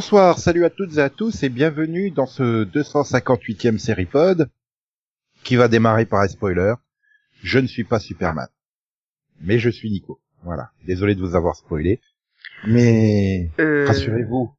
[0.00, 4.50] bonsoir, salut à toutes et à tous et bienvenue dans ce 258e série pod
[5.42, 6.74] qui va démarrer par un spoiler.
[7.42, 8.48] Je ne suis pas Superman,
[9.40, 10.20] mais je suis Nico.
[10.42, 12.02] Voilà, désolé de vous avoir spoilé,
[12.66, 13.86] mais Euh...
[13.86, 14.52] rassurez-vous,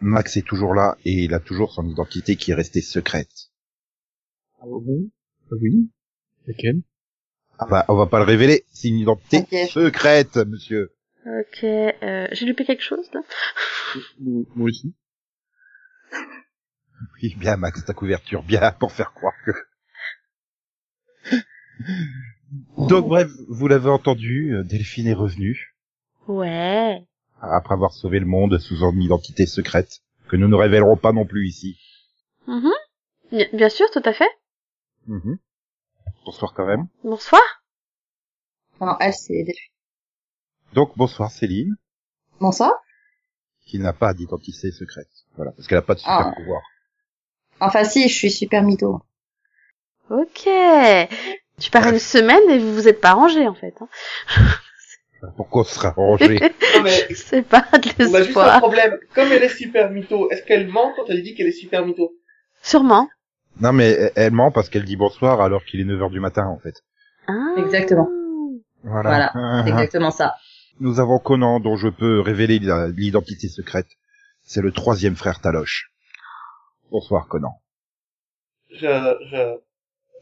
[0.00, 3.50] Max est toujours là et il a toujours son identité qui est restée secrète.
[4.62, 5.10] Ah bon
[5.52, 5.90] Ah Oui?
[6.46, 6.80] Laquelle?
[7.58, 10.90] Ah bah, on va pas le révéler, c'est une identité secrète, monsieur.
[11.26, 13.20] Ok, euh, j'ai loupé quelque chose là
[14.20, 14.94] Moi aussi.
[17.22, 19.52] Oui, bien Max, ta couverture, bien, pour faire croire que...
[22.88, 25.74] Donc bref, vous l'avez entendu, euh, Delphine est revenue.
[26.28, 27.02] Ouais.
[27.40, 31.24] après avoir sauvé le monde sous une identité secrète, que nous ne révélerons pas non
[31.24, 31.78] plus ici.
[32.46, 32.70] Mhm.
[33.32, 34.28] Bien, bien sûr, tout à fait.
[35.06, 35.38] Mhm.
[36.26, 36.86] Bonsoir quand même.
[37.02, 37.42] Bonsoir.
[38.80, 39.69] Non, elle, c'est Delphine.
[40.74, 41.76] Donc bonsoir Céline,
[42.40, 42.72] Bonsoir.
[43.66, 45.08] qui n'a pas d'identité secrète.
[45.36, 46.32] Voilà, parce qu'elle n'a pas de super Ah.
[46.36, 46.62] pouvoir.
[47.60, 49.02] Enfin, si, je suis super mytho.
[50.08, 50.48] Ok.
[51.58, 53.74] Tu pars une semaine et vous vous êtes pas rangé en fait.
[53.80, 53.88] Hein.
[55.36, 55.94] Pourquoi on sera
[56.82, 58.98] mais C'est pas de on a juste un problème.
[59.14, 62.12] Comme elle est super mytho, est-ce qu'elle ment quand elle dit qu'elle est super mytho?
[62.62, 63.08] Sûrement.
[63.60, 66.46] Non mais elle- elle ment parce qu'elle dit bonsoir alors qu'il est 9h du matin
[66.46, 66.82] en fait.
[67.28, 67.54] Ah.
[67.58, 68.08] Exactement.
[68.82, 69.30] Voilà.
[69.34, 70.34] Voilà, C'est exactement ça.
[70.80, 73.88] Nous avons Conan dont je peux révéler l'identité secrète.
[74.42, 75.92] C'est le troisième frère Taloche.
[76.90, 77.60] Bonsoir Conan.
[78.70, 78.76] Je,
[79.30, 79.58] je,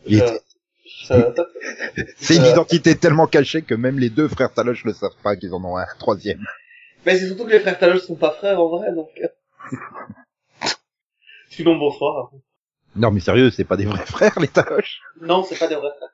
[0.06, 5.16] je, je- C'est une identité tellement cachée que même les deux frères Taloche ne savent
[5.22, 6.44] pas qu'ils en ont un troisième.
[7.06, 9.10] Mais c'est surtout que les frères Talos sont pas frères en vrai, donc.
[9.22, 9.28] euh.
[11.50, 12.30] Sinon, bonsoir.
[12.96, 15.00] Non mais sérieux, c'est pas des vrais frères les Taloche?
[15.20, 16.10] Non, c'est pas des vrais frères.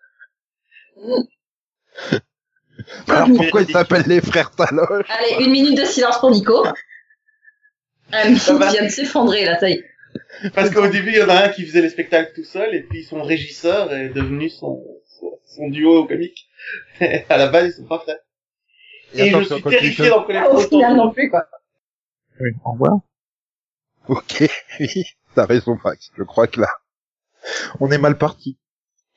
[3.09, 6.65] Alors pourquoi ils s'appellent les frères Taloche Allez, une minute de silence pour Nico.
[8.12, 8.71] Ah, Nico va.
[8.71, 9.85] vient de s'effondrer, là, ça y est.
[10.55, 12.83] Parce qu'au début, il y en a un qui faisait les spectacles tout seul, et
[12.83, 14.84] puis son régisseur est devenu son,
[15.47, 16.49] son, duo comique.
[17.01, 18.19] Et à la base, ils sont pas frères.
[19.15, 20.69] Et, je attention, suis terrifié te- d'en connaître Au autant.
[20.69, 21.47] final, non plus, quoi.
[22.41, 22.99] Oui, au revoir.
[24.09, 24.45] Ok,
[24.81, 26.11] oui, t'as raison Max.
[26.17, 26.69] Je crois que là,
[27.81, 28.59] on est mal parti.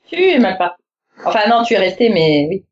[0.07, 0.81] Tu es mal parti.
[1.25, 2.65] Enfin, non, tu es resté, mais oui.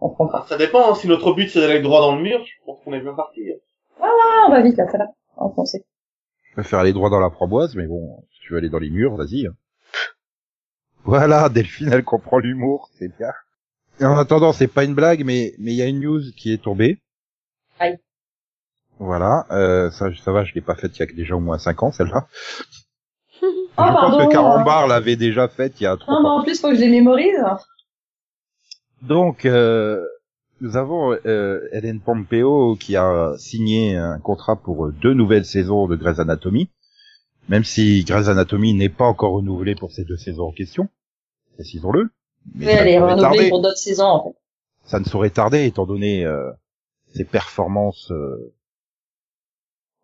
[0.00, 0.44] On comprend.
[0.46, 0.94] Ça dépend, hein.
[0.94, 3.40] si notre but c'est d'aller droit dans le mur, je pense qu'on est bien parti.
[4.00, 5.04] Ah, on va vite, là, ça va.
[5.36, 5.84] Enfoncé.
[6.42, 8.90] Je préfère aller droit dans la framboise, mais bon, si tu veux aller dans les
[8.90, 9.46] murs, vas-y.
[9.46, 9.52] hein.
[11.04, 13.32] Voilà, Delphine, elle comprend l'humour, c'est bien.
[14.00, 16.52] Et en attendant, c'est pas une blague, mais mais il y a une news qui
[16.52, 16.98] est tombée.
[17.78, 17.98] Aïe.
[18.98, 21.58] Voilà, euh, ça, ça va, je l'ai pas faite il y a déjà au moins
[21.58, 22.26] 5 ans, celle-là.
[23.42, 24.26] Oh, je pense pardon.
[24.28, 26.74] que Carambar l'avait déjà faite il y a trop Non, mais en plus, faut que
[26.74, 27.38] je les mémorise.
[29.02, 30.04] Donc, euh,
[30.60, 35.96] nous avons euh, Hélène Pompeo qui a signé un contrat pour deux nouvelles saisons de
[35.96, 36.70] Grey's Anatomy,
[37.48, 40.88] même si Grey's Anatomy n'est pas encore renouvelé pour ces deux saisons en question,
[41.54, 42.10] précisons-le.
[42.54, 43.48] Mais ça, elle est renouvelée tarder.
[43.48, 44.36] pour d'autres saisons, en fait.
[44.84, 46.50] ça ne saurait tarder étant donné euh,
[47.14, 48.52] ses performances euh,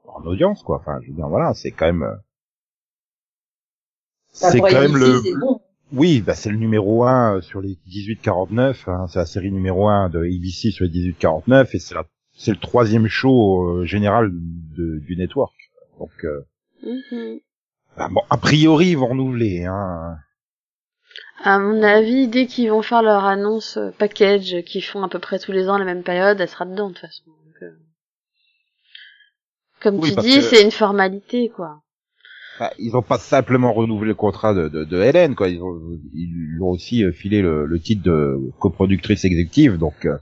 [0.07, 0.79] en audience, quoi.
[0.79, 2.03] Enfin, je veux dire, voilà, c'est quand même...
[2.03, 2.15] euh,
[4.35, 5.23] Enfin, c'est quand même le...
[5.93, 10.09] Oui, bah c'est le numéro 1 sur les 18-49, hein, c'est la série numéro 1
[10.11, 12.05] de ABC sur les 18-49 et c'est la
[12.39, 15.55] c'est le troisième show euh, général de, du network.
[15.99, 16.45] Donc euh,
[16.83, 17.39] Mhm.
[17.97, 20.17] bah, bon, a priori ils vont renouveler hein.
[21.45, 25.19] À mon avis, dès qu'ils vont faire leur annonce euh, package qu'ils font à peu
[25.19, 27.25] près tous les ans à la même période, elle sera dedans de toute façon.
[27.27, 27.71] Donc, euh,
[29.81, 31.81] Comme Oui, tu dis, que- c'est une formalité, quoi.
[32.59, 35.79] Bah, ils ont pas simplement renouvelé le contrat de, de, de Hélène quoi, ils ont
[36.15, 40.17] ils lui ont aussi euh, filé le, le titre de coproductrice exécutive donc euh,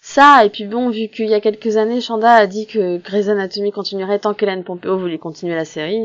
[0.00, 3.28] Ça, et puis bon, vu qu'il y a quelques années, Chanda a dit que Grey's
[3.28, 6.04] Anatomy continuerait tant qu'Hélène Pompeo voulait continuer la série.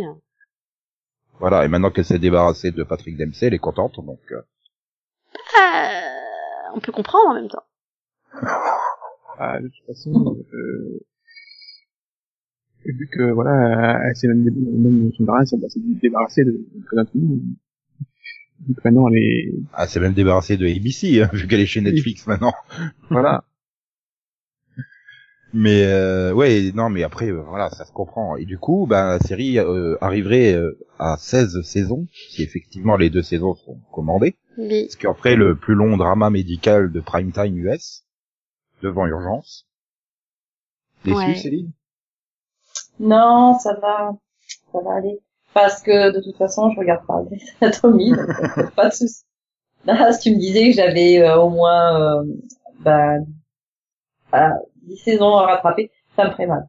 [1.40, 4.42] voilà et maintenant qu'elle s'est débarrassée de Patrick Dempsey, elle est contente donc euh,
[5.60, 7.64] Euh, on peut comprendre en même temps.
[9.40, 11.00] Ah, de toute façon, euh,
[12.92, 17.06] vu que, voilà, elle s'est même, dé- même son parrain s'est s'est débarrassé de, de.
[18.68, 21.82] Donc maintenant, elle est, ah, s'est même débarrassée de ABC hein, vu qu'elle est chez
[21.82, 22.54] Netflix maintenant.
[23.10, 23.44] voilà.
[25.54, 28.36] Mais euh, ouais, non, mais après, euh, voilà, ça se comprend.
[28.36, 33.10] Et du coup, ben, la série euh, arriverait euh, à 16 saisons, si effectivement les
[33.10, 34.36] deux saisons sont commandées.
[34.58, 34.88] Oui.
[34.90, 38.04] Ce qui en ferait le plus long drama médical de primetime US,
[38.84, 39.66] devant Urgence.
[41.06, 41.36] Déçu, Ouais.
[41.36, 41.72] Céline?
[43.00, 44.16] Non, ça va.
[44.72, 45.20] Ça va aller.
[45.54, 49.24] parce que de toute façon, je regarde pas Grey's Anatomy, donc euh, pas de souci.
[49.86, 52.24] Si tu me disais que j'avais euh, au moins euh,
[52.80, 53.16] bah,
[54.32, 56.68] voilà, 10 saisons à rattraper, ça me ferait mal.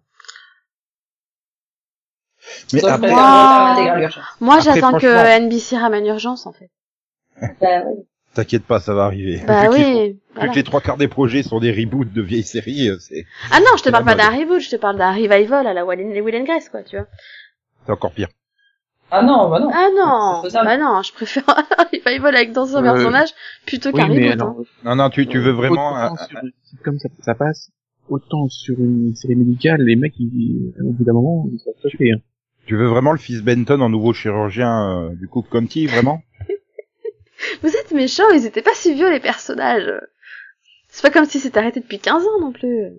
[2.72, 4.08] Mais Donc, après, Moi-.
[4.40, 6.70] Moi, j'attends que NBC ramène urgence, en fait.
[7.60, 8.04] Bah, oui.
[8.38, 9.42] T'inquiète pas, ça va arriver.
[9.46, 10.10] Bah vu, oui.
[10.12, 10.50] vu voilà.
[10.50, 13.58] que les trois quarts des projets sont des reboots de vieilles séries, euh, c'est Ah
[13.58, 16.00] non, je te parle pas d'un reboot, je te parle d'un revival à la Will
[16.00, 17.06] and, Will and Grace, quoi, tu vois.
[17.84, 18.28] c'est encore pire.
[19.10, 19.70] Ah non, bah non.
[19.72, 23.30] Ah non, bah non, je préfère un revival avec d'anciens Euh, personnages
[23.66, 24.40] plutôt oui, qu'un reboot.
[24.40, 24.56] hein.
[24.84, 25.92] Non, non, tu, tu veux vraiment...
[25.92, 27.70] Autant un- sur une sitcom ça, ça passe,
[28.08, 31.88] autant sur une série médicale, les mecs, ils, au bout d'un moment, ils savent pas
[31.96, 32.16] faire.
[32.66, 36.20] Tu veux vraiment le fils Benton en nouveau chirurgien euh, du Cook County, vraiment?
[37.62, 39.92] Vous êtes méchants, ils étaient pas si vieux les personnages.
[40.88, 42.92] C'est pas comme si c'était arrêté depuis 15 ans non plus.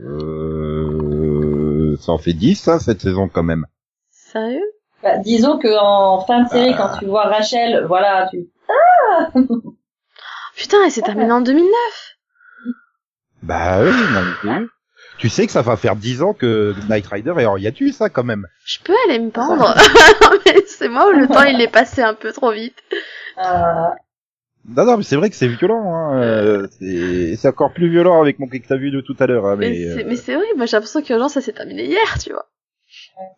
[0.00, 1.96] euh...
[2.00, 3.66] Ça en fait 10, hein, cette saison, quand même.
[4.10, 4.64] Sérieux?
[5.02, 6.76] Bah, disons que en fin de série, Ah.
[6.92, 8.46] quand tu vois Rachel, voilà, tu
[10.56, 11.70] Putain, elle s'est terminée en 2009.
[13.42, 14.66] Bah oui, non, mais
[15.18, 18.08] Tu sais que ça va faire 10 ans que Knight Rider est en hiatus, ça,
[18.08, 18.46] quand même.
[18.64, 19.74] Je peux aller me pendre.
[20.46, 22.78] Mais c'est moi où le temps il est passé un peu trop vite.
[23.38, 23.88] Euh,
[24.68, 26.22] Non, non, mais c'est vrai que c'est violent, hein.
[26.22, 29.46] euh, c'est c'est encore plus violent avec mon que t'as vu de tout à l'heure,
[29.46, 29.76] hein, Mais, mais...
[29.76, 32.46] c'est- euh, mais c'est horrible, moi j'ai l'impression qu'urgence ça s'est terminé hier, tu vois.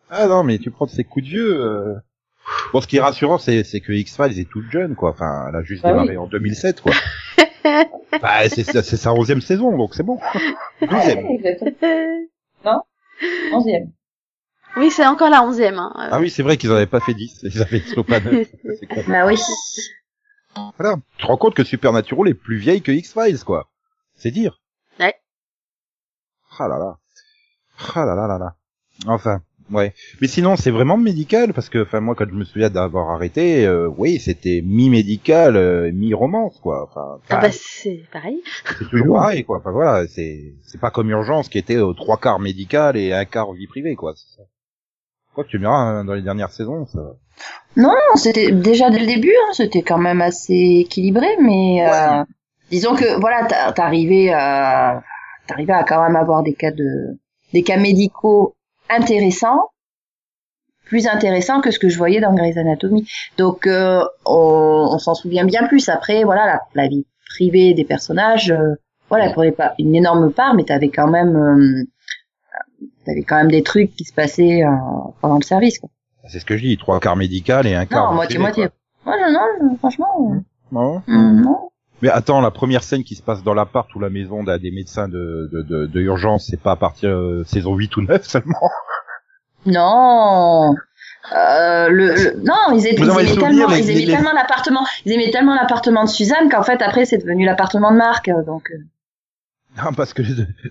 [0.09, 1.61] Ah non, mais tu prends ces coups de vieux...
[1.61, 1.95] euh.
[2.71, 5.09] Bon, ce qui est rassurant, c'est c'est que X-Files est toute jeune, quoi.
[5.09, 6.93] Enfin, elle a juste Bah démarré en 2007, quoi.
[8.21, 10.17] bah, c'est c'est sa onzième saison, donc c'est bon.
[10.81, 11.25] Douzième.
[11.27, 12.85] exactement.
[13.51, 13.91] Onzième.
[14.77, 15.77] Oui, c'est encore la onzième.
[15.79, 15.91] Hein.
[15.95, 17.39] Ah oui, c'est vrai qu'ils en avaient pas fait 10.
[17.43, 18.47] Ils avaient slow pas neuf.
[18.79, 19.03] C'est con.
[19.07, 19.35] Bah oui.
[20.77, 20.95] Voilà.
[21.17, 23.69] Tu te rends compte que Supernatural est plus vieille que X-Files, quoi.
[24.15, 24.59] C'est dire.
[24.99, 25.15] Ouais.
[26.59, 26.97] Ah là là.
[27.93, 28.55] Ah là là là là.
[29.05, 29.41] Enfin,
[29.71, 29.93] ouais.
[30.19, 33.67] Mais sinon, c'est vraiment médical, parce que, enfin, moi, quand je me souviens d'avoir arrêté,
[33.67, 36.89] euh, oui, c'était mi-médical, euh, mi-romance, quoi.
[36.89, 38.41] Enfin, Ah bah c'est pareil.
[38.79, 39.59] c'est toujours pareil, quoi.
[39.59, 43.25] Enfin, voilà, c'est, c'est pas comme Urgence qui était aux trois quarts médical et un
[43.25, 44.13] quart vie privée, quoi.
[44.15, 44.43] C'est ça.
[45.37, 46.99] Quoi que tu me diras, hein, dans les dernières saisons, ça...
[47.75, 52.23] Non, c'était déjà dès le début, hein, c'était quand même assez équilibré, mais euh,
[52.71, 55.03] disons que voilà, t'a- t'arrivais à
[55.45, 57.19] t'arrivais à quand même avoir des cas de
[57.53, 58.55] des cas médicaux
[58.89, 59.69] intéressants,
[60.85, 63.07] plus intéressants que ce que je voyais dans Grey's Anatomy.
[63.37, 65.87] Donc euh, on, on s'en souvient bien plus.
[65.87, 68.73] Après, voilà, la, la vie privée des personnages, euh,
[69.09, 71.83] voilà, elle prenait pas une énorme part, mais t'avais quand même euh,
[73.07, 74.69] t'avais quand même des trucs qui se passaient euh,
[75.21, 75.79] pendant le service.
[75.79, 75.89] Quoi.
[76.27, 78.67] C'est ce que je dis, trois quarts médical et un quart Non, moitié moitié.
[79.05, 80.31] Ouais, non, non, franchement.
[80.35, 80.39] euh,
[80.71, 81.69] Non Mm, Non.
[82.03, 84.69] Mais attends, la première scène qui se passe dans l'appart ou la maison d'un des
[84.69, 88.23] médecins de, de, de, de urgence, c'est pas à partir de saison 8 ou 9
[88.23, 88.59] seulement
[89.65, 90.75] Non.
[91.35, 95.11] Euh, le, le- non, ils, étaient, aimaient tellement, les- ils aimaient les- tellement l'appartement, ils
[95.11, 98.29] aimaient tellement l'appartement de Suzanne qu'en fait après c'est devenu l'appartement de Marc.
[98.29, 98.77] euh, Donc euh,
[99.77, 100.21] Non, parce que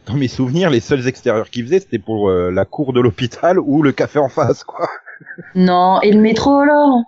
[0.07, 3.59] dans mes souvenirs, les seuls extérieurs qu'ils faisaient, c'était pour euh, la cour de l'hôpital
[3.59, 4.89] ou le café en face, quoi.
[5.55, 6.01] non.
[6.03, 7.03] Et le métro alors?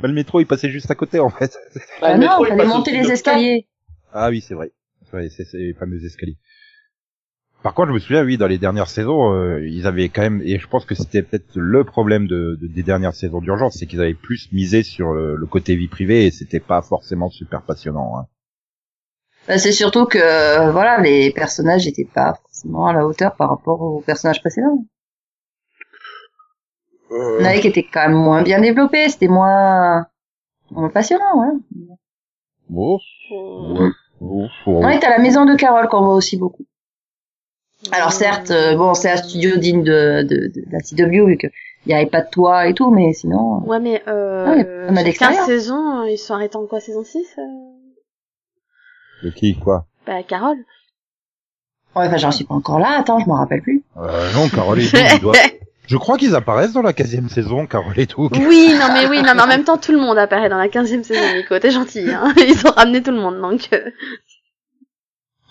[0.00, 1.56] Bah, le métro, il passait juste à côté, en fait.
[1.74, 3.66] Bah, Ah le métro, Non, il fallait monter les escaliers.
[4.12, 4.72] Ah oui, c'est vrai.
[5.10, 6.38] C'est ces fameux escaliers.
[7.62, 10.40] Par contre, je me souviens, oui, dans les dernières saisons, euh, ils avaient quand même,
[10.42, 13.86] et je pense que c'était peut-être le problème de, de- des dernières saisons d'urgence, c'est
[13.86, 17.62] qu'ils avaient plus misé sur le, le côté vie privée et c'était pas forcément super
[17.62, 18.18] passionnant.
[18.18, 18.26] Hein.
[19.48, 23.50] Bah, c'est surtout que euh, voilà, les personnages n'étaient pas forcément à la hauteur par
[23.50, 24.84] rapport aux personnages précédents.
[27.10, 30.06] Il y en avait qui étaient quand même moins bien développés, c'était moins,
[30.70, 31.34] moins passionnant.
[31.34, 31.52] Voilà.
[32.70, 32.98] Bon,
[33.30, 34.84] ouais, bon, bon.
[34.86, 36.64] Ouais, t'as la maison de Carole qu'on voit aussi beaucoup.
[37.90, 41.48] Alors certes, euh, bon, c'est un studio digne de, de, de, la CW vu que
[41.84, 43.58] il y avait pas de toit et tout, mais sinon.
[43.66, 45.38] Ouais, mais euh, Ouais, euh, on a sur d'extérieur.
[45.38, 47.42] 15 saisons, euh, ils sont arrêtés en quoi, saison 6 euh?
[49.22, 50.58] De qui, quoi Bah, Carole.
[51.94, 52.98] Ouais, enfin, j'en suis pas encore là.
[52.98, 53.82] Attends, je m'en rappelle plus.
[53.98, 55.36] euh, Non, Carole et Doug, ils doivent...
[55.88, 58.30] Je crois qu'ils apparaissent dans la 15 saison, Carole et Doug.
[58.38, 60.68] Oui, non mais oui, non mais en même temps tout le monde apparaît dans la
[60.68, 62.32] 15e saison, Nico, t'es gentil, hein.
[62.36, 63.68] Ils ont ramené tout le monde, donc...
[63.72, 63.90] euh,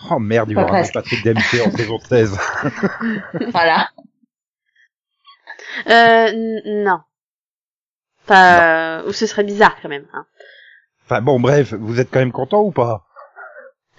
[0.10, 0.94] Oh merde, ils Pas vont ramener presque.
[0.94, 2.38] Patrick Dempsey en saison 16.
[3.51, 3.90] Voilà.
[5.88, 7.00] Euh, n- non.
[8.25, 9.04] Pas...
[9.06, 10.06] Ou ce serait bizarre quand même.
[10.13, 10.25] Hein.
[11.06, 13.06] Enfin bon, bref, vous êtes quand même content ou pas?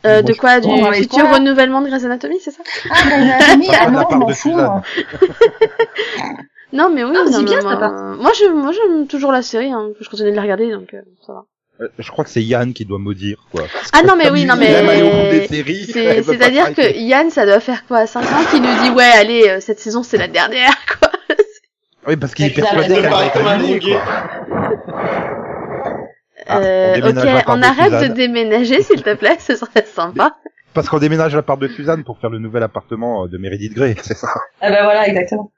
[0.05, 2.63] Euh, Bon, de quoi Du on futur quoi renouvellement de Grey's Anatomy, c'est ça?
[2.91, 4.83] Ah, Grey's Anatomy, ah la non, je m'en moi.
[6.73, 9.43] Non mais oui, Ah, non, c'est bien, ça, moi, moi je moi j'aime toujours la
[9.43, 9.91] série, hein.
[10.01, 11.45] je continue de la regarder, donc euh, ça va.
[11.83, 13.65] Euh, Je crois que c'est Yann qui doit maudire, quoi.
[13.93, 14.73] Ah non mais oui, non mais...
[16.23, 19.61] C'est-à-dire que Yann, ça doit faire quoi 5 ans qu'il nous dit ouais allez, euh,
[19.61, 21.11] cette saison c'est la dernière, quoi.
[22.09, 23.97] Oui, parce qu'il est persuadé qu'elle va être comme un annulée, drogué.
[24.03, 25.13] quoi.
[26.47, 28.09] Ah, Euh, on déménage ok, on de arrête Suzanne.
[28.09, 30.37] de déménager, s'il te plaît, ce serait sympa.
[30.75, 33.95] Parce qu'on déménage la part de Suzanne pour faire le nouvel appartement de Meredith Grey,
[34.03, 34.29] c'est ça?
[34.61, 35.53] Ah ben voilà, exactement.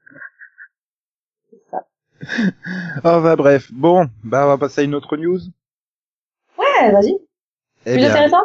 [3.04, 3.70] Ah bah bref.
[3.72, 5.40] Bon, bah on va passer à une autre news.
[6.58, 7.16] Ouais, vas-y.
[7.86, 8.42] Eh Plus bien, intéressant?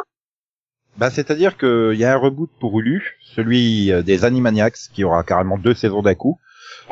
[0.98, 5.22] bah c'est-à-dire qu'il y a un reboot pour Hulu, celui euh, des Animaniacs, qui aura
[5.22, 6.38] carrément deux saisons d'un coup.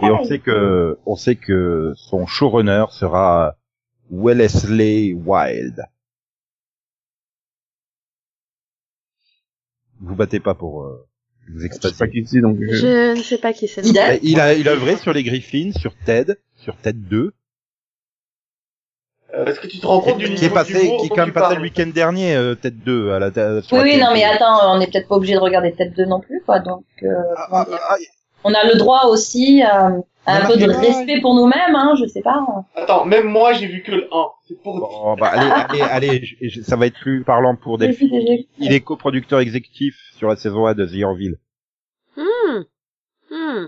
[0.02, 3.56] Et on sait que, on sait que son showrunner sera
[4.10, 5.84] Wellesley Wild.
[10.00, 11.06] Vous battez pas pour euh,
[11.48, 12.74] vous Je sais pas qui c'est, donc je...
[12.74, 13.84] Je ne sais pas qui c'est.
[13.84, 14.12] Ida.
[14.12, 17.32] Euh, Il a, il a œuvré sur les Griffins, sur Ted, sur Ted 2,
[19.34, 21.32] Euh, Est-ce que tu te rends compte du qui est passé, qui est quand même
[21.32, 23.30] passé le week-end dernier, euh, Ted 2 à la,
[23.62, 25.94] sur Oui, la oui, non, mais attends, on n'est peut-être pas obligé de regarder Tête
[25.94, 26.60] 2 non plus, quoi.
[26.60, 27.96] Donc, euh, Ah, ah, ah,
[28.44, 32.06] on a le droit aussi euh, à un peu de respect pour nous-mêmes, hein, je
[32.06, 32.44] sais pas.
[32.74, 34.26] Attends, même moi j'ai vu que le 1.
[34.46, 35.80] C'est pour Bon, bah, allez, allez,
[36.10, 37.98] allez, je- je- ça va être plus parlant pour déjà-
[38.58, 41.36] Il est coproducteur exécutif sur la saison 1 de The Orville.
[42.16, 42.62] Hmm.
[43.30, 43.66] Hmm.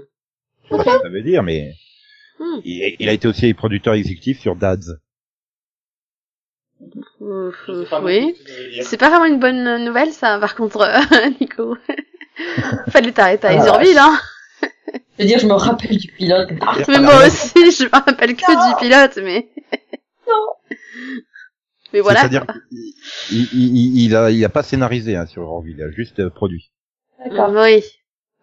[0.71, 1.73] Je sais pas ce que ça veut dire, mais
[2.39, 2.61] Hmm.
[2.65, 4.97] il, il a été aussi producteur exécutif sur Dads.
[7.21, 7.69] Ouf,
[8.03, 8.35] oui.
[8.83, 11.77] C'est pas vraiment une bonne nouvelle, ça, par contre, euh, Nico.
[12.91, 14.19] Fallait t'arrêter à Ah, Isurville, hein.
[15.21, 16.49] Je veux dire, je me rappelle du pilote.
[16.63, 18.71] Ah, Mais moi aussi, je me rappelle que Non.
[18.71, 19.49] du pilote, mais...
[20.27, 20.77] Non.
[21.93, 22.21] Mais voilà.
[22.21, 22.79] C'est-à-dire qu'il
[23.33, 26.31] il, il, il a, il a pas scénarisé hein, sur Orville, il a juste euh,
[26.31, 26.71] produit.
[27.25, 27.51] D'accord.
[27.53, 27.83] Oui.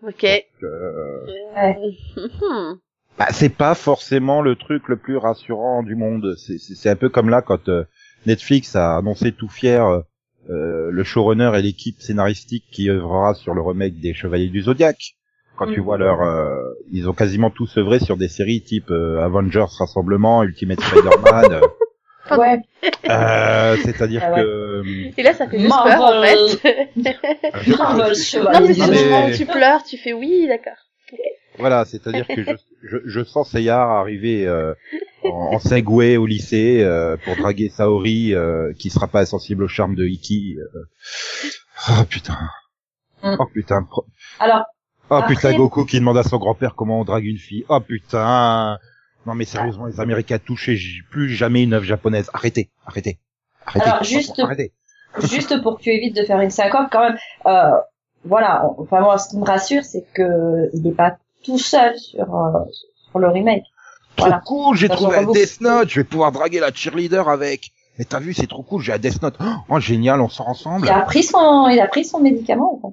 [0.05, 0.23] Ok.
[0.25, 1.77] Euh, Ouais.
[2.15, 2.75] Hmm.
[3.17, 6.35] bah, c'est pas forcément le truc le plus rassurant du monde.
[6.37, 7.85] C'est- C'est c'est un peu comme là quand euh,
[8.27, 10.01] Netflix a annoncé tout fier euh,
[10.49, 15.15] euh, le showrunner et l'équipe scénaristique qui œuvrera sur le remake des Chevaliers du Zodiaque.
[15.57, 15.85] Quand tu Mhm.
[15.85, 20.43] vois leur, euh, ils ont quasiment tous œuvré sur des séries type euh, Avengers Rassemblement,
[20.43, 21.53] Ultimate Spider-Man.
[21.53, 21.61] euh,
[22.37, 22.59] Ouais.
[23.09, 24.41] euh, C'est-à-dire Ah ouais.
[24.43, 24.83] que
[25.17, 25.97] Et là, ça fait juste Marvel.
[25.97, 26.89] peur, en fait.
[27.77, 28.89] Marvel non, mais c'est
[29.29, 30.75] mais- tu pleures, tu fais oui, d'accord.
[31.57, 32.51] voilà, c'est-à-dire que je,
[32.83, 34.73] je, je sens Seyar arriver euh,
[35.23, 39.67] en, en Segway au lycée euh, pour draguer Saori euh, qui sera pas insensible au
[39.69, 40.57] charme de Iki.
[40.59, 40.79] euh.
[41.89, 42.37] Oh putain.
[43.23, 43.35] Mm.
[43.39, 43.83] Oh putain.
[43.83, 44.05] pro-
[44.39, 44.65] Alors,
[45.09, 47.65] Oh Après- putain, Goku qui demande à son grand-père comment on drague une fille.
[47.69, 48.77] Oh putain.
[49.25, 52.29] Non mais sérieusement, les Américains touchés, j'ai plus jamais une œuvre japonaise.
[52.33, 53.17] Arrêtez, arrêtez.
[53.65, 53.85] Arrêtez.
[53.89, 54.71] Alors, juste- Arrêtez.
[55.23, 57.71] juste pour que tu évites de faire une syncope, quand même, euh,
[58.25, 62.35] voilà, enfin moi, ce qui me rassure, c'est que il n'est pas tout seul sur,
[62.35, 62.59] euh,
[63.09, 63.63] sur le remake.
[64.15, 64.41] Trop Voilà.
[64.45, 67.71] cool, j'ai trouvé un Death Note, je vais pouvoir draguer la cheerleader avec.
[67.99, 69.35] Mais t'as vu, c'est trop cool, j'ai un Death Note.
[69.69, 70.85] Oh, génial, on sort ensemble.
[70.85, 72.77] Il a pris son, il a pris son médicament.
[72.81, 72.91] quoi.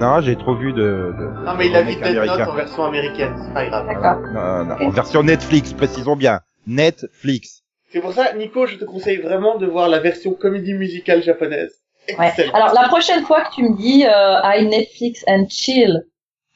[0.00, 0.82] Non, j'ai trop vu de...
[1.18, 3.86] de Non mais il a vu Death Note en version américaine, c'est pas grave.
[3.86, 4.20] D'accord.
[4.32, 4.82] Non, non, Ok.
[4.82, 6.40] en version Netflix, précisons bien.
[6.66, 7.62] Netflix.
[7.90, 11.72] C'est pour ça, Nico, je te conseille vraiment de voir la version comédie musicale japonaise.
[12.18, 12.28] Ouais.
[12.28, 12.52] Excellent.
[12.52, 16.02] Alors la prochaine fois que tu me dis euh, I Netflix and chill,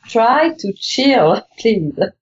[0.09, 2.13] try to chill, please.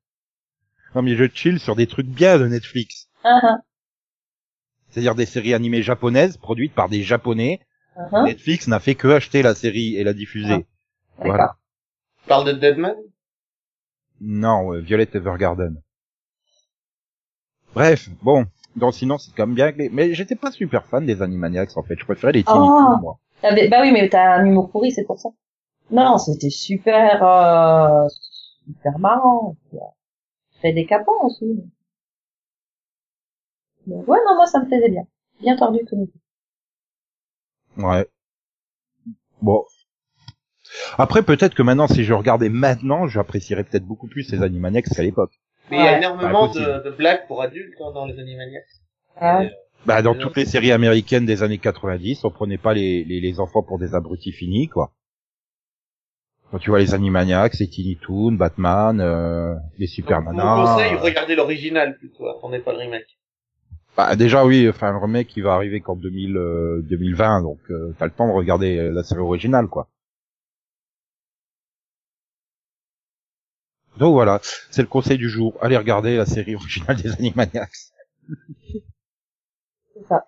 [0.95, 3.09] Non mais je chill sur des trucs bien de Netflix.
[3.25, 3.57] Uh -huh.
[4.91, 7.61] C'est-à-dire des séries animées japonaises produites par des japonais.
[7.97, 8.25] Uh -huh.
[8.25, 10.49] Netflix n'a fait que acheter la série et la diffuser.
[10.49, 10.68] D'accord.
[11.19, 11.57] Voilà.
[12.23, 12.97] Tu parles de Deadman?
[14.21, 15.81] Non, euh, Violet Evergarden.
[17.75, 18.47] Bref, bon.
[18.77, 19.73] Donc sinon c'est quand même bien.
[19.93, 21.97] Mais j'étais pas super fan des Animaniacs en fait.
[21.99, 22.67] Je préférais les Tiny Oh.
[22.67, 23.19] Toons, moi.
[23.43, 25.29] T'avais- Bah oui, mais t'as un humour pourri, c'est pour ça.
[25.91, 28.07] Non, c'était super, euh,
[28.67, 29.57] super marrant.
[30.59, 31.63] Très décapant aussi.
[33.87, 35.07] Ouais, non, moi ça me plaisait bien.
[35.41, 36.07] Bien tordu comme.
[37.79, 38.07] Ouais.
[39.41, 39.65] Bon.
[40.97, 45.03] Après, peut-être que maintenant, si je regardais maintenant, j'apprécierais peut-être beaucoup plus ces Animaniacs qu'à
[45.03, 45.33] l'époque.
[45.71, 48.65] Mais il y a énormément de, de blagues pour adultes hein, dans les Animaniacs.
[49.21, 49.51] Ah, Et,
[49.85, 53.21] Bah, dans Mais toutes les séries américaines des années 90, on prenait pas les, les,
[53.21, 54.93] les enfants pour des abrutis finis, quoi.
[56.51, 60.75] Quand tu vois les Animaniacs, les Tiny Toons, Batman, euh, les Super Je vous Nanas.
[60.75, 63.19] conseille, regardez l'original plutôt, attendez pas le remake.
[63.99, 67.93] Bah, déjà, oui, enfin, le remake, il va arriver qu'en 2000, euh, 2020, donc, euh,
[67.99, 69.89] t'as le temps de regarder euh, la série originale, quoi.
[73.99, 74.41] Donc voilà,
[74.71, 75.57] c'est le conseil du jour.
[75.61, 77.71] Allez regarder la série originale des Animaniacs.
[79.95, 80.27] c'est ça.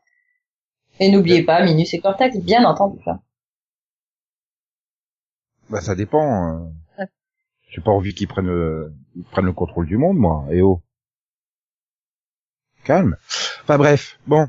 [0.99, 3.01] Et n'oubliez pas, Minus et Cortex, bien entendu.
[3.07, 3.21] hein.
[5.71, 6.71] Bah ça dépend.
[6.99, 7.05] euh.
[7.71, 10.45] J'ai pas envie qu'ils prennent le, ils prennent le contrôle du monde, moi.
[10.51, 10.83] Et oh.
[12.85, 13.17] Calme.
[13.63, 14.49] Enfin bref, bon.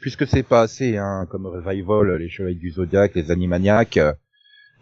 [0.00, 4.12] Puisque c'est pas assez, hein, comme revival, les Chevaliers du Zodiaque, les Animaniacs, euh,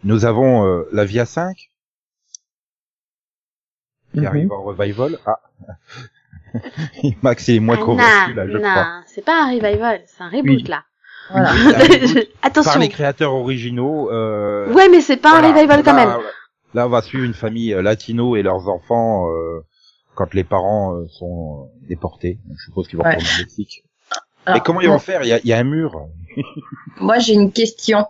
[0.03, 1.71] nous avons euh, la Via 5.
[4.13, 4.25] Qui Mhm.
[4.27, 5.17] arrive en revival.
[5.25, 5.39] Ah.
[7.21, 8.83] Max il est moins Ah, convaincu là, je non, crois.
[8.83, 10.63] non, c'est pas un revival, c'est un reboot Oui.
[10.63, 10.83] là.
[11.31, 11.51] Voilà.
[12.43, 12.71] Attention.
[12.71, 14.11] Par les créateurs originaux.
[14.11, 16.17] Euh, Ouais, mais c'est pas voilà, un revival quand là, même.
[16.73, 19.61] Là, on va suivre une famille euh, latino et leurs enfants euh,
[20.15, 22.39] quand les parents euh, sont déportés.
[22.57, 23.15] Je suppose qu'ils vont Ouais.
[23.15, 23.83] retourner au Mexique.
[24.45, 25.23] Alors, et comment ils vont faire?
[25.23, 26.07] Il y, a, il y a un mur.
[26.99, 28.05] Moi, j'ai une question.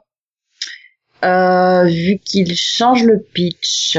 [1.24, 3.98] Euh, vu qu'il change le pitch,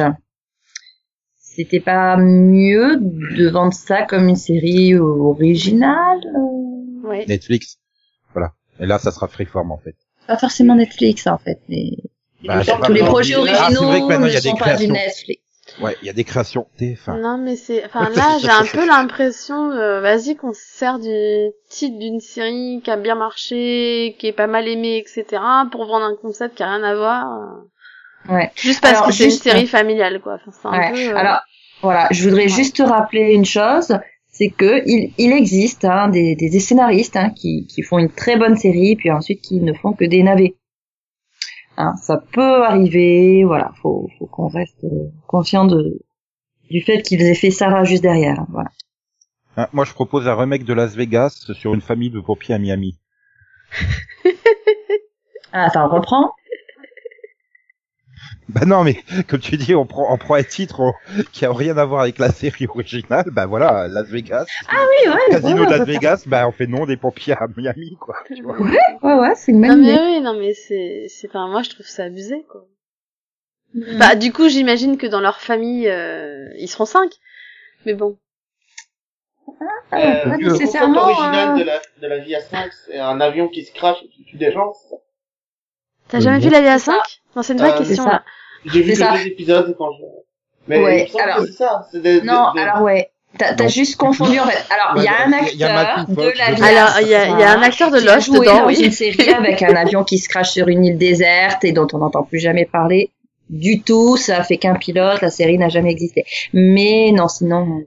[1.54, 7.24] c'était pas mieux de vendre ça comme une série originale euh Ouais.
[7.26, 7.78] Netflix.
[8.32, 8.52] Voilà.
[8.78, 9.96] Et là, ça sera Freeform en fait.
[10.28, 11.90] Pas forcément Netflix, en fait, mais
[12.44, 14.88] Bah, pas tous les projets Ah, originaux y ne a des sont pas du.
[14.88, 15.42] Netflix.
[15.80, 17.20] Ouais, il y a des créations TF1.
[17.20, 21.50] Non, mais c'est, enfin là, j'ai un peu l'impression, euh, vas-y, qu'on se sert du
[21.68, 25.24] titre d'une série qui a bien marché, qui est pas mal aimée, etc.,
[25.70, 27.26] pour vendre un concept qui a rien à voir.
[28.28, 28.50] Euh, Ouais.
[28.56, 30.34] Juste parce Alors, que c'est une série familiale, quoi.
[30.34, 30.92] Enfin, c'est un Ouais.
[30.92, 31.08] peu.
[31.14, 31.40] euh, Alors,
[31.82, 33.96] voilà, je voudrais juste te rappeler une chose,
[34.28, 38.10] c'est que il, il existe hein, des, des, des scénaristes hein, qui, qui font une
[38.10, 40.54] très bonne série, puis ensuite qui ne font que des navets.
[41.76, 46.00] Hein, ça peut arriver, voilà, faut, faut qu'on reste euh, conscient de
[46.70, 48.38] du fait qu'ils aient fait Sarah juste derrière.
[48.40, 48.70] hein, voilà.
[49.56, 52.58] Hein, moi, je propose un remake de Las Vegas sur une famille de pompiers à
[52.58, 52.98] Miami.
[55.52, 56.30] Ah, attends, on reprend?
[58.52, 60.92] Bah non, mais comme tu dis, on prend, on prend un titre on-
[61.32, 63.24] qui a rien à voir avec la série originale.
[63.32, 64.46] Bah voilà, Las Vegas.
[64.68, 67.34] Ah oui, ouais, Casino ouais, de Las ouais, Vegas, bah on fait nom des pompiers
[67.34, 68.16] à Miami, quoi.
[68.26, 68.58] Tu vois.
[68.60, 71.86] ouais, ouais, c'est une Non mais oui, non mais c'est, c'est, enfin moi je trouve
[71.86, 72.64] ça abusé quoi.
[73.74, 73.98] Mm.
[73.98, 77.10] Bah du coup j'imagine que dans leur famille euh, ils seront cinq,
[77.86, 78.18] mais bon.
[79.90, 81.02] Ah, Euh, pas le concept nécessairement.
[81.02, 81.56] original hein.
[81.56, 84.24] de la, de la vie à 5, c'est un avion qui se crache et qui
[84.24, 84.72] tue des gens.
[86.08, 86.92] T'as jamais vu la vie à C'est ça.
[86.92, 88.24] 5 Non c'est une vraie Euh, question là.
[88.66, 89.12] J'ai vu ça.
[89.16, 90.02] deux épisodes quand je...
[90.68, 91.86] Mais Ouais, alors- que c'est ça.
[91.90, 93.08] C'est des, Non, des- des- alors ouais.
[93.38, 94.62] T'as juste confondu en fait.
[94.70, 96.76] Alors il y a un acteur de Fox, la je vie sais.
[96.76, 98.78] Alors il y a, il y a un acteur de Lost joué dedans, dans oui.
[98.84, 101.98] une série avec un avion qui se crache sur une île déserte et dont on
[101.98, 103.10] n'entend plus jamais parler
[103.48, 104.18] du tout.
[104.18, 105.22] Ça fait qu'un pilote.
[105.22, 106.24] La série n'a jamais existé.
[106.52, 107.84] Mais non, sinon.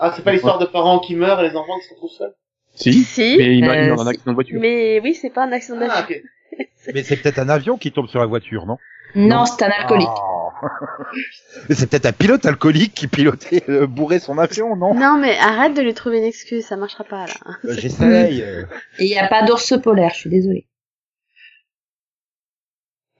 [0.00, 2.34] Ah, c'est pas l'histoire de parents qui meurent et les enfants qui se retrouvent seuls
[2.74, 4.60] Si, Si, mais il meurt il Euh, dans un accident de voiture.
[4.60, 6.16] mais oui c'est pas un accident de Ah, voiture.
[6.16, 6.22] ok.
[6.94, 8.76] Mais c'est peut-être un avion qui tombe sur la voiture, non?
[9.14, 10.08] Non, c'est un alcoolique.
[10.08, 10.50] Oh.
[11.68, 14.94] Mais c'est peut-être un pilote alcoolique qui pilotait, euh, bourrait son avion, non?
[14.94, 17.34] Non mais arrête de lui trouver une excuse, ça marchera pas là.
[17.62, 18.42] Bah, J'essaye.
[18.42, 18.64] euh.
[18.98, 20.12] Et il n'y a pas d'ours polaire.
[20.14, 20.66] Je suis désolée.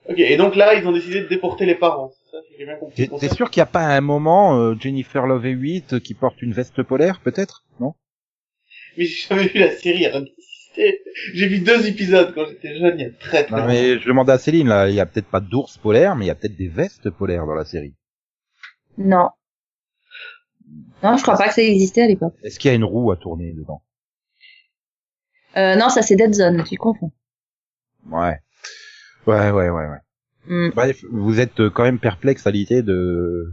[0.07, 2.11] Ok, et donc là, ils ont décidé de déporter les parents.
[2.25, 3.09] C'est ça, si j'ai bien compris.
[3.19, 6.53] T'es sûr qu'il n'y a pas un moment euh, Jennifer Love Hewitt qui porte une
[6.53, 7.63] veste polaire, peut-être?
[7.79, 7.95] Non?
[8.97, 10.05] Mais j'ai jamais vu la série.
[11.33, 13.67] J'ai vu deux épisodes quand j'étais jeune, il y a très très Non, longtemps.
[13.73, 16.27] mais je demandais à Céline, là, il y a peut-être pas d'ours polaire, mais il
[16.27, 17.95] y a peut-être des vestes polaires dans la série.
[18.97, 19.29] Non.
[21.03, 22.35] Non, je crois pas que ça existait à l'époque.
[22.43, 23.83] Est-ce qu'il y a une roue à tourner dedans?
[25.57, 26.63] Euh, non, ça c'est Dead Zone.
[26.67, 27.11] Tu confonds.
[28.09, 28.39] Ouais.
[29.27, 29.97] Ouais, ouais, ouais, ouais.
[30.47, 30.69] Hmm.
[30.75, 33.51] Bref, vous êtes quand même perplexe à l'idée de...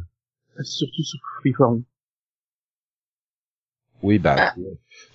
[0.62, 1.82] Surtout sur Freeform.
[4.02, 4.54] Oui, bah, Ah.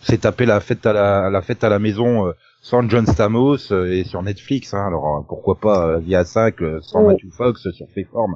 [0.02, 3.72] C'est taper la fête à la, la fête à la maison euh, sans John Stamos
[3.72, 7.08] euh, et sur Netflix, hein, alors euh, pourquoi pas via 5 euh, sans Oh.
[7.08, 8.36] Matthew Fox sur Freeform.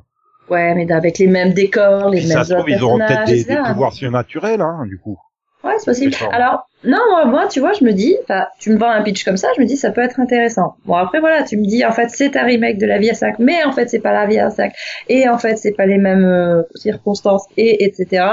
[0.50, 3.26] Ouais, mais avec les mêmes décors, les Puis mêmes ça se trouve, ils auront peut-être
[3.26, 5.18] des, pouvoirs surnaturels, hein, du coup.
[5.64, 6.16] Ouais, c'est possible.
[6.32, 9.24] Alors, non, moi, moi, tu vois, je me dis, enfin, tu me vends un pitch
[9.24, 10.76] comme ça, je me dis, ça peut être intéressant.
[10.86, 13.14] Bon, après, voilà, tu me dis, en fait, c'est un remake de La Vie à
[13.14, 14.74] 5, mais en fait, c'est pas La Vie à 5,
[15.10, 18.26] et en fait, c'est pas les mêmes euh, circonstances, et etc.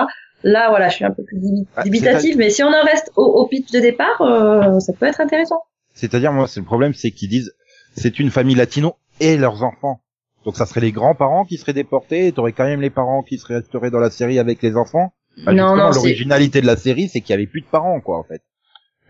[0.44, 1.38] Là, voilà, je suis un peu plus
[1.76, 5.06] Ah, dubitative, mais si on en reste au, au pitch de départ, euh, ça peut
[5.06, 5.62] être intéressant.
[5.94, 7.52] C'est-à-dire, moi, c'est le problème, c'est qu'ils disent,
[7.96, 10.00] c'est une famille latino et leurs enfants.
[10.44, 13.38] Donc ça serait les grands-parents qui seraient déportés, et t'aurais quand même les parents qui
[13.38, 15.12] seraient resteraient dans la série avec les enfants.
[15.44, 18.18] Bah, non, non, l'originalité de la série, c'est qu'il y avait plus de parents, quoi,
[18.18, 18.42] en fait.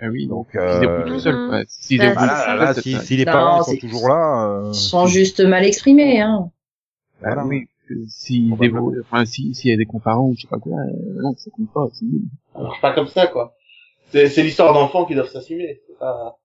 [0.00, 1.50] Ah oui, Donc, donc, ils euh, tout seuls.
[1.50, 1.64] Ouais.
[1.98, 5.64] Bah, Voilà, là, si, si les parents sont toujours là, euh, Ils sont juste mal
[5.64, 6.50] exprimés, hein.
[7.22, 7.44] Ah Voilà.
[7.46, 7.66] oui,
[8.60, 11.34] débrouillent, enfin, si, s'il y a des comparants ou je sais pas quoi, euh, non,
[11.36, 12.22] ça compte pas, c'est nul.
[12.54, 13.54] Ça marche pas comme ça, quoi.
[14.10, 15.80] C'est, c'est l'histoire d'enfants qui doivent s'assumer.
[15.86, 16.38] C'est pas,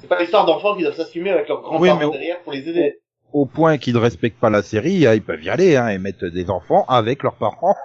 [0.00, 2.98] c'est pas l'histoire d'enfants qui doivent s'assumer avec leurs grands-parents Oui, derrière pour les aider.
[3.32, 5.98] au point qu'ils ne respectent pas la série, hein, ils peuvent y aller, hein, et
[5.98, 7.74] mettre des enfants avec leurs parents.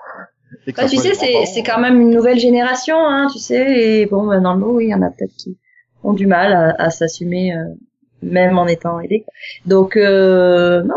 [0.78, 3.66] Bah, tu sais, c'est, c'est quand même une nouvelle génération, hein, tu sais,
[4.00, 5.58] et bon, bah, dans le lot, oui, il y en a peut-être qui
[6.04, 7.66] ont du mal à, à s'assumer, euh,
[8.22, 9.26] même en étant aidés.
[9.66, 10.96] Donc, euh, non,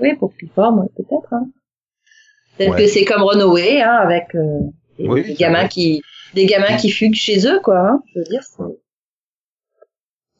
[0.00, 1.46] oui, pour ouais, peut-être, hein.
[2.56, 2.82] Peut-être Ouais.
[2.82, 4.60] que c'est comme Runaway, hein, avec euh,
[4.98, 5.68] des, Oui, des c'est gamins vrai.
[5.68, 6.02] qui,
[6.34, 7.78] des gamins qui fuguent chez eux, quoi.
[7.78, 8.62] Hein, je veux dire, c'est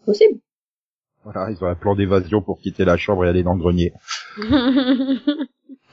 [0.04, 0.40] possible.
[1.24, 3.92] Voilà, ils ont un plan d'évasion pour quitter la chambre et aller dans le grenier.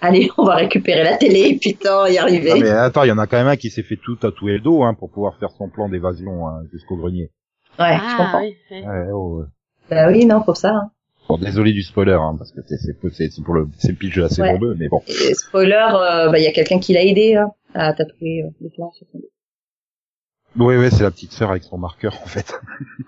[0.02, 2.52] Allez, on va récupérer la télé, putain, y arriver.
[2.54, 4.54] Ah, mais attends, il y en a quand même un qui s'est fait tout tatouer
[4.54, 7.32] le dos hein, pour pouvoir faire son plan d'évasion hein, jusqu'au grenier.
[7.80, 8.42] Ouais, je ah, comprends.
[8.42, 8.82] oui, oui.
[8.86, 9.46] Ouais, oh, ouais.
[9.90, 10.70] Bah oui, non, pour ça.
[10.70, 10.92] hein.
[11.28, 14.60] Bon, désolé du spoiler, hein, parce que c'est pour le c'est pitch saison Ouais.
[14.60, 15.02] 2, mais bon.
[15.08, 18.50] Et spoiler, euh, bah il y a quelqu'un qui l'a aidé hein, à tatouer euh,
[18.62, 19.30] le plan sur son dos.
[20.58, 22.54] Oui, oui, c'est la petite sœur avec son marqueur en fait.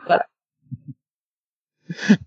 [0.07, 0.25] Voilà.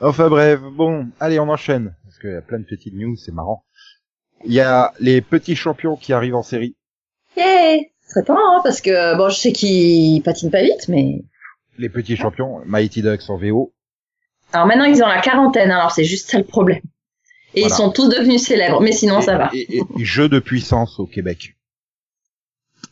[0.00, 3.32] enfin bref, bon, allez, on enchaîne parce qu'il y a plein de petites news, c'est
[3.32, 3.64] marrant.
[4.44, 6.76] Il y a les petits champions qui arrivent en série.
[7.36, 11.24] Yeah Ce serait temps, hein, parce que bon, je sais qu'il patine pas vite, mais
[11.78, 13.72] Les petits champions, Mighty Ducks en VO.
[14.52, 16.80] Alors maintenant ils ont la quarantaine, hein, alors c'est juste ça le problème.
[17.54, 17.74] Et Voilà.
[17.74, 19.50] ils sont tous devenus célèbres, mais sinon et, ça va.
[19.52, 21.54] Et, et- jeu de puissance au Québec.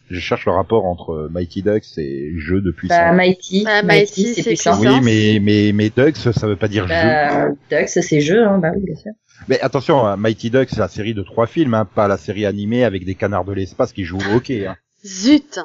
[0.08, 2.96] Je cherche le rapport entre Mighty Ducks et jeu de puissance.
[2.96, 4.78] Bah, Mighty, Bah, Mighty, Mighty, c'est puissant.
[4.80, 6.94] oui, mais mais mais Ducks, ça veut pas dire jeu.
[6.94, 9.12] Bah, Ducks, c'est jeu, hein, bah oui, bien sûr.
[9.48, 12.46] Mais attention, hein, Mighty Ducks, c'est la série de trois films, hein, pas la série
[12.46, 14.66] animée avec des canards de l'espace qui jouent au hockey.
[14.66, 14.76] Hein.
[15.04, 15.58] Zut.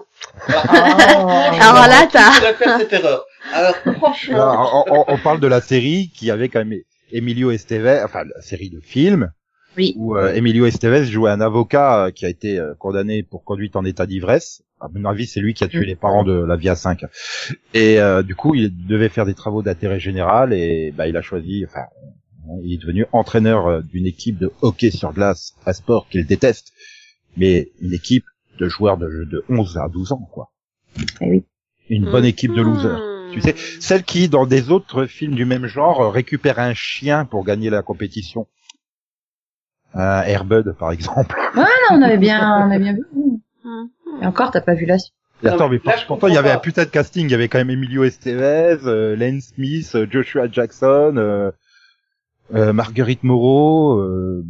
[0.47, 0.61] Ah.
[1.61, 4.83] Alors là, t'as- cette erreur Alors, franchement.
[5.07, 6.79] On, parle de la série qui avait quand même
[7.11, 9.31] Emilio Estevez, enfin la série de films,
[9.77, 9.93] Oui.
[9.97, 13.75] où euh, Emilio Estevez jouait un avocat euh, qui a été euh, condamné pour conduite
[13.75, 14.63] en état d'ivresse.
[14.79, 15.83] À mon avis, c'est lui qui a tué Mm.
[15.83, 17.05] les parents de la Via 5.
[17.73, 21.21] Et euh, du coup, il devait faire des travaux d'intérêt général et bah, il a
[21.21, 21.85] choisi, enfin,
[22.63, 26.71] il est devenu entraîneur d'une équipe de hockey sur glace, un sport qu'il déteste,
[27.37, 28.25] mais une équipe
[28.59, 30.51] de joueurs de, de 11 à 12 ans, quoi.
[31.21, 31.43] Eh oui.
[31.89, 32.99] Une bonne équipe de losers.
[33.31, 37.25] Tu sais, celle qui, dans des autres films du même genre, euh, récupère un chien
[37.25, 38.47] pour gagner la compétition.
[39.93, 41.35] Un Airbud, par exemple.
[41.55, 43.03] Ah non, on avait bien, on avait bien vu.
[44.21, 45.13] Et encore, t'as pas vu la suite.
[45.43, 47.25] Attends, mais là, pourtant, il y avait un putain de casting.
[47.25, 51.51] Il y avait quand même Emilio Estevez, euh, Len Smith, euh, Joshua Jackson, euh,
[52.53, 53.97] euh, Marguerite Moreau.
[53.99, 54.45] euh,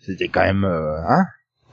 [0.00, 0.64] C'était quand même...
[0.64, 1.24] euh, hein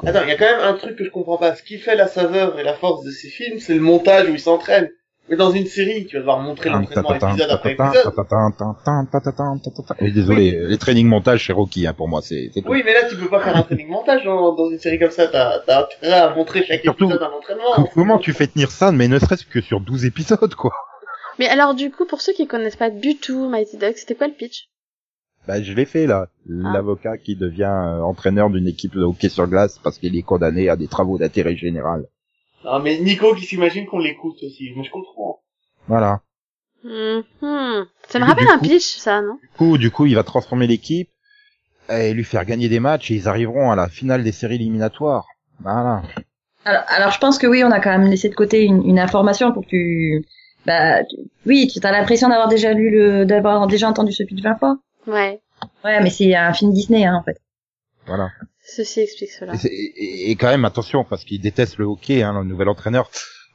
[0.03, 1.55] Attends, il y a quand même un truc que je comprends pas.
[1.55, 4.33] Ce qui fait la saveur et la force de ces films, c'est le montage où
[4.33, 4.89] ils s'entraînent.
[5.29, 8.13] Mais dans une série, tu vas devoir montrer l'entraînement épisode après épisode.
[10.01, 12.49] Oui, désolé, les trainings montage chez Rocky, hein, pour moi, c'est.
[12.65, 15.11] Oui, mais là, tu peux pas faire un training montage dans, dans une série comme
[15.11, 15.27] ça.
[15.27, 17.87] T'as, t'as intérêt à montrer chaque Surtout- épisode un entraînement.
[17.93, 20.71] Comment tu fais tenir ça, mais ne serait-ce que sur 12 épisodes, quoi?
[21.39, 24.27] Mais alors du coup, pour ceux qui connaissent pas du tout Mighty Ducks, c'était quoi
[24.27, 24.69] le pitch?
[25.47, 26.27] Bah, je l'ai fait là.
[26.49, 26.71] Ah.
[26.73, 30.67] L'avocat qui devient euh, entraîneur d'une équipe de hockey sur glace parce qu'il est condamné
[30.69, 32.05] à des travaux d'intérêt général.
[32.67, 34.71] Non, mais Nico qui s'imagine qu'on l'écoute aussi.
[34.75, 35.39] Moi, je comprends.
[35.87, 36.19] Voilà.
[36.83, 37.21] Hmm.
[38.07, 39.35] Ça me rappelle un coup- pitch, ça, non?
[39.41, 41.09] Du coup, du coup, il va transformer l'équipe
[41.89, 45.25] et lui faire gagner des matchs et ils arriveront à la finale des séries éliminatoires.
[45.61, 46.01] Voilà.
[46.65, 48.99] Alors, alors, je pense que oui, on a quand même laissé de côté une, une
[48.99, 50.25] information pour que tu,
[50.65, 54.41] bah, tu- oui, tu as l'impression d'avoir déjà lu le, d'avoir déjà entendu ce pitch
[54.43, 54.77] 20 fois.
[55.07, 55.39] Ouais.
[55.85, 57.39] Ouais, mais c'est un film Disney, hein, en fait.
[58.05, 58.29] Voilà.
[58.75, 59.53] Ceci explique cela.
[59.53, 62.67] Et, c'est- et- et quand même, attention, parce qu'il déteste le hockey, hein, le nouvel
[62.69, 63.09] entraîneur.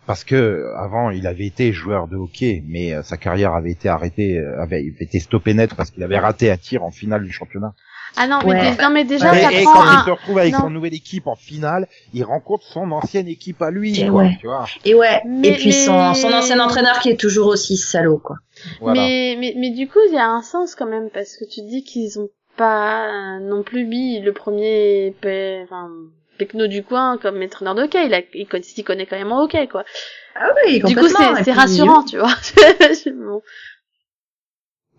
[0.04, 3.88] Parce que avant, il avait été joueur de hockey, mais euh, sa carrière avait été
[3.88, 7.30] arrêtée, euh, avait été stoppée net parce qu'il avait raté un tir en finale du
[7.30, 7.72] championnat.
[8.16, 8.76] Ah non, mais, Ouais.
[8.82, 10.00] non, mais déjà, et ça et prend quand un...
[10.00, 10.58] il se retrouve avec non.
[10.62, 14.36] son nouvelle équipe en finale, il rencontre son ancienne équipe à lui, Et quoi, ouais.
[14.40, 14.66] tu vois.
[14.84, 15.22] Et ouais.
[15.26, 18.36] Mais- et puis mais- son, son ancien entraîneur qui est toujours aussi salaud, quoi.
[18.80, 19.00] Voilà.
[19.00, 21.62] Mais, mais, mais du coup, il y a un sens quand même, parce que tu
[21.62, 25.62] dis qu'ils ont pas non plus mis le premier pe...
[25.64, 25.90] enfin,
[26.38, 28.06] Pecno du coin comme entraîneur de hockey.
[28.06, 28.20] Il, a...
[28.34, 28.64] il, connaît...
[28.76, 29.84] il connaît quand même en hockey, quoi.
[30.34, 32.34] Ah oui, Du coup, c'est c'est rassurant, tu vois.
[33.14, 33.42] Bon.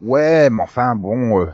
[0.02, 1.52] Ouais, mais enfin, bon, euh,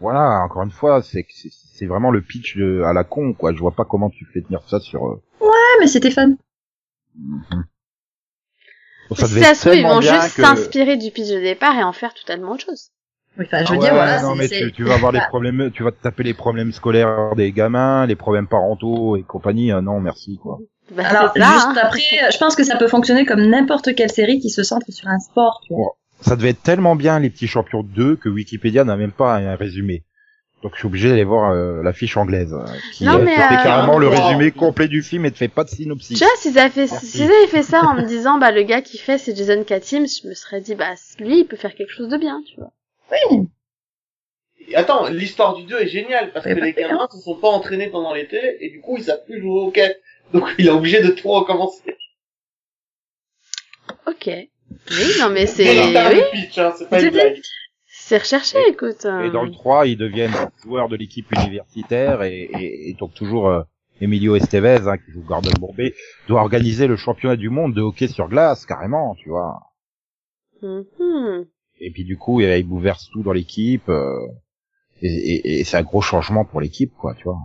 [0.00, 3.52] voilà, encore une fois, c'est c'est- c'est vraiment le pitch de, à la con, quoi.
[3.52, 5.06] Je vois pas comment tu fais tenir ça sur.
[5.06, 5.50] euh, Ouais,
[5.80, 6.34] mais c'était fun.
[7.16, 7.64] mhm.
[9.10, 11.40] Bon, ça être se trouve, ils tellement vont bien juste que- s'inspirer du pitch de
[11.40, 12.90] départ et en faire totalement autre chose.
[13.38, 15.18] Oui, Enfin, je Ah veux ouais, dire, voilà, non, mais tu, tu vas avoir les
[15.18, 19.22] bah, problèmes, tu vas te taper les problèmes scolaires des gamins, les problèmes parentaux et
[19.22, 19.72] compagnie.
[19.72, 20.58] euh, non, merci, quoi.
[20.94, 21.74] Bah, Alors, ça, juste hein.
[21.82, 25.08] après, je pense que ça peut fonctionner comme n'importe quelle série qui se centre sur
[25.08, 25.96] un sport, tu vois.
[26.20, 29.56] Ça devait être tellement bien les petits champions 2 que Wikipédia n'a même pas un
[29.56, 30.04] résumé.
[30.62, 33.34] Donc je suis obligé d'aller voir euh, la fiche anglaise euh, qui Non, euh, mais,
[33.36, 34.12] te fait euh, carrément le Wow.
[34.12, 36.18] résumé complet du film et te fait pas de synopsis.
[36.18, 38.96] Tu vois, s'ils avaient fait, avaient fait ça en me disant, bah, le gars qui
[38.96, 42.08] fait, c'est Jason Katims, je me serais dit, bah, lui, il peut faire quelque chose
[42.08, 42.70] de bien, tu vois.
[43.12, 43.48] Oui.
[44.74, 48.14] Attends, l'histoire du 2 est géniale parce que les gamins se sont pas entraînés pendant
[48.14, 49.96] l'été et du coup ils savent plus jouer au hockey.
[50.32, 51.96] Donc il est obligé de tout recommencer.
[54.06, 54.26] Ok.
[54.26, 57.40] Oui, non, mais c'est, oui, hein, c'est pas une C'est- blague.
[57.86, 59.04] c'est recherché, écoute.
[59.04, 63.48] Et dans le 3, ils deviennent joueurs de l'équipe universitaire et, et, et donc toujours
[63.48, 63.62] euh,
[64.00, 65.94] Emilio Estevez, hein, qui joue Gordon Bourбé,
[66.26, 69.60] doit organiser le championnat du monde de hockey sur glace, carrément, tu vois.
[70.62, 71.46] Mhm.
[71.86, 73.88] Et puis du coup, il bouleverse tout dans l'équipe.
[73.88, 74.18] euh,
[75.02, 77.38] et, et, et c'est un gros changement pour l'équipe, quoi, tu vois.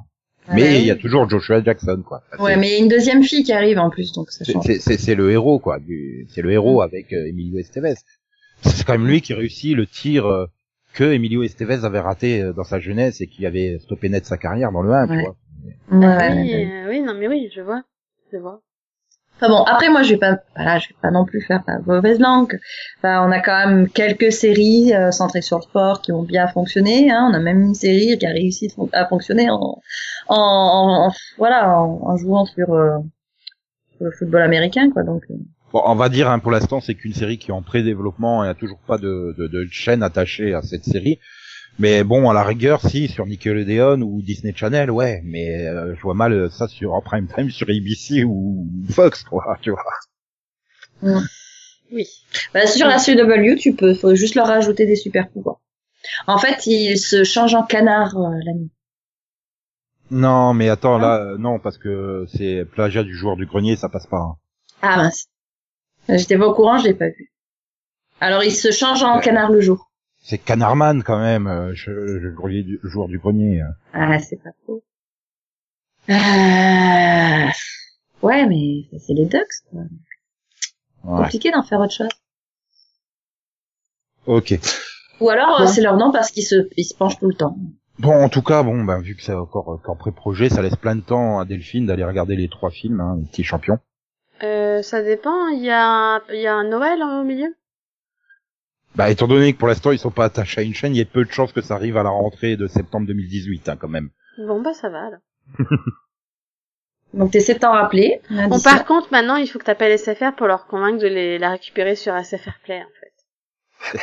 [0.53, 2.23] Mais il y a toujours Joshua Jackson, quoi.
[2.33, 4.45] Enfin, Ouais, mais il y a une deuxième fille qui arrive en plus, donc ça
[4.45, 4.63] c'est- change.
[4.65, 5.79] c'est c'est- c'est le héros, quoi.
[5.79, 7.95] du- C'est le héros avec euh, Emilio Estevez.
[8.63, 10.47] C'est quand même lui qui réussit le tir euh,
[10.93, 14.37] que Emilio Estevez avait raté euh, dans sa jeunesse et qui avait stoppé net sa
[14.37, 15.21] carrière dans le 1, tu Ouais.
[15.21, 15.35] vois.
[15.91, 17.83] Ouais, Ah ouais, oui, euh, oui, non, mais oui, je vois.
[18.31, 18.61] Je vois.
[19.41, 21.79] Enfin bon, après moi je vais pas, voilà, je vais pas non plus faire la
[21.79, 22.59] mauvaise langue.
[22.97, 26.49] Enfin, on a quand même quelques séries euh, centrées sur le sport qui ont bien
[26.49, 27.09] fonctionné.
[27.09, 27.29] Hein.
[27.31, 29.81] On a même une série qui a réussi à fonctionner en,
[30.27, 32.97] en, voilà, en, jouant sur, euh,
[34.01, 35.03] le football américain, quoi.
[35.03, 35.35] Donc, euh,
[35.71, 38.43] Bon, on va dire hein, pour l'instant, c'est qu'une série qui est en pré-développement.
[38.43, 41.19] N'y a toujours pas de, de, de chaîne attachée à cette série.
[41.77, 45.21] Mais bon, à la rigueur, si sur Nickelodeon ou Disney Channel, ouais.
[45.23, 49.57] Mais euh, je vois mal ça sur en prime time sur ABC ou Fox, quoi.
[49.61, 51.21] Tu vois.
[51.91, 52.05] Oui.
[52.53, 55.59] bah, sur la CW, tu peux, faut juste leur rajouter des super pouvoirs.
[56.27, 58.71] En fait, ils se changent en canard euh, la nuit.
[60.11, 63.89] Non, mais attends, là, euh, non, parce que c'est plagiat du joueur du grenier, ça
[63.89, 64.17] passe pas.
[64.17, 64.35] hein.
[64.81, 65.27] Ah mince.
[66.07, 67.31] J'étais pas au courant, je l'ai pas vu.
[68.19, 69.23] Alors ils se changent en Ouais.
[69.23, 69.88] canard le jour.
[70.29, 73.63] C'est Canarman quand même, euh, je- le grenier du- le joueur du grenier.
[73.63, 73.65] euh.
[73.93, 74.83] Ah, c'est pas faux.
[76.07, 77.47] Euh...
[78.21, 79.41] Ouais, mais c'est les Ducks.
[79.71, 79.81] quoi.
[81.03, 81.23] Ouais.
[81.23, 82.09] Compliqué d'en faire autre chose.
[84.27, 84.53] Ok.
[85.19, 85.71] Ou alors euh, Bon.
[85.71, 87.57] c'est leur nom parce qu'ils se, ils se penchent tout le temps.
[87.97, 90.75] Bon, en tout cas, bon, ben, vu que c'est encore euh, qu'en pré-projet, ça laisse
[90.75, 93.79] plein de temps à Delphine d'aller regarder les trois films, hein, les petits champions.
[94.43, 95.47] Euh, ça dépend.
[95.47, 97.55] Il y a, il y a un Noël hein, au milieu?
[98.95, 101.01] Bah, étant donné que pour l'instant ils sont pas attachés à une chaîne, il y
[101.01, 103.87] a peu de chances que ça arrive à la rentrée de septembre 2018, hein, quand
[103.87, 104.09] même.
[104.37, 105.19] Bon bah ça va alors.
[107.13, 108.21] Donc t'essaies de t'en rappeler.
[108.29, 111.51] Bon par contre maintenant il faut que t'appelles SFR pour leur convaincre de les, la
[111.51, 113.97] récupérer sur SFR Play en fait.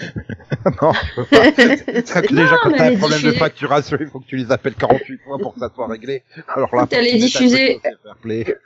[0.82, 1.44] non, je peux pas.
[2.06, 4.50] Ça, que déjà, Non, quand t'as un problème de facturation, il faut que tu les
[4.52, 6.22] appelles 48 fois pour que ça soit réglé.
[6.48, 8.56] Alors là, tu diffuser- un truc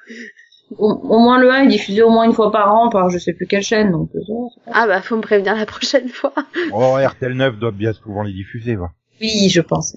[0.78, 3.32] au moins le 1 est diffusé au moins une fois par an par je sais
[3.32, 3.92] plus quelle chaîne.
[3.92, 4.20] Donc euh,
[4.66, 6.32] Ah bah faut me prévenir la prochaine fois.
[6.72, 8.90] Oh, RTL 9 doit bien souvent les diffuser, va.
[9.20, 9.96] Oui, je pense.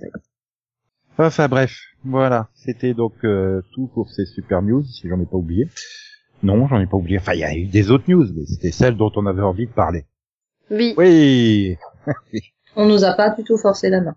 [1.17, 5.38] Enfin bref, voilà, c'était donc euh, tout pour ces super news, si j'en ai pas
[5.38, 5.69] oublié.
[6.43, 7.17] Non, j'en ai pas oublié.
[7.19, 9.67] Enfin, il y a eu des autres news, mais c'était celles dont on avait envie
[9.67, 10.05] de parler.
[10.69, 11.77] Oui, Oui.
[12.75, 14.15] On nous a pas du tout forcé la main.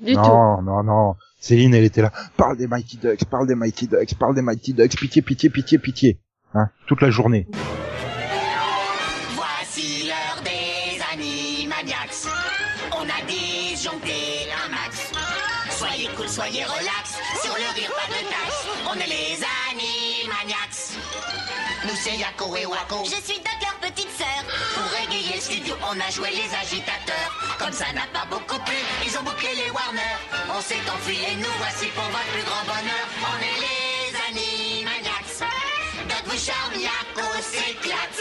[0.00, 0.20] du tout.
[0.20, 1.14] non, non, non.
[1.40, 2.12] Céline, elle était là.
[2.36, 4.96] Parle des Mighty Ducks, parle des Mighty Ducks, parle des Mighty Ducks.
[4.96, 6.20] Pitié, pitié, pitié, pitié.
[6.54, 7.46] Hein, toute la journée.
[9.34, 12.26] Voici l'heure des Animaniacs.
[12.92, 15.12] On a disjoncté un max.
[15.70, 17.18] Soyez cool, soyez relax.
[17.42, 18.66] Sur le rire, pas de taxe.
[18.90, 19.38] On est les
[19.70, 20.96] Animaniacs.
[21.84, 23.04] Nous, c'est Yako et Wako.
[23.04, 24.42] Je suis Doc, leur petite sœur.
[25.40, 27.30] On a joué les agitateurs.
[27.60, 28.74] Comme ça n'a pas beaucoup plu,
[29.06, 30.18] ils ont bouclé les Warner.
[30.50, 33.06] On s'est enfui et nous voici pour votre plus grand bonheur.
[33.22, 35.46] On est les Animaniacs.
[36.08, 38.20] Doc vous charme, Yako s'éclate.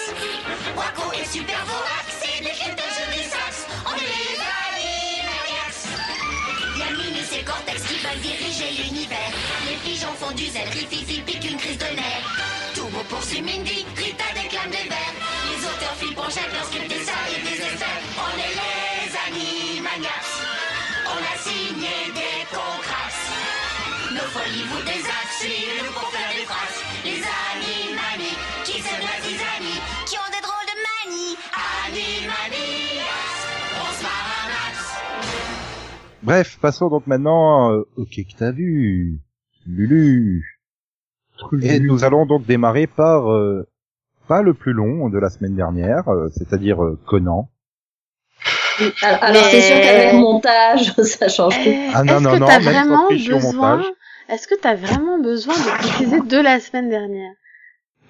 [0.78, 3.66] Waco est super vorax, c'est hits de des sax.
[3.88, 5.82] On est les Animaniacs.
[7.34, 9.32] Et Cortex qui veulent diriger l'univers.
[9.68, 12.30] Les pigeons font du zèle, Rififi pique une crise de nerfs.
[12.76, 14.88] Turbo poursuit Mindy, Rita déclame des
[16.28, 18.00] pour chaque lorsqu'ils dessin et des effets.
[18.20, 20.36] On est les Animaniacs.
[21.08, 23.16] On a signé des contrats.
[24.12, 26.84] Nos folies vous désactent, suivez-nous pour faire des phrases.
[27.08, 28.34] Les Animani,
[28.66, 29.80] qui sèment la zizanie.
[30.06, 31.38] Qui ont des drôles de manies?
[31.88, 33.42] Animaniacs,
[33.80, 34.76] on se marre un max.
[36.24, 39.22] Bref, passons donc maintenant euh, au quai que t'as vu?
[39.66, 40.60] Lulu.
[41.62, 43.66] Et nous allons donc démarrer par euh,
[44.28, 47.50] pas le plus long de la semaine dernière, euh, c'est-à-dire euh, Conan.
[49.02, 51.70] Alors, alors, c'est sûr qu'avec montage, ça change tout.
[51.70, 53.86] Euh, Ah, non, Est-ce non, que non, t'as même vraiment besoin montage.
[54.30, 57.32] Est-ce que t'as vraiment besoin de préciser de la semaine dernière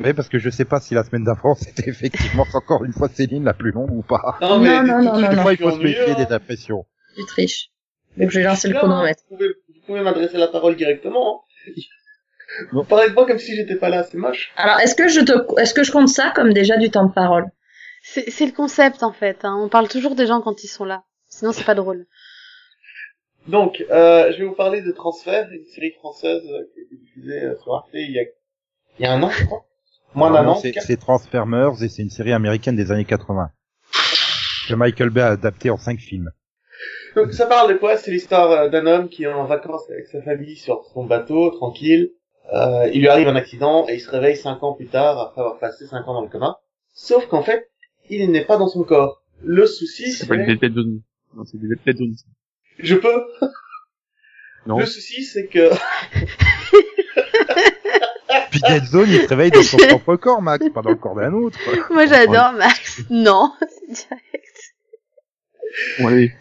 [0.03, 3.07] Oui, parce que je sais pas si la semaine d'avant c'était effectivement encore une fois
[3.07, 4.37] Céline la plus longue ou pas.
[4.41, 5.41] Non, mais Non, non, non, non, Des non.
[5.43, 6.85] fois, il faut se méfier des impressions.
[7.15, 7.69] Tu triches.
[8.17, 9.21] Donc j'ai lancé le Là, chronomètre.
[9.29, 11.43] Vous pouvez, vous pouvez m'adresser la parole directement.
[11.67, 11.71] hein.
[12.71, 14.51] Vous parlez de moi comme si j'étais pas là, c'est moche.
[14.55, 17.13] Alors, est-ce que je te, est-ce que je compte ça comme déjà du temps de
[17.13, 17.45] parole?
[18.03, 19.39] C'est c'est le concept en fait.
[19.43, 19.57] hein.
[19.61, 21.03] On parle toujours des gens quand ils sont là.
[21.29, 22.05] Sinon c'est pas drôle.
[23.47, 26.95] Donc, euh, je vais vous parler de Transfert, une série française euh, qui a été
[26.97, 28.23] diffusée euh, sur Arte il y a,
[28.99, 29.65] il y a un an, je crois.
[30.15, 30.55] Moins d'un an.
[30.55, 33.49] c'est c'est Transformers et c'est une série américaine des années 80.
[34.67, 36.29] Que Michael Bay a adapté en cinq films.
[37.15, 40.07] Donc, ça parle de quoi C'est l'histoire euh, d'un homme qui est en vacances avec
[40.07, 42.11] sa famille sur son bateau, tranquille.
[42.53, 45.41] Euh, il lui arrive un accident et il se réveille cinq ans plus tard après
[45.41, 46.59] avoir passé cinq ans dans le coma.
[46.93, 47.69] Sauf qu'en fait,
[48.09, 49.21] il n'est pas dans son corps.
[49.43, 50.55] Le souci, Ça s'appelle c'est...
[50.55, 51.01] Dead Zone.
[51.35, 52.15] Non, c'est Dead Zone.
[52.79, 53.23] Je peux
[54.65, 54.79] Non.
[54.79, 55.69] Le souci, c'est que...
[58.51, 61.15] Puis Dead Zone, il se réveille dans son propre corps, Max, pas dans le corps
[61.15, 61.57] d'un autre.
[61.63, 61.73] quoi.
[61.95, 63.01] Moi j'adore Max.
[63.09, 64.73] Non, c'est direct.
[65.99, 66.33] Allez.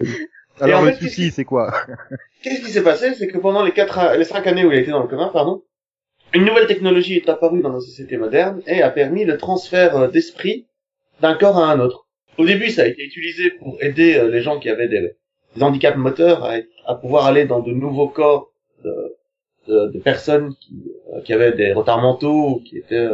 [0.61, 1.75] Alors en le fait, souci, c'est quoi?
[2.43, 3.15] Qu'est-ce qui s'est passé?
[3.15, 5.29] C'est que pendant les quatre, les cinq années où il a été dans le commun,
[5.33, 5.63] pardon,
[6.37, 10.09] une nouvelle technologie est apparue dans nos sociétés modernes et a permis le transfert euh,
[10.09, 10.67] d'esprit
[11.21, 12.07] d'un corps à un autre.
[12.37, 15.17] Au début, ça a été utilisé pour aider euh, les gens qui avaient des,
[15.59, 16.47] handicaps moteurs
[16.85, 18.53] à, pouvoir aller dans de nouveaux corps
[18.85, 23.09] de, personnes qui, euh, qui avaient des retards mentaux ou qui étaient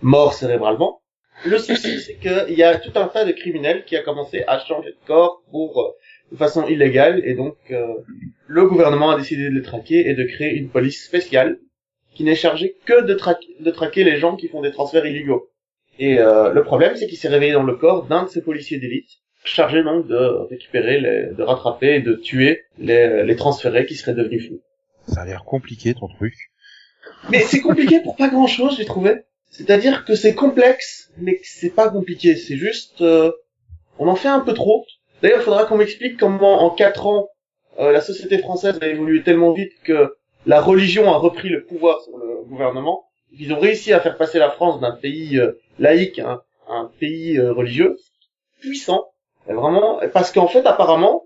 [0.00, 1.02] morts cérébralement.
[1.44, 4.58] Le souci, c'est qu'il y a tout un tas de criminels qui a commencé à
[4.58, 5.94] changer de corps pour
[6.32, 7.56] de façon illégale et donc
[8.46, 11.58] le gouvernement a décidé de les traquer et de créer une police spéciale
[12.14, 15.50] qui n'est chargée que de, traquer de traquer les gens qui font des transferts illégaux.
[15.98, 18.78] Et euh, le problème, c'est qu'il s'est réveillé dans le corps d'un de ces policiers
[18.78, 19.10] d'élite,
[19.44, 20.16] chargé donc de
[20.48, 24.60] récupérer, les, de rattraper et de tuer les, les transférés qui seraient devenus fous.
[25.06, 26.34] Ça a l'air compliqué ton truc.
[27.30, 29.14] Mais c'est compliqué pour pas grand chose, j'ai trouvé.
[29.50, 32.34] C'est-à-dire que c'est complexe, mais que c'est pas compliqué.
[32.34, 33.30] C'est juste, euh,
[33.98, 34.84] on en fait un peu trop.
[35.22, 37.28] D'ailleurs, il faudra qu'on m'explique comment, en quatre ans,
[37.78, 42.00] euh, la société française a évolué tellement vite que la religion a repris le pouvoir
[42.02, 43.04] sur le gouvernement.
[43.38, 46.74] Ils ont réussi à faire passer la France d'un pays euh, laïque à un, à
[46.74, 47.96] un pays euh, religieux
[48.60, 49.06] puissant.
[49.48, 51.24] Et vraiment, parce qu'en fait, apparemment,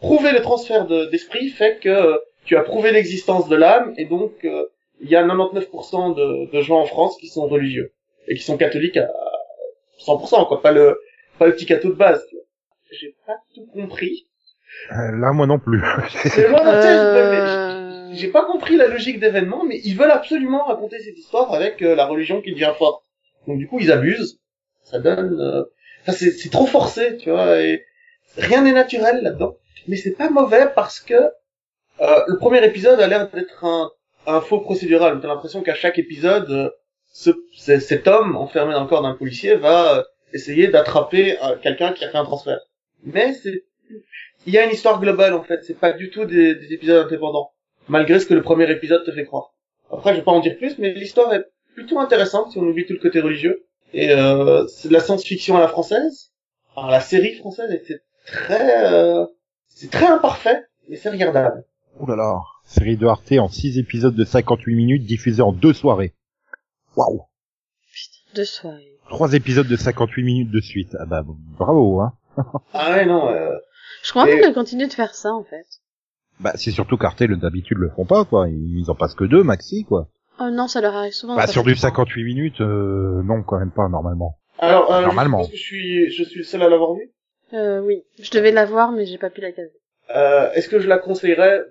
[0.00, 4.04] prouver le transfert de- d'esprit fait que euh, tu as prouvé l'existence de l'âme et
[4.04, 4.64] donc euh,
[5.00, 7.92] il y a 99% de, de gens en France qui sont religieux
[8.28, 9.08] et qui sont catholiques à
[10.06, 10.98] 100%, quoi, pas le
[11.38, 12.24] pas le petit catho de base.
[12.28, 12.44] tu vois.
[12.92, 14.26] J'ai pas tout compris.
[14.92, 15.82] Euh, là, moi non plus.
[16.36, 17.85] Mais moi, Euh...
[18.14, 21.94] j'ai pas compris la logique d'événement, mais ils veulent absolument raconter cette histoire avec euh,
[21.94, 23.04] la religion qui devient forte.
[23.46, 24.40] Donc du coup, ils abusent.
[24.82, 25.40] Ça donne...
[25.40, 25.64] euh,
[26.08, 27.84] Enfin, c'est trop forcé, tu vois, et
[28.36, 29.56] rien n'est naturel là-dedans.
[29.88, 33.90] Mais c'est pas mauvais parce que euh, le premier épisode a l'air d'être un,
[34.28, 35.18] un faux procédural.
[35.20, 36.70] T'as l'impression qu'à chaque épisode, euh,
[37.12, 41.92] ce, cet homme enfermé dans le corps d'un policier va euh, essayer d'attraper euh, quelqu'un
[41.92, 42.60] qui a fait un transfert.
[43.02, 43.64] Mais c'est
[44.46, 47.04] il y a une histoire globale en fait, c'est pas du tout des, des épisodes
[47.04, 47.50] indépendants,
[47.88, 49.52] malgré ce que le premier épisode te fait croire.
[49.92, 51.44] Après, je vais pas en dire plus, mais l'histoire est
[51.74, 53.64] plutôt intéressante si on oublie tout le côté religieux.
[53.92, 56.32] Et euh, c'est de la science-fiction à la française.
[56.76, 59.24] Alors la série française était très, euh,
[59.68, 61.64] c'est très imparfait, mais c'est regardable.
[62.00, 62.40] Ouh là là.
[62.64, 66.14] Série de Arte en 6 épisodes de 58 minutes diffusés en deux soirées.
[66.96, 67.22] Waouh.
[68.34, 68.98] De soirée.
[69.08, 70.96] Trois épisodes de 58 minutes de suite.
[70.98, 72.12] Ah bah bravo hein.
[72.74, 73.30] Ah ouais non.
[73.30, 73.56] Euh,
[74.02, 75.64] Je comprends Et- qu'elle continue de faire ça en fait.
[76.40, 78.48] Bah c'est surtout qu'Arte le- d'habitude le font pas quoi.
[78.48, 80.08] Ils en passent que deux maxi quoi.
[80.40, 81.34] Oh non, ça leur arrive souvent.
[81.36, 81.88] Bah sur du trois.
[81.88, 84.36] 58 minutes, euh, non quand même pas normalement.
[84.58, 85.38] alors, euh, Normalement.
[85.38, 87.10] je pense que je suis, je suis le seul à l'avoir vu.
[87.54, 89.72] Euh, oui, je devais la voir, mais j'ai pas pu la caser.
[90.14, 91.62] Euh, Est-ce que je la conseillerais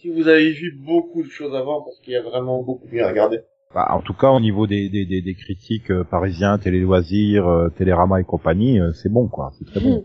[0.00, 3.02] si vous avez vu beaucoup de choses avant, parce qu'il y a vraiment beaucoup mieux
[3.04, 3.40] à regarder?
[3.72, 7.46] Bah, en tout cas au niveau des, des, des, des critiques euh, parisiens, Télé Loisirs,
[7.46, 10.04] euh, Télérama et compagnie, euh, c'est bon quoi, c'est très bon.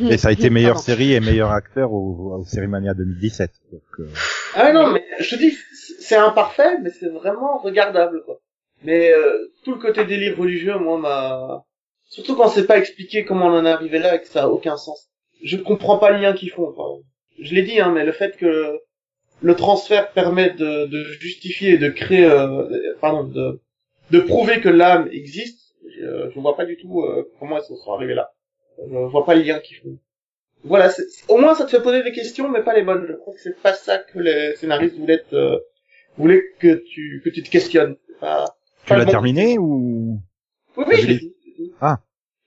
[0.00, 0.86] Et ça a été meilleure Pardon.
[0.86, 3.50] série et meilleur acteur au, au Série Mania 2017.
[3.72, 4.08] Donc, euh,
[4.54, 5.54] Ah non, mais je te dis,
[6.00, 8.38] c'est imparfait, mais c'est vraiment regardable, quoi.
[8.84, 11.64] Mais euh, tout le côté délire religieux, moi, m'a...
[12.06, 14.48] Surtout quand c'est pas expliqué comment on en est arrivé là et que ça a
[14.48, 15.08] aucun sens.
[15.42, 16.72] Je comprends pas le lien qu'ils font.
[16.72, 16.86] quoi.
[17.38, 18.78] Je l'ai dit, hein, mais le fait que
[19.42, 23.60] le transfert permet de, de justifier et de créer, euh, pardon, de,
[24.10, 27.92] de prouver que l'âme existe, je, je vois pas du tout euh, comment ils sont
[27.92, 28.32] arrivés là.
[28.78, 29.98] Je vois pas le lien qu'ils font.
[30.64, 33.06] Voilà, c'est- au moins ça te fait poser des questions, mais pas les bonnes.
[33.08, 35.60] Je crois que c'est pas ça que les scénaristes voulaient te,
[36.16, 37.96] voulaient que tu, que tu te questionnes.
[38.20, 38.46] Pas,
[38.84, 40.20] tu pas l'as bon terminé ou
[40.76, 41.72] Oui, oui, Je l'ai fini.
[41.80, 42.00] Ah.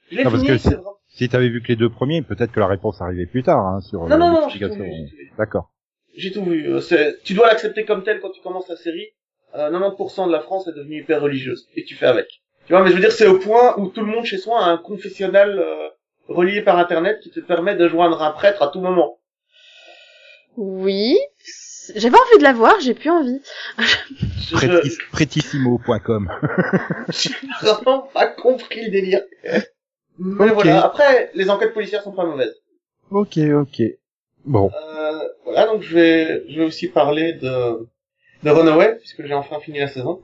[0.09, 0.75] Je l'ai Non, parce fini, que
[1.07, 3.81] si t'avais vu que les deux premiers, peut-être que la réponse arrivait plus tard hein,
[3.81, 4.47] sur Non, euh, non, non.
[5.37, 5.71] D'accord.
[6.17, 6.67] J'ai tout vu.
[6.73, 9.07] Euh, c'est- Tu dois l'accepter comme tel quand tu commences la série.
[9.55, 11.67] Euh, 90% de la France est devenue hyper religieuse.
[11.75, 12.27] Et tu fais avec.
[12.65, 14.59] Tu vois, mais je veux dire, c'est au point où tout le monde chez soi
[14.59, 15.87] a un confessionnal euh,
[16.27, 19.19] relié par Internet qui te permet de joindre un prêtre à tout moment.
[20.57, 21.17] Oui.
[21.95, 23.39] J'avais envie de la voir, j'ai plus envie.
[23.77, 26.29] Je- Prétis- Prétissimo.com.
[27.09, 27.29] J'ai
[27.61, 29.21] vraiment pas compris le délire.
[30.19, 30.83] Mais voilà.
[30.83, 32.55] Après, les enquêtes policières sont pas mauvaises.
[33.11, 33.81] ok, ok.
[34.47, 34.71] Bon.
[34.73, 37.87] Euh, voilà, donc je vais, je vais aussi parler de,
[38.43, 40.21] de Runaway, puisque j'ai enfin fini la saison.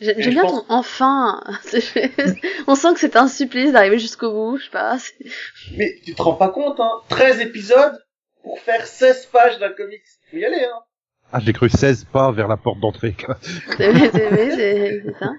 [0.00, 1.40] J'aime je bien pense- ton enfin.
[2.66, 4.98] On sent que c'est un supplice d'arriver jusqu'au bout, je sais pas.
[5.76, 7.98] Mais tu te rends pas compte, hein 13 épisodes
[8.42, 10.02] pour faire 16 pages d'un comics.
[10.30, 10.80] Faut y aller, hein
[11.32, 13.14] Ah, j'ai cru 16 pas vers la porte d'entrée.
[13.14, 13.38] quoi.
[13.78, 15.30] C'est ça.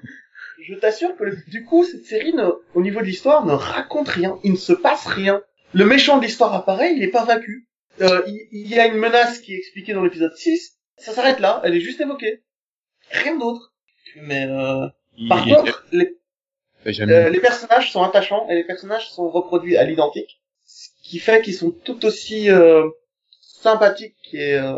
[0.68, 4.10] je t'assure que le- du coup, cette série, ne- au niveau de l'histoire, ne raconte
[4.10, 4.38] rien.
[4.44, 5.42] Il ne se passe rien.
[5.74, 7.68] Le méchant de l'histoire apparaît, il n'est pas vaincu.
[8.02, 10.78] Euh, il, il y a une menace qui est expliquée dans l'épisode 6.
[10.98, 12.44] Ça s'arrête là, elle est juste évoquée.
[13.12, 13.74] Rien d'autre.
[14.22, 14.88] Mais euh,
[15.30, 16.16] par il- contre, les,
[16.86, 21.20] jamais- euh, les personnages sont attachants et les personnages sont reproduits à l'identique, ce qui
[21.20, 22.88] fait qu'ils sont tout aussi euh,
[23.42, 24.78] sympathiques et, euh,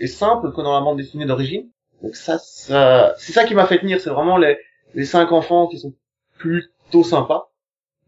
[0.00, 1.70] et simples que dans la bande dessinée d'origine.
[2.02, 4.58] Donc ça, ça c'est ça qui m'a fait tenir, c'est vraiment les,
[4.94, 5.94] les cinq enfants qui sont
[6.38, 7.50] plutôt sympas.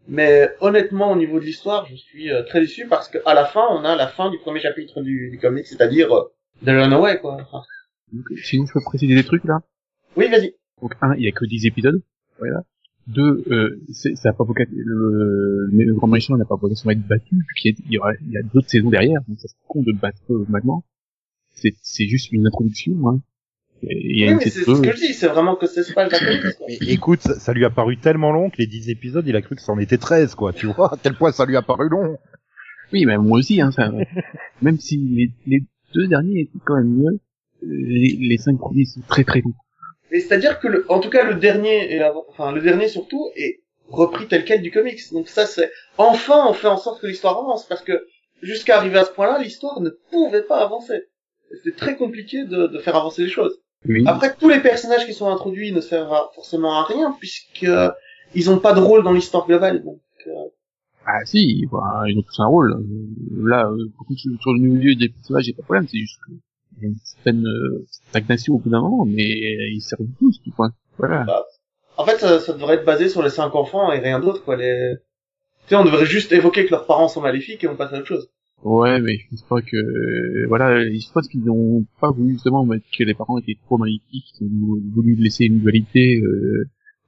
[0.07, 3.65] Mais honnêtement, au niveau de l'histoire, je suis euh, très déçu parce qu'à la fin,
[3.71, 6.23] on a la fin du premier chapitre du, du comic, c'est-à-dire euh,
[6.65, 7.37] The Runaway, quoi.
[7.41, 7.63] Enfin,
[8.43, 9.59] Sinon, je peux préciser des trucs là.
[10.15, 10.53] oui, vas-y.
[10.81, 12.01] Donc un, il y a que 10 épisodes.
[12.39, 12.61] Voilà.
[13.07, 17.07] Deux, euh, ça a pas vocation, le, le grand méchant n'a pas vocation à être
[17.07, 19.81] battu, puis il y a, il y a d'autres saisons derrière, donc ça serait con
[19.81, 20.83] de battre euh, maintenant.
[21.55, 23.21] C'est, c'est juste une introduction, hein.
[23.83, 25.67] Et il y a Oui, une mais c'est ce que je dis, c'est vraiment que
[25.67, 26.11] c'est pas le.
[26.67, 29.41] Mais écoute, ça, ça lui a paru tellement long que les 10 épisodes, il a
[29.41, 30.51] cru que c'en était 13, quoi.
[30.53, 32.17] Tu vois, à quel point ça lui a paru long.
[32.91, 33.91] Oui, mais moi aussi, hein, ça,
[34.61, 35.63] même si les, les
[35.93, 37.19] deux derniers étaient quand même mieux,
[37.61, 39.53] les, les cinq premiers sont très très longs.
[40.11, 43.61] Mais c'est-à-dire que, le, en tout cas, le dernier, et enfin le dernier surtout, est
[43.89, 44.99] repris tel quel du comics.
[45.11, 48.07] Donc ça, c'est enfin on fait en sorte que l'histoire avance, parce que
[48.41, 51.03] jusqu'à arriver à ce point-là, l'histoire ne pouvait pas avancer.
[51.51, 53.59] C'était très compliqué de, de faire avancer les choses.
[53.85, 54.03] Oui.
[54.07, 57.91] Après, tous les personnages qui sont introduits ne servent forcément à rien, puisque euh,
[58.33, 59.83] ils ont pas de rôle dans l'histoire globale.
[59.83, 60.31] Donc, euh,
[61.05, 62.83] Ah si, bah, ils ont tous un rôle.
[63.35, 66.33] Là, euh, sur le milieu des personnages, j'ai pas de problème, c'est juste que
[66.79, 70.39] il y a une certaine euh, stagnation au bout d'un moment, mais ils servent tous,
[70.43, 70.71] tout point.
[70.99, 71.25] Voilà.
[71.97, 74.55] en fait, ça, ça devrait être basé sur les cinq enfants et rien d'autre, quoi.
[74.57, 74.93] Les...
[75.63, 77.97] Tu sais, on devrait juste évoquer que leurs parents sont maléfiques et on passe à
[77.97, 78.29] autre chose.
[78.63, 82.65] Ouais, mais je pense pas que, euh, voilà, je pense qu'ils n'ont pas voulu justement
[82.65, 86.65] mettre que les parents étaient trop maléfiques, ils ont voulu laisser une dualité, euh,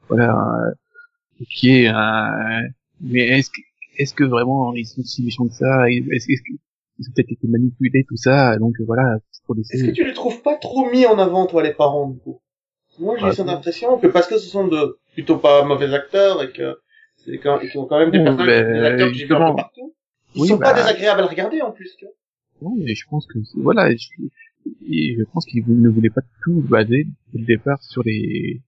[0.08, 2.62] voilà, euh, qui est un,
[3.02, 3.62] mais est-ce que,
[3.98, 5.90] est-ce que vraiment ils sont si méchants que ça?
[5.90, 6.54] Est-ce, est-ce que,
[7.00, 9.78] ils ont peut-être été manipulés, tout ça, donc voilà, c'est pour laisser...
[9.78, 12.42] Est-ce que tu les trouves pas trop mis en avant, toi, les parents, du coup?
[13.00, 16.44] Moi, j'ai Ah, cette impression que parce que ce sont de plutôt pas mauvais acteurs
[16.44, 16.78] et que
[17.18, 19.94] c'est quand, ils ont quand même des personnages, ben, des acteurs un peu partout.
[20.36, 20.82] Ils Oui, sont pas bah.
[20.82, 22.14] désagréables à regarder, en plus, tu vois.
[22.62, 24.08] Non, mais je pense que voilà, je,
[24.66, 28.62] je pense qu'ils ne voulaient pas tout baser dès le départ sur les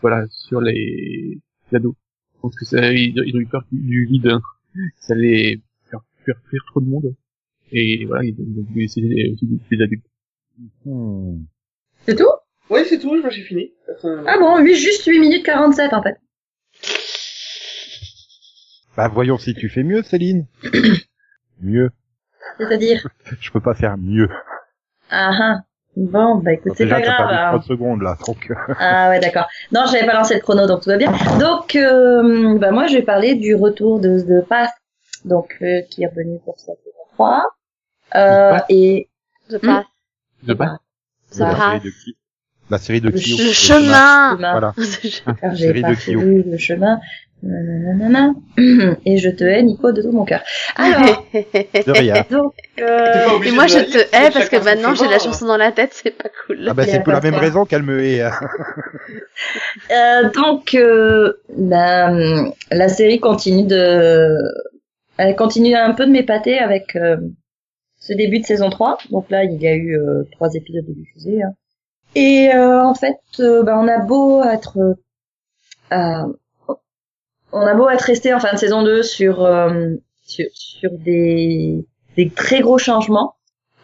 [0.00, 1.38] voilà sur les
[1.72, 1.94] ados.
[2.36, 4.40] Je pense que ça, ils, ils ont eu peur du vide, hein.
[4.98, 7.14] ça allait faire faire fuir trop de monde.
[7.72, 9.36] Et voilà, ils ont voulu essayer les,
[9.70, 10.06] les adultes.
[10.86, 11.42] Hmm.
[12.06, 12.24] C'est tout?
[12.70, 13.72] Oui, c'est tout, moi j'ai fini.
[14.26, 16.16] Ah bon, oui, juste 8 minutes 47 en fait.
[19.00, 20.44] Bah voyons si tu fais mieux, Céline.
[21.62, 21.90] mieux.
[22.58, 23.08] C'est-à-dire
[23.40, 24.28] Je peux pas faire mieux.
[25.10, 25.56] Ah ah.
[25.96, 27.28] Bon, bah écoute, c'est Déjà, pas t'as grave.
[27.28, 27.50] perdu hein.
[27.52, 28.52] 30 secondes là, donc.
[28.78, 29.48] Ah ouais, d'accord.
[29.72, 31.10] Non, j'avais pas lancé le chrono, donc tout va bien.
[31.38, 34.70] Donc, euh, bah moi, je vais parler du retour de The Path,
[35.24, 37.42] donc euh, qui est revenu pour sa saison 3.
[38.16, 39.08] Euh, Path et
[39.50, 39.86] Je passe.
[40.42, 40.78] De bas.
[41.30, 42.16] Ça la série de qui?
[42.68, 44.36] La série de Le qui Le chemin.
[44.36, 44.52] chemin.
[44.52, 44.74] Voilà.
[44.76, 45.10] j'ai
[45.56, 47.00] série de parcouru le chemin.
[47.42, 48.34] Nanana.
[49.06, 50.42] Et je te hais, Nico, de tout mon cœur.
[50.76, 52.24] Alors, De rien.
[52.30, 55.18] donc, T'es euh, Et moi, je te hais parce que maintenant j'ai la hein.
[55.18, 56.66] chanson dans la tête, c'est pas cool.
[56.68, 58.22] Ah bah c'est pour la même raison qu'elle me hait.
[58.22, 58.32] hein.
[59.90, 62.12] Euh, donc, euh, la,
[62.70, 64.36] la série continue de,
[65.16, 67.16] elle continue un peu de m'épater avec euh,
[67.98, 68.98] ce début de saison 3.
[69.10, 71.42] Donc là, il y a eu euh, trois épisodes de diffusés.
[71.42, 71.52] hein.
[72.14, 74.78] Et euh, en fait, euh, ben, on a beau être,
[75.92, 76.22] euh,
[77.52, 81.84] on a beau être resté en fin de saison 2 sur euh, sur, sur des,
[82.16, 83.34] des très gros changements.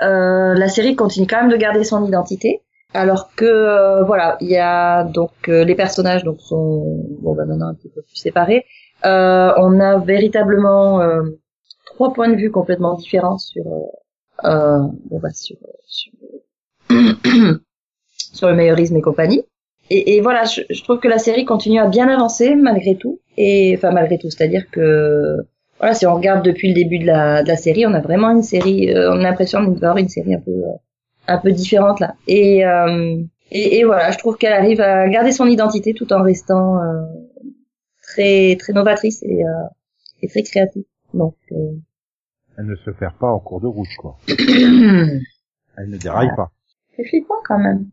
[0.03, 2.62] Euh, la série continue quand même de garder son identité.
[2.95, 7.45] Alors que euh, voilà, il y a donc euh, les personnages donc sont bon bah
[7.45, 8.64] maintenant un petit peu plus séparés.
[9.05, 11.23] Euh, on a véritablement euh,
[11.85, 13.64] trois points de vue complètement différents sur
[14.43, 15.57] bon bah sur
[15.87, 16.12] sur,
[18.17, 19.45] sur le meilleurisme et compagnie.
[19.91, 23.20] Et, et voilà, je, je trouve que la série continue à bien avancer malgré tout.
[23.37, 25.37] Et enfin malgré tout, c'est-à-dire que
[25.78, 28.30] voilà, si on regarde depuis le début de la, de la série, on a vraiment
[28.30, 30.72] une série, euh, on a l'impression d'avoir une série un peu euh,
[31.28, 32.14] un peu différente là.
[32.26, 33.20] Et, euh,
[33.51, 37.03] et, et voilà, je trouve qu'elle arrive à garder son identité tout en restant euh,
[38.03, 39.68] très très novatrice et, euh,
[40.22, 40.84] et très créative.
[41.14, 41.57] Donc euh...
[42.59, 44.16] Elle ne se perd pas en cours de route, quoi.
[44.28, 46.51] Elle ne déraille pas.
[46.97, 47.87] c'est flippant quand même.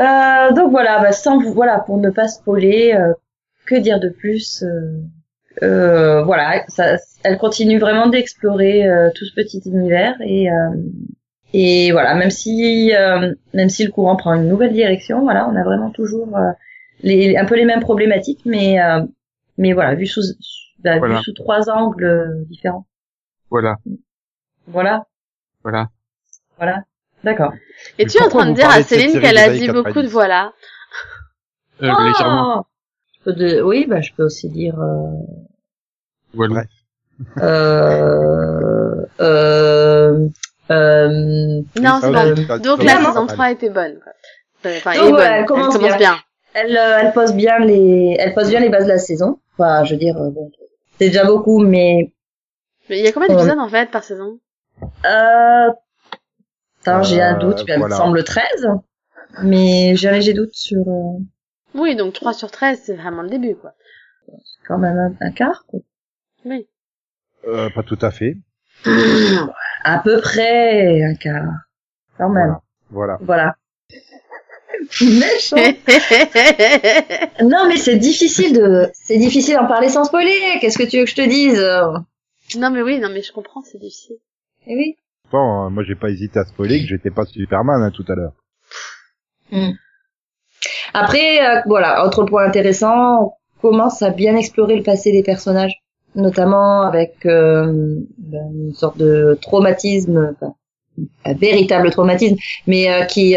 [0.00, 3.12] Euh, donc voilà, bah, sans voilà pour ne pas spoiler, euh,
[3.66, 5.00] que dire de plus euh,
[5.62, 10.70] euh, Voilà, ça, elle continue vraiment d'explorer euh, tout ce petit univers et euh,
[11.52, 15.56] et voilà, même si euh, même si le courant prend une nouvelle direction, voilà, on
[15.56, 16.52] a vraiment toujours euh,
[17.02, 19.02] les, un peu les mêmes problématiques, mais euh,
[19.58, 20.22] mais voilà, vu sous
[20.78, 21.16] bah, Voilà.
[21.16, 22.86] vu sous trois angles différents.
[23.50, 23.76] Voilà,
[24.68, 25.04] Voilà,
[25.64, 25.88] voilà.
[26.56, 26.84] voilà.
[27.24, 27.52] D'accord.
[27.98, 30.12] Et tu es en train de dire à Céline qu'elle a dit beaucoup de 90?
[30.12, 30.52] voilà.
[31.82, 32.66] Euh, légèrement.
[33.26, 34.78] De- oui, bah je peux aussi dire.
[34.80, 35.10] Euh,
[36.34, 36.54] Voilà.
[36.54, 36.66] Bref.
[37.42, 40.28] euh, euh,
[40.70, 41.08] euh,
[41.80, 42.46] Non, ça c'est bon.
[42.46, 43.26] ça- Donc la saison pas mal.
[43.28, 43.98] 3 était bonne.
[44.02, 44.12] Quoi.
[44.76, 45.20] Enfin, Donc elle est bonne.
[45.32, 45.96] elle commence bien.
[45.96, 46.16] bien.
[46.54, 49.38] elle, euh, elle pose bien les, elle pose bien les bases de la saison.
[49.58, 50.50] Enfin, je veux dire, euh, bon,
[50.98, 52.12] c'est déjà beaucoup, mais
[52.88, 54.38] Mais il y a combien d'épisodes en fait par saison?
[55.04, 55.70] Euh,
[56.82, 57.64] attends, j'ai un Euh, doute.
[57.66, 57.96] Il me voilà.
[57.96, 58.68] semble 13,
[59.42, 61.18] mais j'ai un léger doute sur euh,
[61.74, 63.72] Oui, donc 3 sur 13, c'est vraiment le début, quoi.
[64.66, 65.64] quand même un, un quart.
[65.66, 65.80] quoi.
[66.44, 66.68] Oui.
[67.46, 68.36] Euh, pas tout à fait.
[69.84, 71.52] À peu près un quart.
[72.18, 72.56] Quand même.
[72.90, 73.18] Voilà.
[73.22, 73.56] Voilà.
[75.02, 75.56] Méchant.
[77.42, 80.58] Non, mais c'est difficile de, c'est difficile d'en parler sans spoiler.
[80.60, 81.60] Qu'est-ce que tu veux que je te dise?
[82.58, 84.16] Non, mais oui, non, mais je comprends, c'est difficile.
[84.66, 84.96] Eh oui.
[85.30, 88.14] Pourtant, euh, moi j'ai pas hésité à spoiler que j'étais pas Superman hein, tout à
[88.14, 88.32] l'heure.
[90.92, 95.74] Après, euh, voilà, autre point intéressant, on commence à bien explorer le passé des personnages,
[96.16, 100.34] notamment avec euh, ben, une sorte de traumatisme,
[101.24, 103.36] un véritable traumatisme, mais euh, qui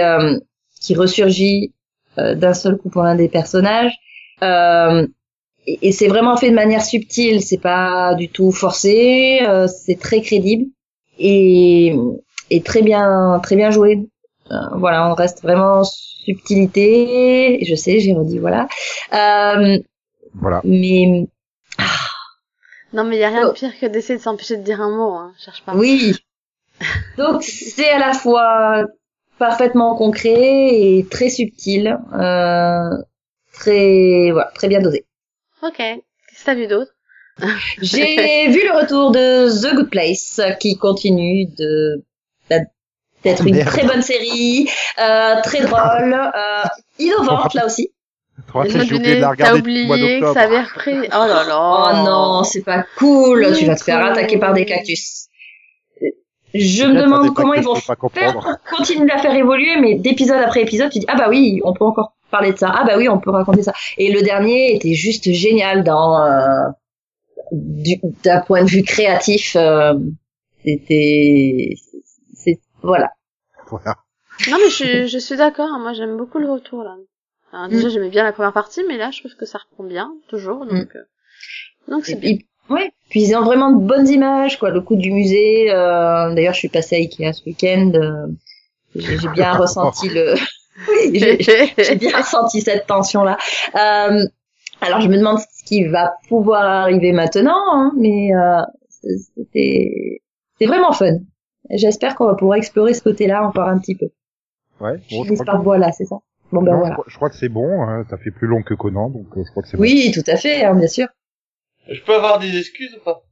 [0.81, 1.73] qui ressurgit
[2.17, 3.93] d'un seul coup pour l'un des personnages.
[4.41, 10.21] Et, et c'est vraiment fait de manière subtile, c'est pas du tout forcé, c'est très
[10.21, 10.65] crédible
[11.19, 11.95] et,
[12.49, 14.07] et très bien très bien joué.
[14.51, 17.63] Euh, voilà, on reste vraiment subtilité.
[17.65, 18.67] Je sais, j'ai redit voilà.
[19.13, 19.77] Euh,
[20.35, 20.61] Voilà.
[20.63, 21.27] mais
[22.93, 23.53] Non, mais il y a rien de Oh.
[23.53, 25.33] pire que d'essayer de s'empêcher de dire un mot, hein.
[25.43, 25.73] Cherche pas.
[25.75, 26.13] oui.
[27.17, 28.83] Donc c'est à la fois
[29.39, 32.89] parfaitement concret et très subtil, euh,
[33.53, 35.05] très voilà, très bien dosé.
[35.61, 35.77] Ok.
[35.77, 36.91] Qu'est-ce que t'as vu d'autre?
[37.81, 42.03] J'ai vu le retour de The Good Place qui continue de
[42.49, 43.69] d'être Oh, une merde.
[43.69, 44.67] très bonne série,
[45.01, 46.63] euh, très drôle, euh,
[46.99, 47.89] innovante là aussi.
[48.65, 49.87] J'ai oublié de la t'as oublié
[50.19, 50.39] que ça d'octobre.
[50.39, 50.93] avait repris.
[51.07, 51.57] Oh là là.
[51.57, 53.45] Oh non, c'est pas cool.
[53.49, 55.27] Oui, tu vas te faire attaquer par des cactus.
[56.53, 60.61] Je me demande comment ils vont faire pour continuer la faire évoluer, mais d'épisode après
[60.61, 62.71] épisode, tu dis ah bah oui, on peut encore parler de ça.
[62.77, 63.73] Ah bah oui, on peut raconter ça.
[63.97, 66.67] Et le dernier était juste génial dans euh,
[67.53, 69.55] du- d'un point de vue créatif.
[69.55, 69.93] euh,
[70.65, 71.75] C'était
[72.35, 73.09] c'est voilà.
[73.69, 73.95] Voilà.
[74.49, 75.69] Non, mais je, suis- je suis d'accord.
[75.71, 75.79] hein.
[75.79, 76.95] Moi, j'aime beaucoup le retour, là.
[77.51, 77.91] Alors, déjà, Mm.
[77.91, 80.87] j'aimais bien la première partie, mais là, je trouve que ça reprend bien, toujours, donc,
[80.95, 81.03] euh,
[81.87, 82.31] donc c'est bien.
[82.31, 82.91] Ils- Ouais.
[83.09, 84.69] Puis ils ont vraiment de bonnes images, quoi.
[84.69, 85.69] Le coup du musée.
[85.69, 87.91] euh, D'ailleurs, je suis passée à Ikea ce week-end.
[87.93, 88.27] euh,
[88.95, 90.33] J'ai j'ai bien ressenti le.
[90.87, 91.37] Oui, j'ai
[91.77, 93.37] j'ai bien ressenti cette tension-là.
[93.75, 94.25] Euh,
[94.81, 98.61] alors, je me demande ce qui va pouvoir arriver maintenant, hein, mais euh,
[99.35, 100.21] c'était
[100.59, 101.19] c'est vraiment fun.
[101.69, 104.07] J'espère qu'on va pouvoir explorer ce côté-là encore un petit peu.
[104.81, 104.97] Ouais.
[105.11, 105.63] Bon, je, Finisse crois par que...
[105.63, 106.17] voilà, c'est ça.
[106.51, 106.97] Bon ben non, voilà.
[107.07, 107.81] je crois que c'est bon.
[107.83, 108.05] Hein.
[108.09, 110.35] Ça fait plus long que Conan, donc euh, je crois que c'est Oui, tout à
[110.35, 111.07] fait, hein, bien sûr.
[111.89, 113.23] Je peux avoir des excuses ou pas?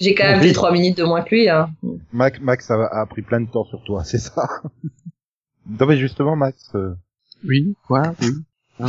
[0.00, 1.48] J'ai quand même fait trois minutes de moins que lui.
[1.50, 1.68] Hein.
[1.82, 1.98] bon.
[2.12, 4.48] Max, Max a, a pris plein de temps sur toi, c'est ça?
[5.68, 6.70] non mais justement, Max.
[6.74, 6.94] euh,
[7.46, 8.28] Oui, quoi, oui.
[8.80, 8.86] Hein?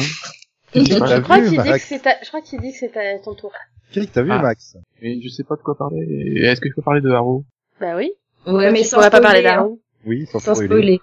[0.75, 3.33] Je crois qu'il dit que c'est ta- je crois qu'il dit que c'est à ton
[3.33, 3.51] tour.
[3.91, 4.41] Qu'est-ce que t'as vu, Ah.
[4.41, 4.75] Max?
[5.01, 6.01] Et je sais pas de quoi parler.
[6.41, 7.45] Est-ce que je peux parler de Arrow
[7.79, 8.11] Bah oui.
[8.45, 9.79] Ouais, mais sans pourrais pas parler spoiler, d'Arrow.
[10.05, 10.67] Oui, sans, Sans spoiler.
[10.67, 11.01] spoiler.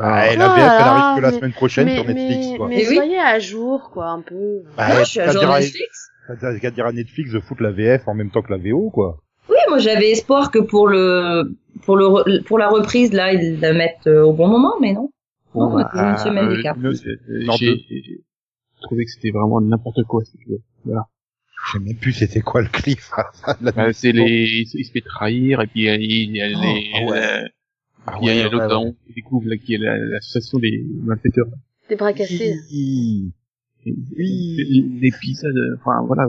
[0.00, 2.46] Ah, et Oh la VF, elle arrive que la mais- semaine prochaine mais, sur Netflix,
[2.52, 2.68] mais, quoi.
[2.68, 2.94] mais Eh oui.
[2.94, 4.62] soyez à jour, quoi, un peu.
[4.76, 6.08] Bah, Moi, je suis à jour à- Netflix.
[6.40, 8.90] t'as qu'à dire à Netflix de foutre la VF en même temps que la VO,
[8.90, 9.18] quoi.
[9.48, 13.60] Oui, moi j'avais espoir que pour le pour le re- pour la reprise là ils
[13.60, 15.10] la mettent euh, au bon moment, mais non.
[15.54, 16.76] Non, on a toujours une semaine euh, d'écart.
[16.82, 16.92] euh,
[18.86, 20.62] Trouvé que c'était vraiment n'importe quoi, si tu veux.
[20.84, 21.06] Voilà.
[21.66, 23.10] Je sais même plus c'était quoi le cliff.
[23.60, 26.40] La Bah, c'est les, il se fait trahir, et puis il y a, il y
[26.42, 27.18] a Oh, les, ah ouais.
[27.44, 27.48] euh,
[28.06, 28.94] Ah il y a, il y a ouais, l'autre, ouais, ouais.
[29.08, 31.46] on découvre, là, qui est la- l'association des malfaiteurs.
[31.88, 32.54] Des bras cassés.
[32.70, 33.32] Oui.
[33.86, 34.98] Et- Oui.
[35.00, 36.26] L'épisode, euh, enfin, voilà,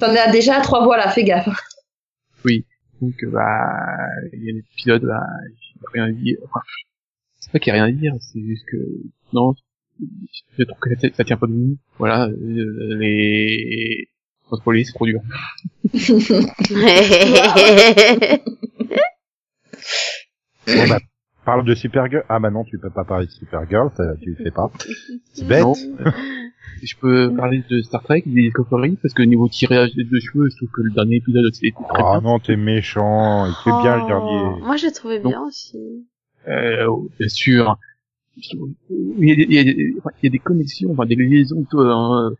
[0.00, 1.48] T'en as déjà trois voix là, fais gaffe.
[3.00, 6.60] donc, euh, bah, il y a l'épisode, bah, il y a rien à dire, enfin,
[7.40, 8.76] c'est pas qu'il y a rien à dire, c'est juste que,
[9.32, 9.54] non,
[10.58, 14.08] je trouve que ça, ça tient pas debout, voilà, euh, les,
[14.52, 15.20] spoiler, c'est trop dur.
[20.66, 20.98] Bon, bah,
[21.44, 22.24] parle de Supergirl.
[22.28, 24.70] Ah bah non, tu peux pas parler de Supergirl, ça, tu le fais pas.
[25.32, 25.62] C'est bête.
[25.62, 25.72] Non.
[26.82, 30.56] Je peux parler de Star Trek, des Discovery, parce que niveau tirage de cheveux, je
[30.56, 32.30] trouve que le dernier épisode était très Ah bien.
[32.30, 33.46] non, t'es méchant.
[33.46, 34.60] Il fait bien le Oh, dernier.
[34.64, 36.06] Moi, j'ai trouvé bien aussi.
[36.46, 36.86] Euh,
[37.18, 37.76] bien sûr,
[38.90, 41.06] il y a des, il y a des, enfin, il y a des connexions, enfin,
[41.06, 42.34] des liaisons, toi, hein,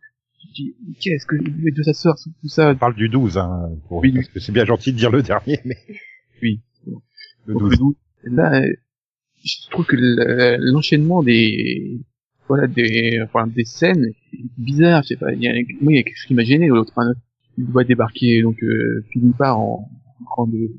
[0.54, 4.12] dis, qu'est-ce que de sa sœur, tout ça, On parle du 12, hein, pour, Oui.
[4.12, 5.76] parce que c'est bien gentil de dire le dernier, mais
[6.42, 6.60] oui.
[7.46, 7.70] le Donc, 12.
[7.72, 7.96] le doute.
[8.24, 8.72] Là, euh,
[9.44, 12.00] je trouve que le- l'enchaînement des,
[12.48, 14.06] voilà, des, enfin, des scènes
[14.56, 16.44] bizarre, je sais pas, il y a, moi, il y a quelque chose qui m'a
[16.44, 17.12] gêné, l'autre, enfin,
[17.56, 19.88] il doit débarquer, donc, euh, Philippa en,
[20.36, 20.72] en, de-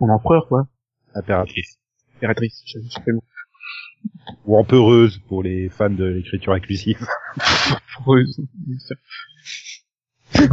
[0.00, 0.68] en empereur, quoi,
[1.14, 1.78] Impératrice.
[2.16, 3.24] impératrice, je, je sais pas le mot.
[4.46, 6.98] Ou empereuse pour les fans de l'écriture inclusive.
[8.78, 10.48] Sûr.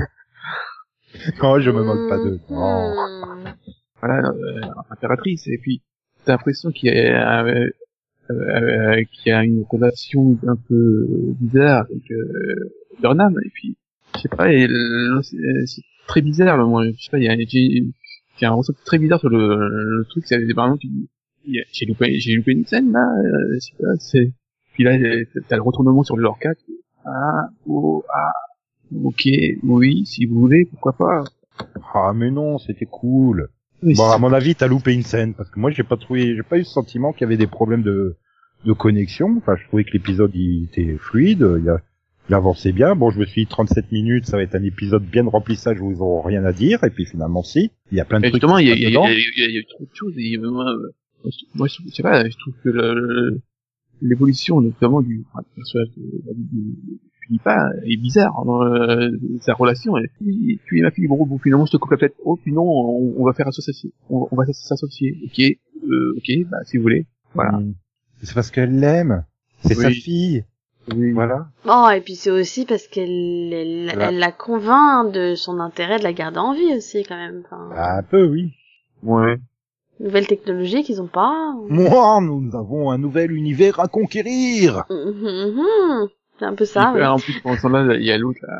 [1.41, 2.17] non, je me moque pas.
[2.17, 2.93] Non.
[2.93, 3.53] Hmm.
[3.99, 5.81] voilà, euh, impératrice, et puis
[6.25, 7.69] t'as l'impression qu'il y a, euh,
[8.31, 11.07] euh, qu'il y a une relation un peu
[11.39, 13.77] bizarre avec euh, Burnham, et puis
[14.15, 14.47] je sais pas,
[15.65, 17.35] c'est très bizarre, le moi, je sais pas, il y a,
[18.37, 19.57] j'ai un ressenti très bizarre sur le,
[19.97, 21.09] le truc, c'est exemple, tu dis,
[21.45, 24.31] j'ai loupé, j'ai loupé une scène là, euh, c'est
[24.73, 24.97] puis là
[25.47, 26.49] t'as le retournement sur le Lorca,
[27.05, 28.31] ah, oh, ah,
[29.03, 29.27] ok,
[29.63, 31.23] oui, si vous voulez, pourquoi pas.
[31.93, 33.49] Ah, mais non, c'était cool.
[33.83, 36.35] Oui, Bon, à mon avis, t'as loupé une scène, parce que moi, j'ai pas trouvé,
[36.35, 38.15] j'ai pas eu ce sentiment qu'il y avait des problèmes de,
[38.65, 39.35] de connexion.
[39.37, 41.81] Enfin, je trouvais que l'épisode, il était fluide, il, a,
[42.29, 42.95] il avançait bien.
[42.95, 45.81] Bon, je me suis dit 37 minutes, ça va être un épisode bien de remplissage
[45.81, 47.71] où ils auront rien à dire, et puis finalement, si.
[47.91, 48.41] Il y a plein de Et trucs.
[48.41, 50.13] justement, il y a, y, y, y eu trop de choses.
[50.17, 50.91] Et euh,
[51.55, 53.39] moi, je- sais pas, je trouve que
[54.01, 56.75] l'évolution, notamment du, enfin, personnage de,
[57.27, 58.43] Philippa, est bizarre.
[58.45, 59.09] dans, euh,
[59.41, 61.97] sa relation, et puis, tu es ma fille, bon, bon, finalement, je te coupe la
[61.97, 62.15] tête.
[62.25, 63.93] Oh, puis non, on, on va faire associer.
[64.09, 65.17] On, on va s'associer.
[65.25, 67.05] Ok, euh, ok, bah, si vous voulez.
[67.35, 67.51] Voilà.
[67.59, 67.75] Mm.
[68.23, 69.23] C'est parce qu'elle l'aime.
[69.63, 69.83] C'est Oui.
[69.83, 70.43] sa fille.
[70.95, 71.11] Oui.
[71.11, 71.47] Voilà.
[71.65, 74.09] Oh, et puis c'est aussi parce qu'elle elle, Voilà.
[74.09, 77.43] elle la convainc de son intérêt de la garder en vie aussi, quand même.
[77.45, 78.51] Enfin, Bah, un peu, oui.
[79.03, 79.37] Ouais.
[80.01, 81.53] Nouvelle technologie qu'ils ont pas.
[81.69, 84.83] Moi, nous avons un nouvel univers à conquérir.
[84.89, 86.07] Mhm, mhm.
[86.39, 88.57] C'est un peu ça, euh, En plus, pendant ce temps-là, il y a l'autre, là,